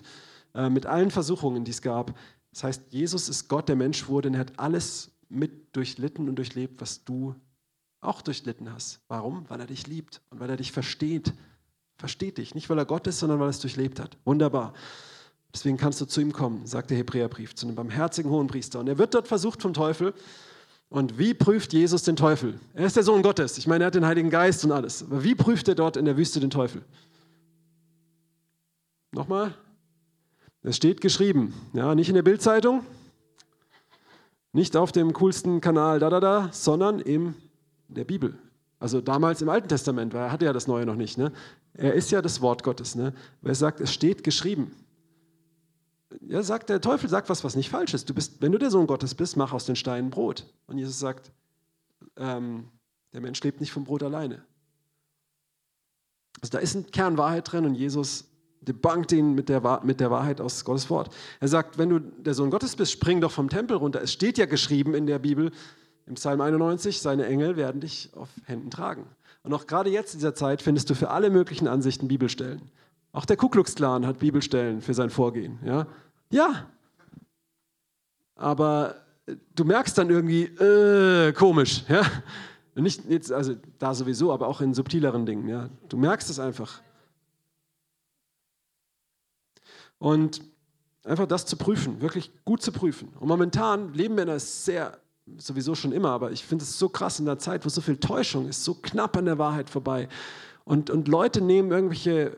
äh, 0.54 0.70
mit 0.70 0.86
allen 0.86 1.12
Versuchungen, 1.12 1.64
die 1.64 1.72
es 1.72 1.82
gab. 1.82 2.14
Das 2.54 2.64
heißt, 2.64 2.84
Jesus 2.90 3.28
ist 3.28 3.50
Gott, 3.50 3.68
der 3.68 3.76
Mensch 3.76 4.08
wurde 4.08 4.30
und 4.30 4.36
er 4.36 4.42
hat 4.42 4.60
alles 4.60 5.12
mit 5.30 5.76
durchlitten 5.76 6.30
und 6.30 6.36
durchlebt, 6.36 6.82
was 6.82 7.03
du 7.03 7.36
auch 8.01 8.21
durchlitten 8.21 8.71
hast. 8.71 9.01
Warum? 9.07 9.45
Weil 9.49 9.59
er 9.59 9.67
dich 9.67 9.88
liebt 9.88 10.21
und 10.30 10.39
weil 10.39 10.49
er 10.49 10.57
dich 10.57 10.71
versteht 10.71 11.34
versteht 11.97 12.38
dich. 12.38 12.55
Nicht, 12.55 12.69
weil 12.69 12.78
er 12.78 12.86
Gott 12.86 13.07
ist, 13.07 13.19
sondern 13.19 13.39
weil 13.39 13.47
er 13.47 13.51
es 13.51 13.59
durchlebt 13.59 13.99
hat. 13.99 14.17
Wunderbar. 14.26 14.73
Deswegen 15.53 15.78
kannst 15.78 16.01
du 16.01 16.05
zu 16.05 16.19
ihm 16.19 16.34
kommen, 16.34 16.65
sagt 16.65 16.89
der 16.89 16.97
Hebräerbrief, 16.97 17.55
zu 17.55 17.65
einem 17.65 17.76
barmherzigen 17.76 18.30
Hohenpriester. 18.30 18.80
Und 18.80 18.88
er 18.88 18.97
wird 18.97 19.13
dort 19.13 19.28
versucht 19.28 19.61
vom 19.61 19.73
Teufel. 19.73 20.13
Und 20.89 21.17
wie 21.17 21.34
prüft 21.34 21.73
Jesus 21.73 22.03
den 22.03 22.15
Teufel? 22.15 22.59
Er 22.73 22.86
ist 22.86 22.95
der 22.95 23.03
Sohn 23.03 23.23
Gottes. 23.23 23.57
Ich 23.57 23.65
meine, 23.65 23.86
er 23.86 23.88
hat 23.88 23.95
den 23.95 24.05
Heiligen 24.05 24.30
Geist 24.30 24.63
und 24.65 24.71
alles. 24.71 25.03
Aber 25.03 25.23
wie 25.23 25.36
prüft 25.36 25.67
er 25.67 25.76
dort 25.76 25.97
in 25.97 26.05
der 26.05 26.17
Wüste 26.17 26.39
den 26.39 26.49
Teufel? 26.49 26.84
Nochmal? 29.11 29.55
Es 30.61 30.76
steht 30.76 30.99
geschrieben. 30.99 31.53
Ja, 31.73 31.95
nicht 31.95 32.09
in 32.09 32.15
der 32.15 32.23
Bildzeitung, 32.23 32.86
nicht 34.56 34.78
auf 34.78 34.93
dem 34.93 35.12
coolsten 35.12 35.60
Kanal 35.60 35.99
da 35.99 36.10
da 36.10 36.22
da, 36.22 36.49
sondern 36.53 36.99
in 36.99 37.36
der 37.89 38.06
Bibel. 38.06 38.39
Also 38.80 39.01
damals 39.01 39.41
im 39.41 39.49
Alten 39.49 39.68
Testament, 39.68 40.14
weil 40.14 40.24
er 40.24 40.32
hatte 40.32 40.45
ja 40.45 40.53
das 40.53 40.68
Neue 40.68 40.86
noch 40.86 40.95
nicht. 40.95 41.18
Ne? 41.18 41.34
Er 41.74 41.93
ist 41.93 42.10
ja 42.10 42.22
das 42.22 42.41
Wort 42.41 42.64
Gottes. 42.64 42.95
Ne? 42.95 43.14
er 43.43 43.56
sagt, 43.56 43.82
es 43.82 43.93
steht 43.93 44.24
geschrieben. 44.24 44.72
Ja, 46.22 46.41
sagt 46.41 46.70
der 46.70 46.80
Teufel 46.80 47.10
sagt 47.10 47.30
was, 47.30 47.43
was 47.43 47.58
nicht 47.58 47.70
falsch 47.70 47.93
ist. 47.93 48.10
Du 48.10 48.14
bist, 48.14 48.41
wenn 48.41 48.53
du 48.53 48.58
der 48.58 48.72
Sohn 48.72 48.88
Gottes 48.88 49.14
bist, 49.14 49.36
mach 49.36 49.51
aus 49.51 49.66
den 49.66 49.76
Steinen 49.76 50.10
Brot. 50.10 50.45
Und 50.68 50.78
Jesus 50.78 50.99
sagt, 50.99 51.34
ähm, 52.16 52.70
der 53.12 53.20
Mensch 53.20 53.43
lebt 53.43 53.60
nicht 53.60 53.74
vom 53.74 53.84
Brot 53.84 54.03
alleine. 54.03 54.45
Also 56.41 56.51
da 56.51 56.60
ist 56.60 56.76
eine 56.76 56.86
Kernwahrheit 56.86 57.51
drin 57.51 57.66
und 57.66 57.76
Jesus 57.76 58.30
debankt 58.68 59.11
ihn 59.11 59.36
mit 59.36 59.49
der, 59.49 59.82
mit 59.84 59.99
der 59.99 60.11
Wahrheit 60.11 60.41
aus 60.41 60.66
Gottes 60.66 60.89
Wort. 60.89 61.13
Er 61.39 61.47
sagt, 61.47 61.78
wenn 61.78 61.89
du 61.89 61.99
der 61.99 62.34
Sohn 62.34 62.49
Gottes 62.49 62.76
bist, 62.76 62.91
spring 62.91 63.22
doch 63.22 63.32
vom 63.32 63.49
Tempel 63.49 63.78
runter. 63.78 64.01
Es 64.01 64.11
steht 64.11 64.38
ja 64.38 64.45
geschrieben 64.45 64.93
in 64.93 65.07
der 65.07 65.20
Bibel, 65.20 65.51
im 66.07 66.16
Psalm 66.16 66.41
91, 66.41 67.01
seine 67.01 67.26
Engel 67.26 67.57
werden 67.57 67.82
dich 67.82 68.11
auf 68.16 68.30
Händen 68.45 68.70
tragen. 68.70 69.05
Und 69.43 69.53
auch 69.53 69.68
gerade 69.68 69.89
jetzt 69.89 70.13
in 70.13 70.20
dieser 70.20 70.36
Zeit 70.36 70.61
findest 70.61 70.89
du 70.89 70.95
für 70.95 71.09
alle 71.09 71.30
möglichen 71.30 71.68
Ansichten 71.68 72.07
Bibelstellen. 72.07 72.61
Auch 73.11 73.26
der 73.26 73.38
Ku 73.38 73.47
Klux 73.49 73.76
Klan 73.76 74.05
hat 74.05 74.20
Bibelstellen 74.20 74.82
für 74.82 74.93
sein 74.93 75.09
Vorgehen. 75.09 75.59
Ja, 75.63 75.88
ja. 76.30 76.66
aber 78.36 78.95
äh, 79.26 79.36
du 79.55 79.63
merkst 79.63 79.97
dann 79.97 80.09
irgendwie, 80.09 80.43
äh, 80.43 81.32
komisch. 81.34 81.84
Ja? 81.88 82.01
Nicht 82.76 83.09
jetzt, 83.09 83.32
also 83.32 83.55
da 83.80 83.93
sowieso, 83.93 84.34
aber 84.34 84.47
auch 84.47 84.59
in 84.59 84.74
subtileren 84.74 85.26
Dingen. 85.26 85.47
Ja? 85.47 85.70
Du 85.88 85.97
merkst 85.97 86.30
es 86.30 86.39
einfach. 86.39 86.82
Und 89.98 90.41
einfach 91.04 91.28
das 91.28 91.46
zu 91.46 91.58
prüfen, 91.58 92.02
wirklich 92.02 92.32
gut 92.43 92.62
zu 92.62 92.72
prüfen. 92.72 93.10
Und 93.20 93.28
momentan 93.28 93.93
leben 93.93 94.16
wir 94.16 94.24
in 94.24 94.30
einer 94.30 94.39
sehr 94.39 95.00
sowieso 95.38 95.76
schon 95.76 95.91
immer, 95.91 96.12
aber 96.12 96.32
ich 96.32 96.43
finde 96.46 96.64
es 96.64 96.78
so 96.78 96.89
krass 96.89 97.20
in 97.20 97.26
der 97.26 97.39
Zeit, 97.39 97.66
wo 97.66 97.70
so 97.70 97.82
viel 97.82 97.98
Täuschung 97.98 98.48
ist, 98.48 98.64
so 98.64 98.76
knapp 98.76 99.18
an 99.18 99.26
der 99.26 99.38
Wahrheit 99.38 99.70
vorbei. 99.70 100.08
Und, 100.64 100.89
und 100.89 101.08
Leute 101.08 101.41
nehmen 101.41 101.72
irgendwelche 101.72 102.38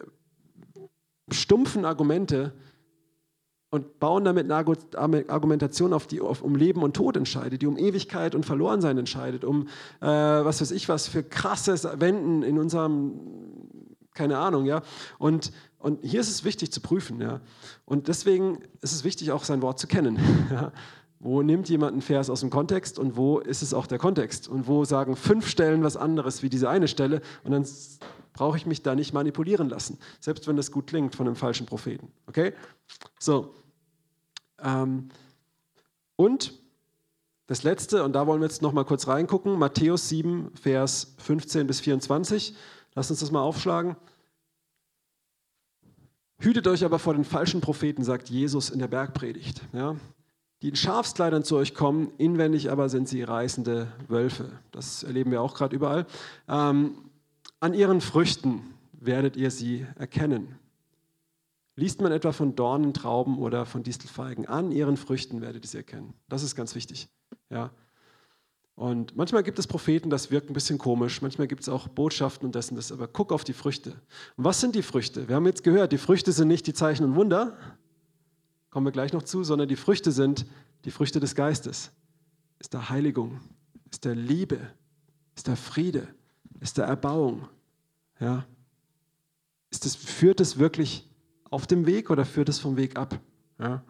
stumpfen 1.29 1.83
Argumente 1.83 2.53
und 3.69 3.99
bauen 3.99 4.23
damit 4.23 4.49
eine 4.49 5.29
Argumentation 5.29 5.91
auf, 5.91 6.07
die 6.07 6.21
um 6.21 6.55
Leben 6.55 6.83
und 6.83 6.95
Tod 6.95 7.17
entscheidet, 7.17 7.61
die 7.61 7.67
um 7.67 7.77
Ewigkeit 7.77 8.33
und 8.33 8.45
Verlorensein 8.45 8.97
entscheidet, 8.97 9.43
um 9.43 9.67
äh, 9.99 10.05
was 10.05 10.61
weiß 10.61 10.71
ich 10.71 10.87
was 10.87 11.07
für 11.09 11.23
krasses 11.23 11.85
Wenden 11.99 12.43
in 12.43 12.57
unserem, 12.57 13.19
keine 14.13 14.37
Ahnung, 14.37 14.65
ja. 14.65 14.81
Und, 15.19 15.51
und 15.79 16.03
hier 16.03 16.19
ist 16.19 16.29
es 16.29 16.43
wichtig 16.43 16.71
zu 16.71 16.81
prüfen, 16.81 17.21
ja. 17.21 17.39
Und 17.85 18.07
deswegen 18.07 18.59
ist 18.81 18.93
es 18.93 19.03
wichtig, 19.03 19.31
auch 19.31 19.43
sein 19.43 19.61
Wort 19.61 19.79
zu 19.79 19.87
kennen. 19.87 20.17
Ja? 20.51 20.71
Wo 21.19 21.41
nimmt 21.41 21.67
jemand 21.67 21.93
einen 21.93 22.03
Vers 22.03 22.29
aus 22.29 22.41
dem 22.41 22.51
Kontext 22.51 22.99
und 22.99 23.17
wo 23.17 23.39
ist 23.39 23.63
es 23.63 23.73
auch 23.73 23.87
der 23.87 23.97
Kontext? 23.97 24.47
Und 24.47 24.67
wo 24.67 24.85
sagen 24.85 25.15
fünf 25.15 25.47
Stellen 25.47 25.83
was 25.83 25.97
anderes 25.97 26.43
wie 26.43 26.49
diese 26.49 26.69
eine 26.69 26.87
Stelle 26.87 27.21
und 27.43 27.51
dann 27.51 27.65
brauche 28.33 28.55
ich 28.55 28.67
mich 28.67 28.83
da 28.83 28.93
nicht 28.93 29.13
manipulieren 29.13 29.67
lassen, 29.67 29.97
selbst 30.19 30.47
wenn 30.47 30.55
das 30.55 30.71
gut 30.71 30.87
klingt 30.87 31.15
von 31.15 31.25
einem 31.25 31.35
falschen 31.35 31.65
Propheten. 31.65 32.11
Okay? 32.27 32.53
So. 33.19 33.55
Ähm, 34.63 35.09
und 36.15 36.53
das 37.47 37.63
letzte, 37.63 38.03
und 38.03 38.13
da 38.13 38.27
wollen 38.27 38.41
wir 38.41 38.47
jetzt 38.47 38.61
noch 38.61 38.73
mal 38.73 38.85
kurz 38.85 39.07
reingucken, 39.07 39.57
Matthäus 39.57 40.09
7, 40.09 40.51
Vers 40.53 41.15
15 41.17 41.65
bis 41.65 41.79
24. 41.79 42.55
Lass 42.93 43.09
uns 43.09 43.21
das 43.21 43.31
mal 43.31 43.41
aufschlagen. 43.41 43.95
Hütet 46.39 46.67
euch 46.67 46.83
aber 46.85 46.99
vor 46.99 47.13
den 47.13 47.23
falschen 47.23 47.61
Propheten, 47.61 48.03
sagt 48.03 48.29
Jesus 48.29 48.69
in 48.69 48.79
der 48.79 48.87
Bergpredigt. 48.87 49.61
Ja? 49.73 49.95
Die 50.61 50.69
in 50.69 50.75
Schafskleidern 50.75 51.43
zu 51.43 51.55
euch 51.55 51.73
kommen, 51.73 52.11
inwendig 52.17 52.71
aber 52.71 52.89
sind 52.89 53.07
sie 53.07 53.23
reißende 53.23 53.87
Wölfe. 54.07 54.51
Das 54.71 55.03
erleben 55.03 55.31
wir 55.31 55.41
auch 55.41 55.55
gerade 55.55 55.75
überall. 55.75 56.05
Ähm, 56.47 56.97
an 57.59 57.73
ihren 57.73 58.01
Früchten 58.01 58.61
werdet 58.93 59.35
ihr 59.35 59.51
sie 59.51 59.85
erkennen. 59.97 60.59
Liest 61.75 62.01
man 62.01 62.11
etwa 62.11 62.31
von 62.31 62.55
Dornen, 62.55 62.93
Trauben 62.93 63.37
oder 63.37 63.65
von 63.65 63.83
Distelfeigen, 63.83 64.47
an 64.47 64.71
ihren 64.71 64.97
Früchten 64.97 65.41
werdet 65.41 65.63
ihr 65.63 65.69
sie 65.69 65.77
erkennen. 65.77 66.13
Das 66.27 66.41
ist 66.41 66.55
ganz 66.55 66.73
wichtig. 66.73 67.07
Ja. 67.49 67.71
Und 68.77 69.15
manchmal 69.15 69.41
gibt 69.41 69.57
es 69.57 69.65
Propheten, 69.65 70.11
das 70.11 70.29
wirkt 70.29 70.51
ein 70.51 70.53
bisschen 70.53 70.77
komisch. 70.77 71.23
Manchmal 71.23 71.47
gibt 71.47 71.63
es 71.63 71.67
auch 71.67 71.87
Botschaften 71.87 72.45
und 72.45 72.53
das 72.53 72.69
und 72.69 72.75
das. 72.75 72.91
Aber 72.91 73.07
guck 73.07 73.31
auf 73.31 73.43
die 73.43 73.53
Früchte. 73.53 73.89
Und 74.35 74.43
was 74.43 74.61
sind 74.61 74.75
die 74.75 74.83
Früchte? 74.83 75.27
Wir 75.27 75.35
haben 75.35 75.47
jetzt 75.47 75.63
gehört, 75.63 75.91
die 75.91 75.97
Früchte 75.97 76.31
sind 76.31 76.47
nicht 76.47 76.67
die 76.67 76.73
Zeichen 76.73 77.03
und 77.03 77.15
Wunder, 77.15 77.57
kommen 78.69 78.85
wir 78.85 78.91
gleich 78.91 79.13
noch 79.13 79.23
zu, 79.23 79.43
sondern 79.43 79.67
die 79.67 79.75
Früchte 79.75 80.11
sind 80.11 80.45
die 80.85 80.91
Früchte 80.91 81.19
des 81.19 81.33
Geistes. 81.33 81.91
Ist 82.59 82.71
der 82.71 82.91
Heiligung, 82.91 83.41
ist 83.89 84.05
der 84.05 84.13
Liebe, 84.13 84.59
ist 85.35 85.47
der 85.47 85.57
Friede, 85.57 86.07
ist 86.59 86.77
der 86.77 86.85
Erbauung. 86.85 87.49
Ja? 88.19 88.45
Ist 89.71 89.87
es, 89.87 89.95
führt 89.95 90.39
es 90.39 90.59
wirklich 90.59 91.09
auf 91.49 91.65
dem 91.65 91.87
Weg 91.87 92.11
oder 92.11 92.25
führt 92.25 92.47
es 92.47 92.59
vom 92.59 92.77
Weg 92.77 92.95
ab? 92.95 93.19
Ja? 93.57 93.83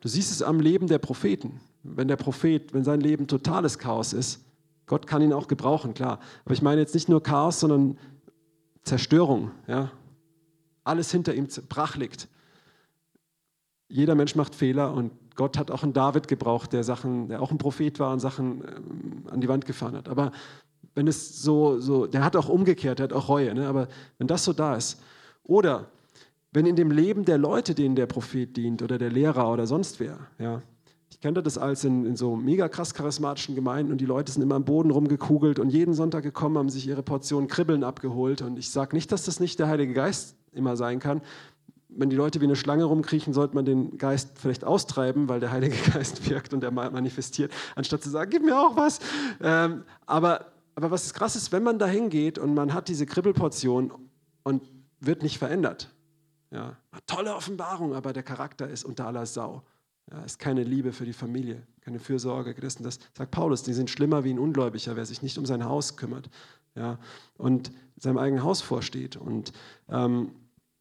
Du 0.00 0.08
siehst 0.08 0.32
es 0.32 0.42
am 0.42 0.58
Leben 0.58 0.88
der 0.88 0.98
Propheten 0.98 1.60
wenn 1.82 2.08
der 2.08 2.16
Prophet, 2.16 2.72
wenn 2.72 2.84
sein 2.84 3.00
Leben 3.00 3.26
totales 3.26 3.78
Chaos 3.78 4.12
ist, 4.12 4.44
Gott 4.86 5.06
kann 5.06 5.22
ihn 5.22 5.32
auch 5.32 5.48
gebrauchen, 5.48 5.94
klar. 5.94 6.20
Aber 6.44 6.54
ich 6.54 6.62
meine 6.62 6.80
jetzt 6.80 6.94
nicht 6.94 7.08
nur 7.08 7.22
Chaos, 7.22 7.60
sondern 7.60 7.98
Zerstörung. 8.82 9.52
Ja? 9.66 9.90
Alles 10.84 11.10
hinter 11.10 11.34
ihm 11.34 11.48
brach 11.68 11.96
liegt. 11.96 12.28
Jeder 13.88 14.14
Mensch 14.14 14.34
macht 14.34 14.54
Fehler 14.54 14.92
und 14.92 15.12
Gott 15.34 15.58
hat 15.58 15.70
auch 15.70 15.82
einen 15.82 15.92
David 15.92 16.28
gebraucht, 16.28 16.72
der 16.72 16.84
Sachen, 16.84 17.28
der 17.28 17.40
auch 17.40 17.50
ein 17.50 17.58
Prophet 17.58 17.98
war 17.98 18.12
und 18.12 18.20
Sachen 18.20 18.62
ähm, 18.64 19.24
an 19.30 19.40
die 19.40 19.48
Wand 19.48 19.64
gefahren 19.64 19.96
hat. 19.96 20.08
Aber 20.08 20.32
wenn 20.94 21.08
es 21.08 21.42
so, 21.42 21.80
so, 21.80 22.06
der 22.06 22.24
hat 22.24 22.36
auch 22.36 22.48
umgekehrt, 22.48 22.98
der 22.98 23.04
hat 23.04 23.12
auch 23.12 23.28
Reue. 23.28 23.54
Ne? 23.54 23.66
Aber 23.66 23.88
wenn 24.18 24.26
das 24.26 24.44
so 24.44 24.52
da 24.52 24.76
ist, 24.76 25.00
oder 25.44 25.90
wenn 26.52 26.66
in 26.66 26.76
dem 26.76 26.90
Leben 26.90 27.24
der 27.24 27.38
Leute, 27.38 27.74
denen 27.74 27.96
der 27.96 28.06
Prophet 28.06 28.56
dient 28.56 28.82
oder 28.82 28.98
der 28.98 29.10
Lehrer 29.10 29.50
oder 29.50 29.66
sonst 29.66 30.00
wer, 30.00 30.18
ja, 30.38 30.60
ich 31.22 31.24
kannte 31.24 31.40
das 31.40 31.56
als 31.56 31.84
in, 31.84 32.04
in, 32.04 32.16
so 32.16 32.34
mega 32.34 32.68
krass 32.68 32.94
charismatischen 32.94 33.54
Gemeinden 33.54 33.92
und 33.92 34.00
die 34.00 34.06
Leute 34.06 34.32
sind 34.32 34.42
immer 34.42 34.56
am 34.56 34.64
Boden 34.64 34.90
rumgekugelt 34.90 35.60
und 35.60 35.70
jeden 35.70 35.94
Sonntag 35.94 36.24
gekommen, 36.24 36.58
haben 36.58 36.68
sich 36.68 36.88
ihre 36.88 37.04
Portion 37.04 37.46
Kribbeln 37.46 37.84
abgeholt. 37.84 38.42
Und 38.42 38.58
ich 38.58 38.70
sage 38.70 38.96
nicht, 38.96 39.12
dass 39.12 39.24
das 39.24 39.38
nicht 39.38 39.60
der 39.60 39.68
Heilige 39.68 39.94
Geist 39.94 40.34
immer 40.50 40.76
sein 40.76 40.98
kann. 40.98 41.22
Wenn 41.88 42.10
die 42.10 42.16
Leute 42.16 42.40
wie 42.40 42.44
eine 42.46 42.56
Schlange 42.56 42.82
rumkriechen, 42.82 43.34
sollte 43.34 43.54
man 43.54 43.64
den 43.64 43.98
Geist 43.98 44.30
vielleicht 44.34 44.64
austreiben, 44.64 45.28
weil 45.28 45.38
der 45.38 45.52
Heilige 45.52 45.76
Geist 45.92 46.28
wirkt 46.28 46.54
und 46.54 46.64
er 46.64 46.72
manifestiert, 46.72 47.52
anstatt 47.76 48.02
zu 48.02 48.10
sagen, 48.10 48.28
gib 48.28 48.42
mir 48.42 48.58
auch 48.58 48.74
was. 48.74 48.98
Ähm, 49.40 49.84
aber, 50.06 50.46
aber 50.74 50.90
was 50.90 51.14
krass 51.14 51.36
ist, 51.36 51.52
wenn 51.52 51.62
man 51.62 51.78
da 51.78 51.86
hingeht 51.86 52.36
und 52.36 52.52
man 52.52 52.74
hat 52.74 52.88
diese 52.88 53.06
Kribbelportion 53.06 53.92
und 54.42 54.64
wird 54.98 55.22
nicht 55.22 55.38
verändert. 55.38 55.88
Ja, 56.50 56.76
tolle 57.06 57.36
Offenbarung, 57.36 57.94
aber 57.94 58.12
der 58.12 58.24
Charakter 58.24 58.68
ist 58.68 58.84
unter 58.84 59.06
aller 59.06 59.24
Sau. 59.24 59.62
Ja, 60.12 60.22
ist 60.24 60.38
keine 60.38 60.62
Liebe 60.62 60.92
für 60.92 61.06
die 61.06 61.14
Familie, 61.14 61.62
keine 61.80 61.98
Fürsorge. 61.98 62.54
Das, 62.54 62.76
das 62.76 62.98
sagt 63.16 63.30
Paulus, 63.30 63.62
die 63.62 63.72
sind 63.72 63.88
schlimmer 63.88 64.24
wie 64.24 64.30
ein 64.30 64.38
Ungläubiger, 64.38 64.94
wer 64.94 65.06
sich 65.06 65.22
nicht 65.22 65.38
um 65.38 65.46
sein 65.46 65.64
Haus 65.64 65.96
kümmert 65.96 66.28
ja, 66.74 66.98
und 67.38 67.72
seinem 67.96 68.18
eigenen 68.18 68.44
Haus 68.44 68.60
vorsteht. 68.60 69.16
Und 69.16 69.52
ähm, 69.88 70.32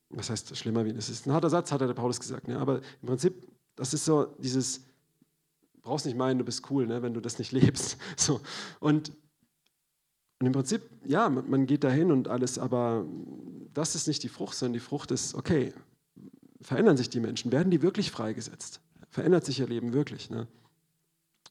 was 0.10 0.30
heißt 0.30 0.56
schlimmer 0.58 0.84
wie, 0.84 0.92
das 0.92 1.10
ist 1.10 1.26
ein 1.26 1.34
harter 1.34 1.50
Satz, 1.50 1.72
hat 1.72 1.80
der 1.80 1.94
Paulus 1.94 2.20
gesagt. 2.20 2.50
Ne? 2.50 2.60
Aber 2.60 2.82
im 3.02 3.08
Prinzip, 3.08 3.48
das 3.78 3.94
ist 3.94 4.04
so 4.04 4.26
dieses, 4.40 4.82
brauchst 5.82 6.06
nicht 6.06 6.18
meinen, 6.18 6.38
du 6.38 6.44
bist 6.44 6.70
cool, 6.70 6.86
ne, 6.86 7.02
wenn 7.02 7.14
du 7.14 7.22
das 7.22 7.40
nicht 7.40 7.52
lebst. 7.54 7.98
So. 8.18 8.42
Und, 8.82 9.14
und 10.40 10.48
im 10.48 10.52
Prinzip, 10.52 10.82
ja, 11.06 11.30
man, 11.30 11.50
man 11.50 11.66
geht 11.68 11.86
dahin 11.86 12.12
und 12.12 12.28
alles, 12.28 12.60
aber 12.60 13.06
das 13.74 13.96
ist 13.96 14.08
nicht 14.08 14.24
die 14.24 14.30
Frucht, 14.30 14.58
sondern 14.58 14.74
die 14.74 14.80
Frucht 14.80 15.12
ist, 15.12 15.36
okay, 15.36 15.74
verändern 16.60 16.98
sich 16.98 17.10
die 17.10 17.22
Menschen, 17.22 17.54
werden 17.54 17.72
die 17.72 17.82
wirklich 17.82 18.12
freigesetzt? 18.12 18.82
Verändert 19.12 19.45
sich 19.45 19.59
ihr 19.59 19.68
Leben 19.68 19.93
wirklich. 19.93 20.30
Ne? 20.30 20.47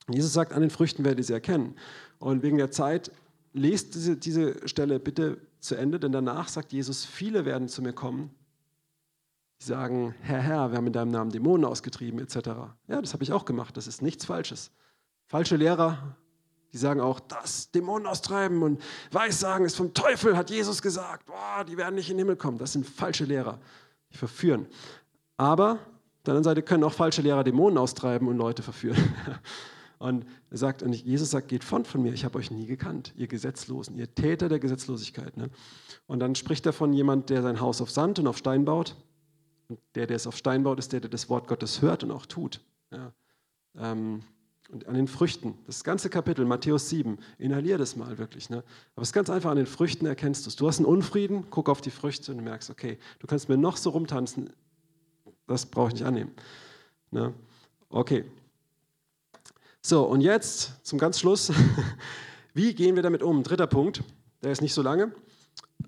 Jesus 0.08 0.32
sagt, 0.32 0.52
an 0.52 0.62
den 0.62 0.70
Früchten 0.70 1.04
werdet 1.04 1.20
ihr 1.20 1.24
sie 1.24 1.32
erkennen. 1.32 1.76
Und 2.18 2.42
wegen 2.42 2.56
der 2.56 2.70
Zeit, 2.70 3.12
lest 3.52 3.94
diese, 3.94 4.16
diese 4.16 4.66
Stelle 4.68 4.98
bitte 4.98 5.38
zu 5.60 5.76
Ende, 5.76 6.00
denn 6.00 6.12
danach 6.12 6.48
sagt 6.48 6.72
Jesus, 6.72 7.04
viele 7.04 7.44
werden 7.44 7.68
zu 7.68 7.82
mir 7.82 7.92
kommen, 7.92 8.30
die 9.60 9.66
sagen, 9.66 10.14
Herr, 10.20 10.40
Herr, 10.40 10.70
wir 10.70 10.78
haben 10.78 10.86
in 10.86 10.92
deinem 10.92 11.10
Namen 11.10 11.30
Dämonen 11.30 11.66
ausgetrieben, 11.66 12.18
etc. 12.18 12.36
Ja, 12.88 13.00
das 13.00 13.12
habe 13.12 13.22
ich 13.22 13.32
auch 13.32 13.44
gemacht, 13.44 13.76
das 13.76 13.86
ist 13.86 14.00
nichts 14.00 14.24
Falsches. 14.24 14.70
Falsche 15.26 15.56
Lehrer, 15.56 16.16
die 16.72 16.78
sagen 16.78 17.00
auch, 17.00 17.20
das 17.20 17.70
Dämonen 17.70 18.06
austreiben 18.06 18.62
und 18.62 18.80
Weissagen 19.10 19.66
ist 19.66 19.76
vom 19.76 19.92
Teufel, 19.92 20.36
hat 20.36 20.50
Jesus 20.50 20.80
gesagt. 20.80 21.26
Boah, 21.26 21.64
die 21.68 21.76
werden 21.76 21.96
nicht 21.96 22.08
in 22.08 22.16
den 22.16 22.26
Himmel 22.26 22.36
kommen. 22.36 22.58
Das 22.58 22.72
sind 22.72 22.86
falsche 22.86 23.24
Lehrer, 23.24 23.58
die 24.10 24.16
verführen. 24.16 24.66
Aber 25.36 25.78
der 26.24 26.32
anderen 26.32 26.44
Seite 26.44 26.62
können 26.62 26.84
auch 26.84 26.92
falsche 26.92 27.22
Lehrer 27.22 27.44
Dämonen 27.44 27.78
austreiben 27.78 28.28
und 28.28 28.36
Leute 28.36 28.62
verführen. 28.62 28.96
Und 30.00 30.24
er 30.48 30.56
sagt, 30.56 30.82
und 30.82 30.94
Jesus 30.94 31.30
sagt, 31.30 31.48
geht 31.48 31.62
von 31.62 31.84
von 31.84 32.00
mir, 32.00 32.14
ich 32.14 32.24
habe 32.24 32.38
euch 32.38 32.50
nie 32.50 32.64
gekannt, 32.64 33.12
ihr 33.16 33.26
Gesetzlosen, 33.26 33.98
ihr 33.98 34.12
Täter 34.14 34.48
der 34.48 34.58
Gesetzlosigkeit. 34.58 35.36
Ne? 35.36 35.50
Und 36.06 36.20
dann 36.20 36.34
spricht 36.34 36.64
er 36.64 36.72
von 36.72 36.94
jemand, 36.94 37.28
der 37.28 37.42
sein 37.42 37.60
Haus 37.60 37.82
auf 37.82 37.90
Sand 37.90 38.18
und 38.18 38.26
auf 38.26 38.38
Stein 38.38 38.64
baut. 38.64 38.96
Und 39.68 39.78
der, 39.94 40.06
der 40.06 40.16
es 40.16 40.26
auf 40.26 40.38
Stein 40.38 40.62
baut, 40.62 40.78
ist 40.78 40.94
der, 40.94 41.00
der 41.00 41.10
das 41.10 41.28
Wort 41.28 41.48
Gottes 41.48 41.82
hört 41.82 42.02
und 42.02 42.12
auch 42.12 42.24
tut. 42.24 42.62
Ja. 42.90 43.12
Ähm, 43.76 44.22
und 44.70 44.86
an 44.86 44.94
den 44.94 45.06
Früchten, 45.06 45.58
das 45.66 45.84
ganze 45.84 46.08
Kapitel, 46.08 46.46
Matthäus 46.46 46.88
7, 46.88 47.18
inhalier 47.36 47.76
das 47.76 47.94
mal 47.94 48.16
wirklich. 48.16 48.48
Ne? 48.48 48.64
Aber 48.94 49.02
es 49.02 49.08
ist 49.08 49.12
ganz 49.12 49.28
einfach, 49.28 49.50
an 49.50 49.58
den 49.58 49.66
Früchten 49.66 50.06
erkennst 50.06 50.46
du 50.46 50.48
es. 50.48 50.56
Du 50.56 50.66
hast 50.66 50.78
einen 50.78 50.86
Unfrieden, 50.86 51.48
guck 51.50 51.68
auf 51.68 51.82
die 51.82 51.90
Früchte 51.90 52.32
und 52.32 52.42
merkst, 52.42 52.70
okay, 52.70 52.98
du 53.18 53.26
kannst 53.26 53.50
mir 53.50 53.58
noch 53.58 53.76
so 53.76 53.90
rumtanzen, 53.90 54.50
das 55.50 55.66
brauche 55.66 55.88
ich 55.88 55.94
nicht 55.94 56.04
annehmen. 56.04 56.30
Ne? 57.10 57.34
Okay. 57.88 58.24
So, 59.82 60.04
und 60.04 60.20
jetzt 60.20 60.84
zum 60.86 60.98
ganz 60.98 61.18
Schluss. 61.18 61.52
Wie 62.54 62.72
gehen 62.74 62.94
wir 62.94 63.02
damit 63.02 63.22
um? 63.22 63.42
Dritter 63.42 63.66
Punkt, 63.66 64.02
der 64.42 64.52
ist 64.52 64.60
nicht 64.60 64.74
so 64.74 64.82
lange. 64.82 65.12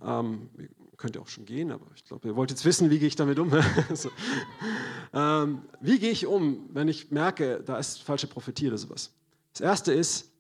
Ähm, 0.03 0.51
könnt 0.97 1.17
auch 1.19 1.29
schon 1.29 1.45
gehen, 1.45 1.71
aber 1.71 1.87
ich 1.95 2.05
glaube, 2.05 2.29
ihr 2.29 2.37
wollt 2.37 2.51
jetzt 2.51 2.65
wissen, 2.65 2.89
wie 2.89 3.01
gehe 3.01 3.09
ich 3.09 3.17
damit 3.17 3.39
um. 3.41 3.53
so. 3.95 4.11
ähm, 5.13 5.63
wie 5.81 5.99
gehe 5.99 6.13
ich 6.13 6.27
um, 6.27 6.69
wenn 6.73 6.87
ich 6.87 7.11
merke, 7.11 7.61
da 7.65 7.79
ist 7.79 8.03
falsche 8.03 8.29
Prophetie 8.29 8.69
oder 8.69 8.79
sowas? 8.79 9.13
Das 9.53 9.61
erste 9.61 9.93
ist, 9.93 10.31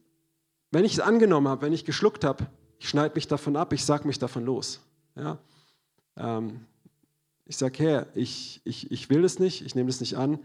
wenn 0.70 0.84
ich 0.84 0.94
es 0.94 1.00
angenommen 1.00 1.48
habe, 1.48 1.62
wenn 1.62 1.72
ich 1.72 1.84
geschluckt 1.84 2.24
habe, 2.24 2.46
ich 2.78 2.88
schneide 2.88 3.16
mich 3.16 3.26
davon 3.26 3.56
ab, 3.56 3.72
ich 3.72 3.84
sage 3.84 4.06
mich 4.06 4.20
davon 4.20 4.44
los. 4.44 4.80
Ja? 5.16 5.38
Ähm, 6.16 6.66
ich 7.52 7.58
sage, 7.58 7.84
Herr, 7.84 8.06
ich, 8.14 8.62
ich, 8.64 8.90
ich 8.90 9.10
will 9.10 9.20
das 9.20 9.38
nicht, 9.38 9.60
ich 9.60 9.74
nehme 9.74 9.88
das 9.88 10.00
nicht 10.00 10.16
an, 10.16 10.38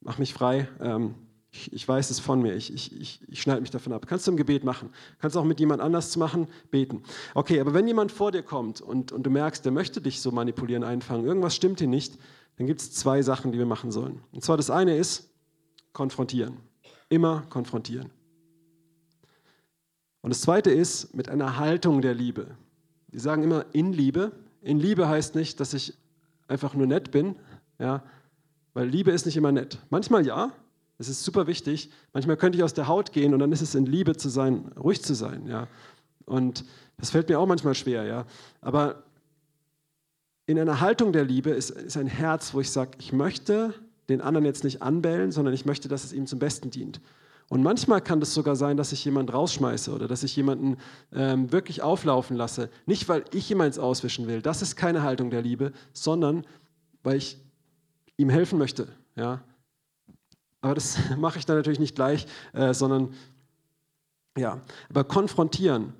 mach 0.00 0.18
mich 0.18 0.32
frei, 0.32 0.68
ähm, 0.78 1.16
ich, 1.50 1.72
ich, 1.72 1.88
weiß 1.88 2.10
es 2.10 2.20
von 2.20 2.40
mir, 2.42 2.54
ich, 2.54 2.72
ich, 2.72 2.96
ich, 2.96 3.20
ich 3.26 3.42
schneide 3.42 3.60
mich 3.60 3.72
davon 3.72 3.92
ab. 3.92 4.06
Kannst 4.06 4.28
du 4.28 4.30
im 4.30 4.36
Gebet 4.36 4.62
machen, 4.62 4.90
kannst 5.18 5.36
auch 5.36 5.42
mit 5.42 5.58
jemand 5.58 5.82
anders 5.82 6.16
machen, 6.16 6.46
beten. 6.70 7.02
Okay, 7.34 7.58
aber 7.58 7.74
wenn 7.74 7.88
jemand 7.88 8.12
vor 8.12 8.30
dir 8.30 8.44
kommt 8.44 8.80
und, 8.80 9.10
und 9.10 9.24
du 9.24 9.30
merkst, 9.30 9.64
der 9.64 9.72
möchte 9.72 10.00
dich 10.00 10.20
so 10.20 10.30
manipulieren, 10.30 10.84
einfangen, 10.84 11.26
irgendwas 11.26 11.56
stimmt 11.56 11.80
hier 11.80 11.88
nicht, 11.88 12.18
dann 12.56 12.68
gibt 12.68 12.80
es 12.80 12.92
zwei 12.92 13.20
Sachen, 13.22 13.50
die 13.50 13.58
wir 13.58 13.66
machen 13.66 13.90
sollen. 13.90 14.20
Und 14.30 14.44
zwar 14.44 14.56
das 14.56 14.70
eine 14.70 14.96
ist, 14.96 15.30
konfrontieren. 15.92 16.58
Immer 17.08 17.42
konfrontieren. 17.50 18.10
Und 20.22 20.30
das 20.30 20.40
zweite 20.40 20.70
ist, 20.70 21.16
mit 21.16 21.28
einer 21.28 21.56
Haltung 21.56 22.00
der 22.00 22.14
Liebe. 22.14 22.56
Die 23.08 23.18
sagen 23.18 23.42
immer 23.42 23.66
in 23.72 23.92
Liebe. 23.92 24.30
In 24.60 24.78
Liebe 24.78 25.08
heißt 25.08 25.34
nicht, 25.34 25.58
dass 25.58 25.74
ich 25.74 25.94
einfach 26.48 26.74
nur 26.74 26.86
nett 26.86 27.10
bin, 27.10 27.36
ja, 27.78 28.02
weil 28.74 28.88
Liebe 28.88 29.10
ist 29.10 29.26
nicht 29.26 29.36
immer 29.36 29.52
nett. 29.52 29.78
Manchmal 29.90 30.26
ja, 30.26 30.52
das 30.98 31.08
ist 31.08 31.24
super 31.24 31.46
wichtig. 31.46 31.90
Manchmal 32.12 32.36
könnte 32.36 32.56
ich 32.58 32.64
aus 32.64 32.74
der 32.74 32.88
Haut 32.88 33.12
gehen 33.12 33.34
und 33.34 33.40
dann 33.40 33.52
ist 33.52 33.62
es 33.62 33.74
in 33.74 33.86
Liebe 33.86 34.16
zu 34.16 34.28
sein, 34.28 34.72
ruhig 34.76 35.02
zu 35.02 35.14
sein, 35.14 35.46
ja. 35.46 35.68
Und 36.26 36.64
das 36.96 37.10
fällt 37.10 37.28
mir 37.28 37.38
auch 37.38 37.46
manchmal 37.46 37.74
schwer, 37.74 38.04
ja. 38.04 38.26
Aber 38.60 39.02
in 40.46 40.58
einer 40.58 40.80
Haltung 40.80 41.12
der 41.12 41.24
Liebe 41.24 41.50
ist, 41.50 41.70
ist 41.70 41.96
ein 41.96 42.06
Herz, 42.06 42.54
wo 42.54 42.60
ich 42.60 42.70
sage, 42.70 42.92
ich 42.98 43.12
möchte 43.12 43.74
den 44.08 44.20
anderen 44.20 44.44
jetzt 44.44 44.64
nicht 44.64 44.82
anbellen, 44.82 45.32
sondern 45.32 45.54
ich 45.54 45.64
möchte, 45.64 45.88
dass 45.88 46.04
es 46.04 46.12
ihm 46.12 46.26
zum 46.26 46.38
Besten 46.38 46.70
dient. 46.70 47.00
Und 47.48 47.62
manchmal 47.62 48.00
kann 48.00 48.20
das 48.20 48.32
sogar 48.32 48.56
sein, 48.56 48.76
dass 48.76 48.92
ich 48.92 49.04
jemanden 49.04 49.32
rausschmeiße 49.32 49.92
oder 49.92 50.08
dass 50.08 50.22
ich 50.22 50.34
jemanden 50.34 50.78
ähm, 51.12 51.52
wirklich 51.52 51.82
auflaufen 51.82 52.36
lasse. 52.36 52.70
Nicht, 52.86 53.08
weil 53.08 53.24
ich 53.32 53.54
eins 53.54 53.78
auswischen 53.78 54.26
will. 54.26 54.40
Das 54.40 54.62
ist 54.62 54.76
keine 54.76 55.02
Haltung 55.02 55.30
der 55.30 55.42
Liebe, 55.42 55.72
sondern 55.92 56.46
weil 57.02 57.16
ich 57.16 57.38
ihm 58.16 58.30
helfen 58.30 58.58
möchte. 58.58 58.88
Ja? 59.14 59.42
Aber 60.62 60.74
das 60.74 60.98
mache 61.18 61.38
ich 61.38 61.46
dann 61.46 61.56
natürlich 61.56 61.80
nicht 61.80 61.94
gleich, 61.94 62.26
äh, 62.54 62.72
sondern 62.72 63.14
Ja, 64.36 64.62
aber 64.88 65.04
konfrontieren. 65.04 65.92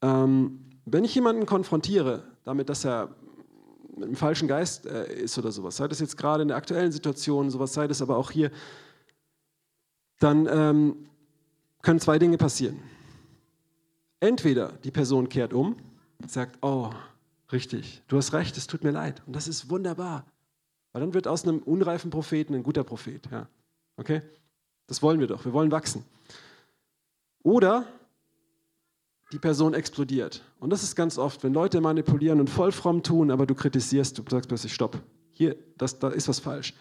Ähm, 0.00 0.60
wenn 0.84 1.04
ich 1.04 1.14
jemanden 1.14 1.46
konfrontiere, 1.46 2.22
damit, 2.44 2.68
dass 2.68 2.84
er 2.84 3.08
mit 3.96 4.04
einem 4.04 4.16
falschen 4.16 4.46
Geist 4.46 4.86
äh, 4.86 5.12
ist 5.22 5.36
oder 5.36 5.50
sowas, 5.50 5.76
sei 5.76 5.88
das 5.88 6.00
jetzt 6.00 6.16
gerade 6.16 6.42
in 6.42 6.48
der 6.48 6.56
aktuellen 6.56 6.92
Situation, 6.92 7.50
sowas 7.50 7.74
sei 7.74 7.88
das 7.88 8.00
aber 8.00 8.16
auch 8.16 8.30
hier, 8.30 8.50
dann 10.18 10.46
ähm, 10.50 11.08
können 11.82 12.00
zwei 12.00 12.18
Dinge 12.18 12.38
passieren. 12.38 12.80
Entweder 14.20 14.72
die 14.84 14.90
Person 14.90 15.28
kehrt 15.28 15.52
um, 15.52 15.76
sagt, 16.26 16.58
oh, 16.62 16.90
richtig, 17.52 18.02
du 18.08 18.16
hast 18.16 18.32
recht, 18.32 18.56
es 18.56 18.66
tut 18.66 18.82
mir 18.82 18.90
leid. 18.90 19.22
Und 19.26 19.36
das 19.36 19.46
ist 19.46 19.70
wunderbar. 19.70 20.24
Weil 20.92 21.02
dann 21.02 21.14
wird 21.14 21.28
aus 21.28 21.44
einem 21.44 21.58
unreifen 21.58 22.10
Propheten 22.10 22.54
ein 22.54 22.62
guter 22.62 22.82
Prophet. 22.82 23.28
Ja. 23.30 23.48
Okay? 23.96 24.22
Das 24.86 25.02
wollen 25.02 25.20
wir 25.20 25.26
doch. 25.26 25.44
Wir 25.44 25.52
wollen 25.52 25.70
wachsen. 25.70 26.04
Oder 27.42 27.86
die 29.32 29.38
Person 29.38 29.74
explodiert. 29.74 30.42
Und 30.58 30.70
das 30.70 30.82
ist 30.82 30.96
ganz 30.96 31.18
oft, 31.18 31.42
wenn 31.42 31.52
Leute 31.52 31.80
manipulieren 31.80 32.40
und 32.40 32.48
voll 32.48 32.72
fromm 32.72 33.02
tun, 33.02 33.30
aber 33.30 33.46
du 33.46 33.54
kritisierst, 33.54 34.18
du 34.18 34.22
sagst 34.28 34.48
plötzlich, 34.48 34.72
stopp, 34.72 35.02
hier, 35.32 35.56
das, 35.76 35.98
da 35.98 36.08
ist 36.08 36.28
was 36.28 36.38
falsch. 36.38 36.74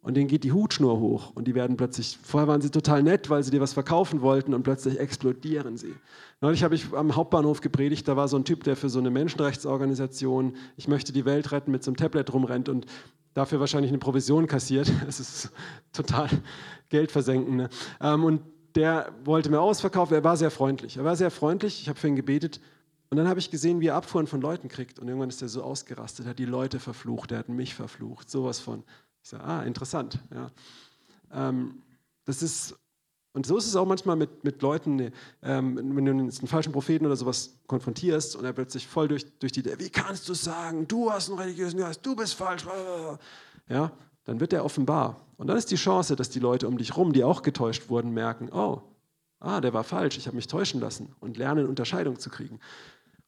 Und 0.00 0.16
denen 0.16 0.28
geht 0.28 0.44
die 0.44 0.52
Hutschnur 0.52 1.00
hoch 1.00 1.32
und 1.34 1.46
die 1.46 1.54
werden 1.54 1.76
plötzlich, 1.76 2.18
vorher 2.22 2.46
waren 2.46 2.60
sie 2.60 2.70
total 2.70 3.02
nett, 3.02 3.30
weil 3.30 3.42
sie 3.42 3.50
dir 3.50 3.60
was 3.60 3.72
verkaufen 3.72 4.22
wollten 4.22 4.54
und 4.54 4.62
plötzlich 4.62 4.98
explodieren 4.98 5.76
sie. 5.76 5.94
Neulich 6.40 6.62
habe 6.62 6.76
ich 6.76 6.92
am 6.94 7.16
Hauptbahnhof 7.16 7.60
gepredigt, 7.60 8.06
da 8.06 8.16
war 8.16 8.28
so 8.28 8.36
ein 8.36 8.44
Typ, 8.44 8.62
der 8.62 8.76
für 8.76 8.88
so 8.88 9.00
eine 9.00 9.10
Menschenrechtsorganisation, 9.10 10.54
ich 10.76 10.86
möchte 10.86 11.12
die 11.12 11.24
Welt 11.24 11.50
retten, 11.50 11.72
mit 11.72 11.82
so 11.82 11.90
einem 11.90 11.96
Tablet 11.96 12.32
rumrennt 12.32 12.68
und 12.68 12.86
dafür 13.34 13.60
wahrscheinlich 13.60 13.90
eine 13.90 13.98
Provision 13.98 14.46
kassiert. 14.46 14.90
Das 15.06 15.20
ist 15.20 15.50
total 15.92 16.28
Geld 16.88 17.10
versenken. 17.10 17.56
Ne? 17.56 17.68
Ähm, 18.00 18.24
und 18.24 18.42
der 18.74 19.12
wollte 19.24 19.50
mir 19.50 19.60
ausverkaufen, 19.60 20.14
er 20.14 20.24
war 20.24 20.36
sehr 20.36 20.50
freundlich. 20.50 20.96
Er 20.96 21.04
war 21.04 21.16
sehr 21.16 21.30
freundlich, 21.30 21.82
ich 21.82 21.88
habe 21.88 21.98
für 21.98 22.08
ihn 22.08 22.16
gebetet. 22.16 22.60
Und 23.10 23.16
dann 23.16 23.26
habe 23.26 23.40
ich 23.40 23.50
gesehen, 23.50 23.80
wie 23.80 23.86
er 23.86 23.94
Abfuhren 23.94 24.26
von 24.26 24.40
Leuten 24.40 24.68
kriegt. 24.68 24.98
Und 24.98 25.08
irgendwann 25.08 25.30
ist 25.30 25.40
er 25.40 25.48
so 25.48 25.62
ausgerastet, 25.62 26.26
hat 26.26 26.38
die 26.38 26.44
Leute 26.44 26.78
verflucht, 26.78 27.32
er 27.32 27.38
hat 27.38 27.48
mich 27.48 27.74
verflucht, 27.74 28.30
sowas 28.30 28.60
von. 28.60 28.84
Ich 29.28 29.32
sage, 29.32 29.44
ah, 29.44 29.62
interessant. 29.62 30.18
Ja. 30.32 30.50
Ähm, 31.34 31.82
das 32.24 32.42
ist, 32.42 32.74
und 33.34 33.44
so 33.44 33.58
ist 33.58 33.66
es 33.66 33.76
auch 33.76 33.84
manchmal 33.84 34.16
mit, 34.16 34.42
mit 34.42 34.62
Leuten, 34.62 35.12
ähm, 35.42 35.76
wenn 35.76 36.04
du 36.06 36.12
einen 36.12 36.32
falschen 36.32 36.72
Propheten 36.72 37.04
oder 37.04 37.14
sowas 37.14 37.58
konfrontierst 37.66 38.36
und 38.36 38.46
er 38.46 38.54
plötzlich 38.54 38.86
voll 38.86 39.06
durch, 39.06 39.26
durch 39.38 39.52
die, 39.52 39.66
wie 39.66 39.90
kannst 39.90 40.30
du 40.30 40.32
sagen, 40.32 40.88
du 40.88 41.12
hast 41.12 41.28
einen 41.28 41.38
religiösen 41.38 41.78
Geist, 41.78 42.00
du 42.06 42.16
bist 42.16 42.36
falsch. 42.36 42.64
Ja, 43.68 43.92
dann 44.24 44.40
wird 44.40 44.54
er 44.54 44.64
offenbar. 44.64 45.20
Und 45.36 45.48
dann 45.48 45.58
ist 45.58 45.70
die 45.70 45.76
Chance, 45.76 46.16
dass 46.16 46.30
die 46.30 46.40
Leute 46.40 46.66
um 46.66 46.78
dich 46.78 46.96
rum, 46.96 47.12
die 47.12 47.22
auch 47.22 47.42
getäuscht 47.42 47.90
wurden, 47.90 48.12
merken, 48.12 48.48
oh, 48.50 48.80
ah, 49.40 49.60
der 49.60 49.74
war 49.74 49.84
falsch, 49.84 50.16
ich 50.16 50.26
habe 50.26 50.36
mich 50.36 50.46
täuschen 50.46 50.80
lassen 50.80 51.14
und 51.20 51.36
lernen, 51.36 51.66
Unterscheidung 51.66 52.18
zu 52.18 52.30
kriegen. 52.30 52.60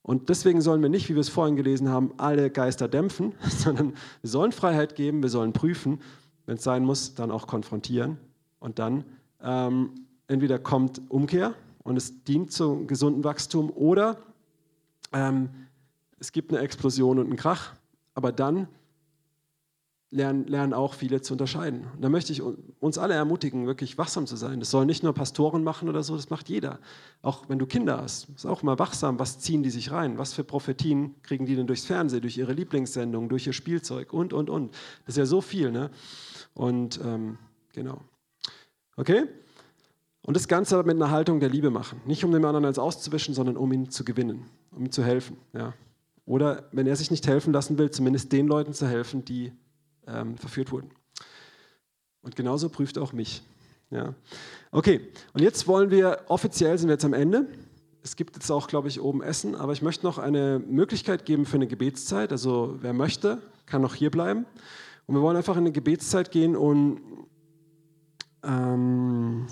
Und 0.02 0.28
deswegen 0.28 0.60
sollen 0.62 0.82
wir 0.82 0.88
nicht, 0.88 1.08
wie 1.08 1.14
wir 1.14 1.20
es 1.20 1.28
vorhin 1.28 1.56
gelesen 1.56 1.88
haben, 1.88 2.12
alle 2.16 2.50
Geister 2.50 2.88
dämpfen, 2.88 3.34
sondern 3.48 3.94
wir 4.22 4.30
sollen 4.30 4.52
Freiheit 4.52 4.94
geben, 4.94 5.22
wir 5.22 5.30
sollen 5.30 5.52
prüfen, 5.52 6.00
wenn 6.46 6.56
es 6.56 6.64
sein 6.64 6.84
muss, 6.84 7.14
dann 7.14 7.30
auch 7.30 7.46
konfrontieren. 7.46 8.18
Und 8.58 8.78
dann 8.78 9.04
ähm, 9.42 10.06
entweder 10.26 10.58
kommt 10.58 11.00
Umkehr 11.08 11.54
und 11.82 11.96
es 11.96 12.24
dient 12.24 12.52
zum 12.52 12.86
gesunden 12.86 13.24
Wachstum 13.24 13.70
oder 13.70 14.18
ähm, 15.12 15.50
es 16.18 16.32
gibt 16.32 16.52
eine 16.52 16.62
Explosion 16.62 17.18
und 17.18 17.26
einen 17.26 17.36
Krach, 17.36 17.74
aber 18.14 18.32
dann 18.32 18.68
lernen, 20.10 20.46
lernen 20.46 20.72
auch 20.72 20.94
viele 20.94 21.20
zu 21.20 21.34
unterscheiden. 21.34 21.86
Und 21.94 22.02
da 22.02 22.08
möchte 22.08 22.32
ich 22.32 22.42
uns 22.42 22.98
alle 22.98 23.14
ermutigen, 23.14 23.66
wirklich 23.66 23.96
wachsam 23.98 24.26
zu 24.26 24.36
sein. 24.36 24.60
Das 24.60 24.70
sollen 24.70 24.86
nicht 24.86 25.02
nur 25.02 25.14
Pastoren 25.14 25.62
machen 25.62 25.88
oder 25.88 26.02
so, 26.02 26.16
das 26.16 26.30
macht 26.30 26.48
jeder. 26.48 26.80
Auch 27.22 27.48
wenn 27.48 27.58
du 27.58 27.66
Kinder 27.66 28.00
hast, 28.00 28.28
ist 28.30 28.46
auch 28.46 28.62
mal 28.62 28.78
wachsam, 28.78 29.18
was 29.18 29.38
ziehen 29.38 29.62
die 29.62 29.70
sich 29.70 29.92
rein? 29.92 30.18
Was 30.18 30.32
für 30.32 30.44
Prophetien 30.44 31.14
kriegen 31.22 31.46
die 31.46 31.56
denn 31.56 31.66
durchs 31.66 31.84
Fernsehen, 31.84 32.22
durch 32.22 32.36
ihre 32.36 32.52
Lieblingssendungen, 32.52 33.28
durch 33.28 33.46
ihr 33.46 33.52
Spielzeug 33.52 34.12
und, 34.12 34.32
und, 34.32 34.50
und. 34.50 34.72
Das 35.06 35.14
ist 35.14 35.18
ja 35.18 35.26
so 35.26 35.40
viel, 35.40 35.70
ne? 35.70 35.90
Und 36.54 37.00
ähm, 37.04 37.38
genau. 37.72 38.00
Okay? 38.96 39.24
Und 40.22 40.36
das 40.36 40.48
Ganze 40.48 40.76
mit 40.82 40.96
einer 40.96 41.10
Haltung 41.10 41.40
der 41.40 41.48
Liebe 41.48 41.70
machen. 41.70 42.00
Nicht 42.04 42.24
um 42.24 42.32
dem 42.32 42.44
anderen 42.44 42.64
als 42.64 42.78
auszuwischen, 42.78 43.34
sondern 43.34 43.56
um 43.56 43.72
ihn 43.72 43.90
zu 43.90 44.04
gewinnen, 44.04 44.46
um 44.72 44.84
ihm 44.84 44.92
zu 44.92 45.02
helfen. 45.02 45.38
Ja? 45.54 45.72
Oder 46.26 46.68
wenn 46.72 46.86
er 46.86 46.96
sich 46.96 47.10
nicht 47.10 47.26
helfen 47.26 47.52
lassen 47.52 47.78
will, 47.78 47.90
zumindest 47.90 48.32
den 48.32 48.46
Leuten 48.46 48.74
zu 48.74 48.86
helfen, 48.86 49.24
die 49.24 49.52
ähm, 50.12 50.36
verführt 50.36 50.72
wurden. 50.72 50.90
Und 52.22 52.36
genauso 52.36 52.68
prüft 52.68 52.98
auch 52.98 53.12
mich. 53.12 53.42
Ja. 53.90 54.14
Okay, 54.70 55.00
und 55.32 55.42
jetzt 55.42 55.66
wollen 55.66 55.90
wir, 55.90 56.24
offiziell 56.28 56.78
sind 56.78 56.88
wir 56.88 56.94
jetzt 56.94 57.04
am 57.04 57.14
Ende. 57.14 57.48
Es 58.02 58.16
gibt 58.16 58.36
jetzt 58.36 58.50
auch, 58.50 58.68
glaube 58.68 58.88
ich, 58.88 59.00
oben 59.00 59.22
Essen, 59.22 59.54
aber 59.54 59.72
ich 59.72 59.82
möchte 59.82 60.06
noch 60.06 60.18
eine 60.18 60.58
Möglichkeit 60.58 61.26
geben 61.26 61.44
für 61.44 61.56
eine 61.56 61.66
Gebetszeit. 61.66 62.32
Also 62.32 62.78
wer 62.80 62.92
möchte, 62.92 63.42
kann 63.66 63.82
noch 63.82 63.94
hier 63.94 64.10
bleiben. 64.10 64.46
Und 65.06 65.16
wir 65.16 65.22
wollen 65.22 65.36
einfach 65.36 65.56
in 65.56 65.64
eine 65.64 65.72
Gebetszeit 65.72 66.30
gehen 66.30 66.56
und 66.56 67.00
ähm, 68.42 69.46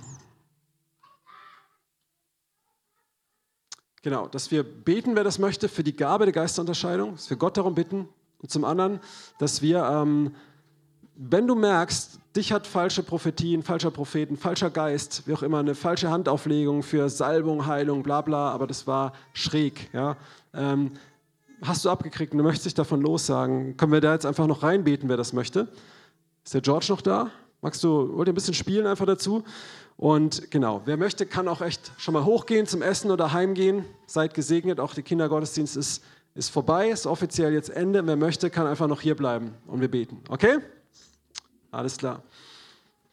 genau, 4.03 4.29
dass 4.29 4.51
wir 4.51 4.63
beten, 4.63 5.17
wer 5.17 5.25
das 5.25 5.39
möchte, 5.39 5.69
für 5.69 5.83
die 5.83 5.97
Gabe 5.97 6.25
der 6.25 6.33
Geisterunterscheidung, 6.33 7.13
dass 7.13 7.29
wir 7.29 7.37
Gott 7.37 7.57
darum 7.57 7.75
bitten. 7.75 8.09
Und 8.41 8.51
zum 8.51 8.65
anderen, 8.65 9.01
dass 9.39 9.63
wir 9.63 9.83
ähm, 9.83 10.33
wenn 11.21 11.49
du 11.49 11.57
merkst, 11.57 12.21
dich 12.37 12.53
hat 12.53 12.65
falsche 12.65 13.03
Prophetien, 13.03 13.65
falscher 13.65 13.91
Propheten, 13.91 14.37
falscher 14.37 14.71
Geist, 14.71 15.25
wie 15.27 15.35
auch 15.35 15.43
immer, 15.43 15.59
eine 15.59 15.75
falsche 15.75 16.11
Handauflegung 16.11 16.85
für 16.85 17.09
Salbung, 17.09 17.67
Heilung, 17.67 18.05
bla 18.05 18.21
bla, 18.21 18.53
aber 18.53 18.69
das 18.69 18.87
war 18.87 19.13
schräg, 19.33 19.91
ja, 19.93 20.17
ähm, 20.55 20.93
hast 21.61 21.85
du 21.85 21.91
abgekriegt 21.91 22.33
und 22.33 22.39
du 22.39 22.45
möchtest 22.45 22.67
dich 22.67 22.75
davon 22.75 23.01
lossagen, 23.01 23.77
können 23.77 23.91
wir 23.91 24.01
da 24.01 24.13
jetzt 24.13 24.27
einfach 24.27 24.47
noch 24.47 24.63
reinbeten, 24.63 25.09
wer 25.09 25.17
das 25.17 25.33
möchte? 25.33 25.67
Ist 26.45 26.55
der 26.55 26.61
George 26.61 26.87
noch 26.91 27.01
da? 27.01 27.33
Magst 27.63 27.83
du, 27.83 28.17
wollt 28.17 28.29
ihr 28.29 28.33
ein 28.33 28.37
bisschen 28.37 28.55
spielen 28.55 28.87
einfach 28.87 29.07
dazu? 29.07 29.43
Und 29.97 30.53
genau, 30.53 30.83
wer 30.85 30.97
möchte, 30.97 31.27
kann 31.27 31.49
auch 31.49 31.61
echt 31.61 31.91
schon 31.97 32.15
mal 32.15 32.25
hochgehen 32.25 32.69
zum 32.69 32.81
Essen 32.81 33.11
oder 33.11 33.33
heimgehen. 33.33 33.85
Seid 34.07 34.35
gesegnet, 34.35 34.79
auch 34.79 34.95
der 34.95 35.03
Kindergottesdienst 35.03 35.77
ist, 35.77 36.05
ist 36.37 36.51
vorbei, 36.51 36.91
ist 36.91 37.09
offiziell 37.09 37.53
jetzt 37.53 37.71
Ende. 37.71 38.07
Wer 38.07 38.15
möchte, 38.15 38.51
kann 38.51 38.69
einfach 38.69 38.87
noch 38.87 39.01
hier 39.01 39.17
bleiben 39.17 39.55
und 39.67 39.81
wir 39.81 39.91
beten. 39.91 40.23
Okay? 40.29 40.59
Alles 41.79 41.97
klar. 41.97 42.23